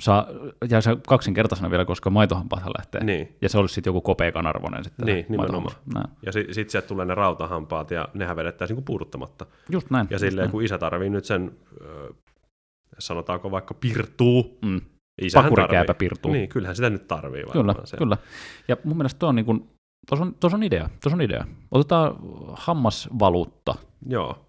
saa, 0.00 0.26
jää 0.70 0.80
se 0.80 0.96
kaksinkertaisena 1.08 1.70
vielä, 1.70 1.84
koska 1.84 2.10
maitohampaathan 2.10 2.72
lähtee. 2.78 3.04
niin. 3.04 3.36
Ja 3.42 3.48
se 3.48 3.58
olisi 3.58 3.74
sitten 3.74 3.88
joku 3.90 4.00
kopeikan 4.00 4.46
arvoinen 4.46 4.84
sitten. 4.84 5.06
Niin, 5.06 5.26
maitohammas. 5.36 5.76
Näin. 5.94 6.06
Ja 6.26 6.32
sitten 6.32 6.54
sit 6.54 6.70
sieltä 6.70 6.88
tulee 6.88 7.06
ne 7.06 7.14
rautahampaat 7.14 7.90
ja 7.90 8.08
nehän 8.14 8.36
vedettäisiin 8.36 8.76
niin 8.76 8.84
puuduttamatta. 8.84 9.46
Just 9.70 9.90
näin. 9.90 10.06
Ja 10.10 10.18
silleen, 10.18 10.44
näin. 10.44 10.50
kun 10.50 10.62
isä 10.64 10.78
tarvii 10.78 11.10
nyt 11.10 11.24
sen, 11.24 11.52
ö, 11.80 12.14
sanotaanko 12.98 13.50
vaikka 13.50 13.74
pirtuu, 13.74 14.58
Mm. 14.64 14.80
isähän 15.22 15.50
Pakurikääpä 15.50 15.94
pirtuu. 15.94 16.32
Niin, 16.32 16.48
kyllähän 16.48 16.76
sitä 16.76 16.90
nyt 16.90 17.08
tarvii 17.08 17.42
Kyllä, 17.52 17.66
varmaan. 17.66 17.86
se. 17.86 17.96
kyllä. 17.96 18.16
Ja 18.68 18.76
mun 18.84 18.96
mielestä 18.96 19.18
tuo 19.18 19.28
on, 19.28 19.34
niin 19.34 19.46
kuin, 19.46 19.68
tuossa 20.08 20.24
on, 20.46 20.54
on 20.54 20.62
idea, 20.62 20.90
tuossa 21.02 21.16
on 21.16 21.22
idea. 21.22 21.44
Otetaan 21.70 22.14
hammasvaluutta. 22.52 23.74
Joo. 24.06 24.44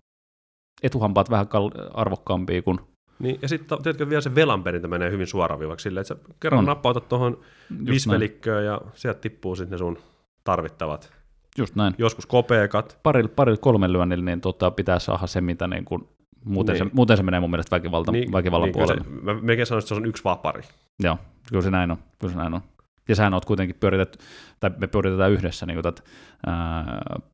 Etuhampaat 0.84 1.30
vähän 1.30 1.48
kal- 1.48 1.90
arvokkaampia 1.94 2.62
kuin 2.62 2.80
Niin, 3.20 3.40
ja 3.42 3.48
sitten 3.48 3.78
tiedätkö, 3.84 4.10
vielä 4.10 4.22
se 4.22 4.36
velanperintä 4.36 4.88
menee 4.88 5.12
hyvin 5.12 5.28
suoraviivaksi 5.28 5.84
silleen, 5.84 6.02
että 6.02 6.16
sä 6.16 6.34
kerran 6.40 6.60
On. 6.60 6.66
nappautat 6.66 7.10
tuohon 7.10 7.40
visvelikköön 7.86 8.66
ja 8.66 8.82
sieltä 8.94 9.20
tippuu 9.20 9.56
sitten 9.56 9.72
ne 9.72 9.78
sun 9.78 9.98
tarvittavat. 10.44 11.14
Just 11.58 11.76
näin. 11.76 11.94
Joskus 11.98 12.26
kopeekat. 12.26 13.00
Parilla, 13.04 13.30
parilla 13.36 13.58
kolmen 13.62 13.94
lyönnillä 13.94 14.26
niin 14.26 14.42
tota, 14.42 14.72
pitää 14.72 15.00
saada 15.00 15.28
se, 15.28 15.42
mitä 15.42 15.68
niin 15.68 15.86
kuin, 15.86 16.08
muuten, 16.46 16.74
Niin. 16.74 16.88
se, 16.88 16.92
muuten 16.94 17.18
se 17.18 17.24
menee 17.24 17.40
mun 17.40 17.50
mielestä 17.52 17.76
väkivalta, 17.76 18.12
niin, 18.12 18.32
väkivallan 18.32 18.68
niin, 18.68 18.74
puolelle. 18.74 19.04
Se, 19.04 19.10
mä 19.10 19.34
melkein 19.42 19.66
sanoisin, 19.66 19.86
että 19.86 19.96
se 19.96 20.02
on 20.02 20.06
yksi 20.06 20.24
vapari. 20.24 20.62
Joo, 21.04 21.18
kyllä 21.50 21.62
se 21.62 21.72
näin 21.72 21.92
on. 21.92 21.98
Kyllä 22.20 22.34
se 22.34 22.40
näin 22.40 22.54
on. 22.54 22.62
Ja 23.10 23.16
sähän 23.16 23.34
oot 23.34 23.46
kuitenkin 23.46 23.76
pyöritet, 23.80 24.20
tai 24.60 24.72
me 24.78 24.88
pyöritetään 24.88 25.32
yhdessä 25.32 25.66
niin 25.66 25.82
tätä 25.82 26.02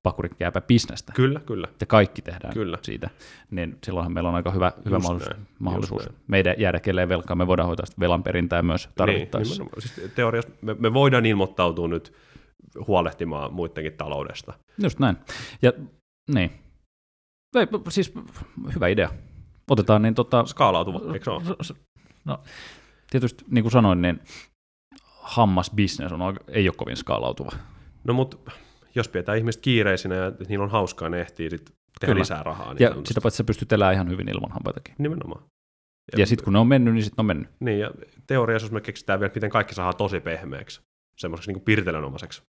pakurikääpä 0.04 0.62
bisnestä. 0.62 1.14
Kyllä, 1.14 1.40
kyllä. 1.40 1.68
Ja 1.80 1.86
kaikki 1.86 2.22
tehdään 2.22 2.54
Kyllä. 2.54 2.78
siitä. 2.82 3.10
Niin 3.52 3.78
silloinhan 3.84 4.14
meillä 4.14 4.30
on 4.30 4.36
aika 4.36 4.52
hyvä, 4.52 4.72
hyvä 4.86 4.96
Just 4.96 5.04
mahdollisuus, 5.04 5.38
näin, 5.38 5.48
mahdollisuus. 5.60 6.10
meidän 6.28 6.56
jäädä 6.58 6.80
kelleen 6.80 7.10
velkaa. 7.10 7.36
Me 7.36 7.48
voidaan 7.48 7.68
hoitaa 7.68 7.86
sitä 7.86 8.00
velan 8.00 8.24
perintää 8.24 8.62
myös 8.62 8.90
tarvittaessa. 8.96 9.64
Niin, 9.64 9.82
siis 9.82 10.12
teoriassa 10.16 10.52
me, 10.62 10.76
me 10.80 10.94
voidaan 10.94 11.26
ilmoittautua 11.26 11.88
nyt 11.88 12.14
huolehtimaan 12.88 13.54
muidenkin 13.54 13.94
taloudesta. 13.94 14.54
Just 14.84 15.00
näin. 15.00 15.18
Ja 15.62 15.72
niin. 16.34 16.52
Ei, 17.56 17.68
siis 17.90 18.14
hyvä 18.76 18.88
idea. 18.88 19.10
Otetaan 19.70 20.02
niin 20.02 20.16
tota... 20.16 20.46
Skaalautuva, 20.46 21.14
eikö 21.14 21.24
se 21.24 21.32
ole? 21.32 21.44
No, 22.26 22.40
tietysti 23.12 23.46
niin 23.52 23.64
kuin 23.64 23.72
sanoin, 23.72 24.02
niin 24.02 24.20
hammasbisnes 25.26 26.12
on, 26.12 26.38
ei 26.48 26.70
ole 26.70 26.76
kovin 26.78 26.98
skaalautuva. 26.98 27.52
No 28.04 28.14
mutta 28.14 28.52
jos 28.96 29.08
pidetään 29.08 29.38
ihmiset 29.38 29.62
kiireisinä 29.62 30.16
ja 30.16 30.32
niillä 30.48 30.64
on 30.64 30.72
hauskaa, 30.72 31.10
ne 31.10 31.22
ehtii 31.22 31.50
sitten 31.50 31.76
tehdä 32.00 32.12
Kyllä. 32.12 32.22
lisää 32.22 32.44
rahaa. 32.44 32.74
Niin 32.74 32.84
Ja 32.84 32.96
sitä 33.06 33.22
paitsi 33.22 33.38
sä 33.38 33.44
pystyt 33.44 33.72
elämään 33.72 33.94
ihan 33.94 34.10
hyvin 34.10 34.30
ilman 34.30 34.52
hampaitakin. 34.52 34.96
Nimenomaan. 34.98 35.44
Ja, 36.12 36.20
ja 36.20 36.26
sitten 36.26 36.44
kun 36.44 36.54
ne 36.54 36.60
on 36.60 36.68
mennyt, 36.68 36.94
niin 36.94 37.04
sitten 37.04 37.22
on 37.22 37.26
mennyt. 37.26 37.50
Niin, 37.60 37.80
ja 37.80 37.92
teoriassa 38.28 38.66
jos 38.66 38.72
me 38.72 38.82
keksitään 38.82 39.20
vielä, 39.20 39.32
miten 39.36 39.50
kaikki 39.50 39.76
saadaan 39.76 39.96
tosi 39.96 40.20
pehmeäksi, 40.20 40.82
semmoiseksi 41.18 41.54
niin 41.54 41.62
pirtelönomaiseksi. 41.62 42.44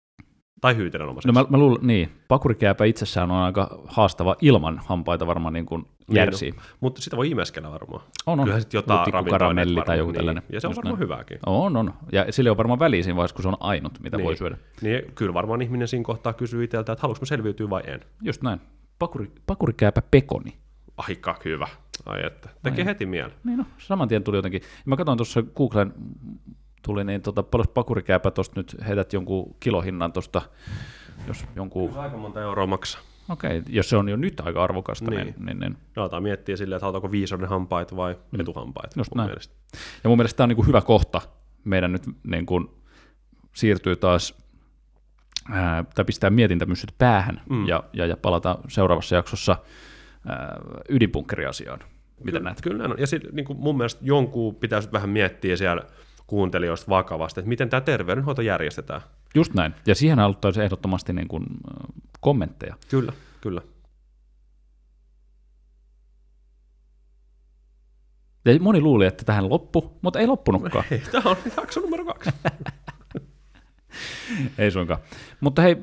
Tai 0.65 0.75
hyytelönomaiseksi. 0.75 1.27
No 1.27 1.41
mä, 1.41 1.47
mä 1.49 1.57
luulen, 1.57 1.87
niin, 1.87 2.11
pakurikääpä 2.27 2.85
itsessään 2.85 3.31
on 3.31 3.37
aika 3.37 3.79
haastava 3.87 4.35
ilman 4.41 4.81
hampaita 4.85 5.27
varmaan 5.27 5.53
niin 5.53 5.65
kuin 5.65 5.85
Niin, 6.07 6.15
järsii. 6.15 6.53
Mutta 6.79 7.01
sitä 7.01 7.17
voi 7.17 7.29
imeskellä 7.31 7.71
varmaan. 7.71 8.01
On, 8.25 8.39
on. 8.39 8.43
Kyllähän 8.45 8.61
sitten 8.61 8.77
jotain 8.77 9.25
karamelli 9.29 9.81
tai 9.85 9.97
joku 9.97 10.11
niin. 10.11 10.17
tällainen. 10.17 10.43
Ja 10.51 10.61
se 10.61 10.67
on 10.67 10.71
Just 10.71 10.77
varmaan 10.77 10.93
näin. 10.99 11.03
hyvääkin. 11.03 11.39
On, 11.45 11.77
on. 11.77 11.93
Ja 12.11 12.31
sille 12.31 12.51
on 12.51 12.57
varmaan 12.57 12.79
väliä 12.79 13.03
siinä 13.03 13.15
vaiheessa, 13.15 13.35
kun 13.35 13.43
se 13.43 13.47
on 13.47 13.57
ainut, 13.59 13.99
mitä 13.99 14.17
Niin. 14.17 14.25
voi 14.25 14.37
syödä. 14.37 14.57
Niin 14.81 15.01
kyllä 15.15 15.33
varmaan 15.33 15.61
ihminen 15.61 15.87
siinä 15.87 16.03
kohtaa 16.03 16.33
kysyy 16.33 16.63
itseltä, 16.63 16.91
että 16.91 17.01
haluanko 17.01 17.21
mä 17.21 17.25
selviytyä 17.25 17.69
vai 17.69 17.81
en. 17.87 17.99
Just 18.21 18.41
näin. 18.41 18.61
Pakuri, 18.99 19.31
pakurikääpä 19.45 20.01
pekoni. 20.11 20.57
Aika 20.97 21.35
hyvä. 21.45 21.67
Ai 22.05 22.25
että. 22.25 22.49
Tekee 22.63 22.81
Ai. 22.81 22.85
heti 22.85 23.05
mieli. 23.05 23.31
Niin 23.43 23.57
no, 23.57 23.65
saman 23.77 24.07
tien 24.07 24.23
tuli 24.23 24.37
jotenkin. 24.37 24.61
Mä 24.85 24.95
katsoin 24.97 25.17
tuossa 25.17 25.43
Googlen, 25.55 25.93
tuli 26.85 27.03
niin 27.03 27.21
tota, 27.21 27.43
paljon 27.43 27.67
pakurikääpä 27.73 28.31
tuosta 28.31 28.59
nyt 28.59 28.75
heität 28.87 29.13
jonkun 29.13 29.55
kilohinnan 29.59 30.13
tuosta, 30.13 30.41
jos 31.27 31.45
jonkun, 31.55 31.93
Se 31.93 31.99
aika 31.99 32.17
monta 32.17 32.41
euroa 32.41 32.67
maksaa. 32.67 33.01
okei, 33.29 33.57
okay, 33.59 33.73
jos 33.73 33.89
se 33.89 33.97
on 33.97 34.09
jo 34.09 34.15
nyt 34.15 34.39
aika 34.39 34.63
arvokasta, 34.63 35.11
niin, 35.11 35.25
Niin. 35.25 35.45
niin, 35.45 35.59
niin, 35.59 35.77
aletaan 35.95 36.23
miettiä 36.23 36.55
silleen, 36.57 36.77
että 36.77 36.85
halutaanko 36.85 37.11
viisauden 37.11 37.49
hampaita 37.49 37.95
vai 37.95 38.15
etuhampaita. 38.39 38.95
Mm. 38.95 38.99
Just 38.99 39.11
mun 39.11 39.17
näin. 39.17 39.29
mielestä. 39.29 39.55
Ja 40.03 40.07
mun 40.09 40.17
mielestä 40.17 40.37
tämä 40.37 40.45
on 40.45 40.49
niin 40.49 40.55
kuin 40.55 40.67
hyvä 40.67 40.81
kohta 40.81 41.21
meidän 41.63 41.91
nyt 41.91 42.03
niin 42.23 42.45
kuin 42.45 42.67
siirtyy 43.55 43.95
taas, 43.95 44.35
ää, 45.51 45.83
tai 45.95 46.05
pistää 46.05 46.29
mietintämyssyt 46.29 46.91
päähän 46.97 47.41
Mm. 47.49 47.67
ja, 47.67 47.83
ja, 47.93 48.05
ja 48.05 48.17
palata 48.17 48.57
seuraavassa 48.67 49.15
jaksossa 49.15 49.57
ää, 50.27 50.59
ydinpunkkeriasiaan. 50.89 51.79
Miten 51.79 52.31
kyllä, 52.33 52.39
näet? 52.43 52.61
Kyllä 52.61 52.77
näin 52.77 52.91
on. 52.91 52.99
Ja 52.99 53.07
sitten 53.07 53.35
niin 53.35 53.45
kuin 53.45 53.59
mun 53.59 53.77
mielestä 53.77 54.01
jonkun 54.05 54.55
pitäisi 54.55 54.91
vähän 54.91 55.09
miettiä 55.09 55.55
siellä 55.55 55.81
kuuntelijoista 56.27 56.89
vakavasti, 56.89 57.39
että 57.39 57.49
miten 57.49 57.69
tämä 57.69 57.81
terveydenhoito 57.81 58.41
järjestetään. 58.41 59.01
Just 59.35 59.53
näin. 59.53 59.75
Ja 59.85 59.95
siihen 59.95 60.19
haluttaisiin 60.19 60.63
ehdottomasti 60.63 61.13
niin 61.13 61.27
kuin, 61.27 61.45
kommentteja. 62.19 62.75
Kyllä, 62.89 63.13
kyllä. 63.41 63.61
Ja 68.45 68.59
moni 68.59 68.81
luuli, 68.81 69.05
että 69.05 69.25
tähän 69.25 69.49
loppu, 69.49 69.99
mutta 70.01 70.19
ei 70.19 70.27
loppunutkaan. 70.27 70.85
Hei, 70.91 71.01
tämä 71.11 71.29
on 71.29 71.37
jakso 71.57 71.79
numero 71.79 72.05
kaksi. 72.05 72.29
ei 74.57 74.71
suinkaan. 74.71 74.99
Mutta 75.39 75.61
hei, 75.61 75.77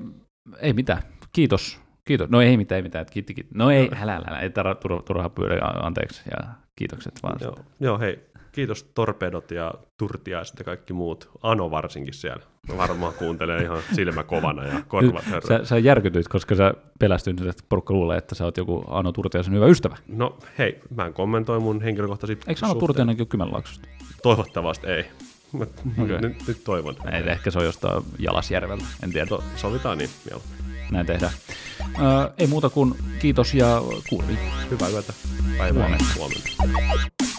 ei 0.59 0.73
mitään. 0.73 1.03
Kiitos. 1.33 1.81
Kiitos. 2.05 2.31
No 2.31 2.41
ei 2.41 2.57
mitään, 2.57 2.77
ei 2.77 2.83
mitään. 2.83 3.07
Kiitti, 3.11 3.35
kiitti. 3.35 3.55
No 3.55 3.71
ei, 3.71 3.91
älä, 4.01 4.17
älä, 4.17 4.25
älä. 4.29 4.41
Ei 4.41 4.51
tarvitse 4.51 4.81
turha, 4.81 5.03
turha 5.03 5.29
pyydä 5.29 5.61
anteeksi 5.63 6.23
ja 6.31 6.49
kiitokset 6.77 7.15
vaan. 7.23 7.39
Joo, 7.41 7.57
joo, 7.81 7.99
hei. 7.99 8.32
Kiitos 8.53 8.83
Torpedot 8.95 9.51
ja 9.51 9.75
Turtiaiset 9.99 10.59
ja 10.59 10.65
kaikki 10.65 10.93
muut. 10.93 11.31
Ano 11.43 11.71
varsinkin 11.71 12.15
siellä. 12.15 12.43
Mä 12.69 12.77
varmaan 12.77 13.15
kuuntelen 13.15 13.63
ihan 13.63 13.79
silmä 13.95 14.25
kovana 14.25 14.65
ja 14.65 14.83
korvat 14.89 15.25
hörrö. 15.25 15.49
Sä, 15.49 15.65
sä 15.65 15.79
järkytyit, 15.79 16.29
koska 16.29 16.55
sä 16.55 16.75
pelästynyt, 16.99 17.47
että 17.47 17.65
porukka 17.69 17.95
luulee, 17.95 18.19
että 18.19 18.35
sä 18.35 18.45
oot 18.45 18.57
joku 18.57 18.85
Ano 18.89 19.13
Turtiaisen 19.13 19.55
hyvä 19.55 19.67
ystävä. 19.67 19.97
No 20.09 20.39
hei, 20.59 20.81
mä 20.97 21.07
en 21.07 21.15
kommentoi 21.15 21.61
mun 21.61 21.81
henkilökohtaisia 21.81 22.37
Eikö 22.47 22.61
Ano 22.67 22.75
Turtiainenkin 22.75 23.23
ole 23.23 23.29
Kymenlaaksosta? 23.29 23.89
Toivottavasti 24.23 24.87
ei. 24.87 25.05
Mä, 25.53 25.67
Okei. 26.03 26.21
nyt, 26.21 26.47
nyt 26.47 26.65
toivon. 26.65 26.97
Ei, 27.13 27.31
ehkä 27.31 27.51
se 27.51 27.59
on 27.59 27.65
jostain 27.65 28.05
Jalasjärveltä, 28.19 28.85
en 29.03 29.13
tiedä. 29.13 29.27
To, 29.27 29.45
sovitaan 29.57 29.99
niin, 29.99 30.11
joo. 30.31 30.43
Näin 30.91 31.07
tehdään. 31.07 31.33
Öö, 31.81 32.31
ei 32.39 32.47
muuta 32.47 32.71
kuin 32.71 32.95
kiitos 33.19 33.55
ja 33.55 33.83
kuulin. 34.09 34.39
Hyvää 34.71 34.89
yötä. 34.89 35.13
Päivää. 35.59 35.83
Huomenta. 35.83 36.05
Huomenta. 36.19 37.32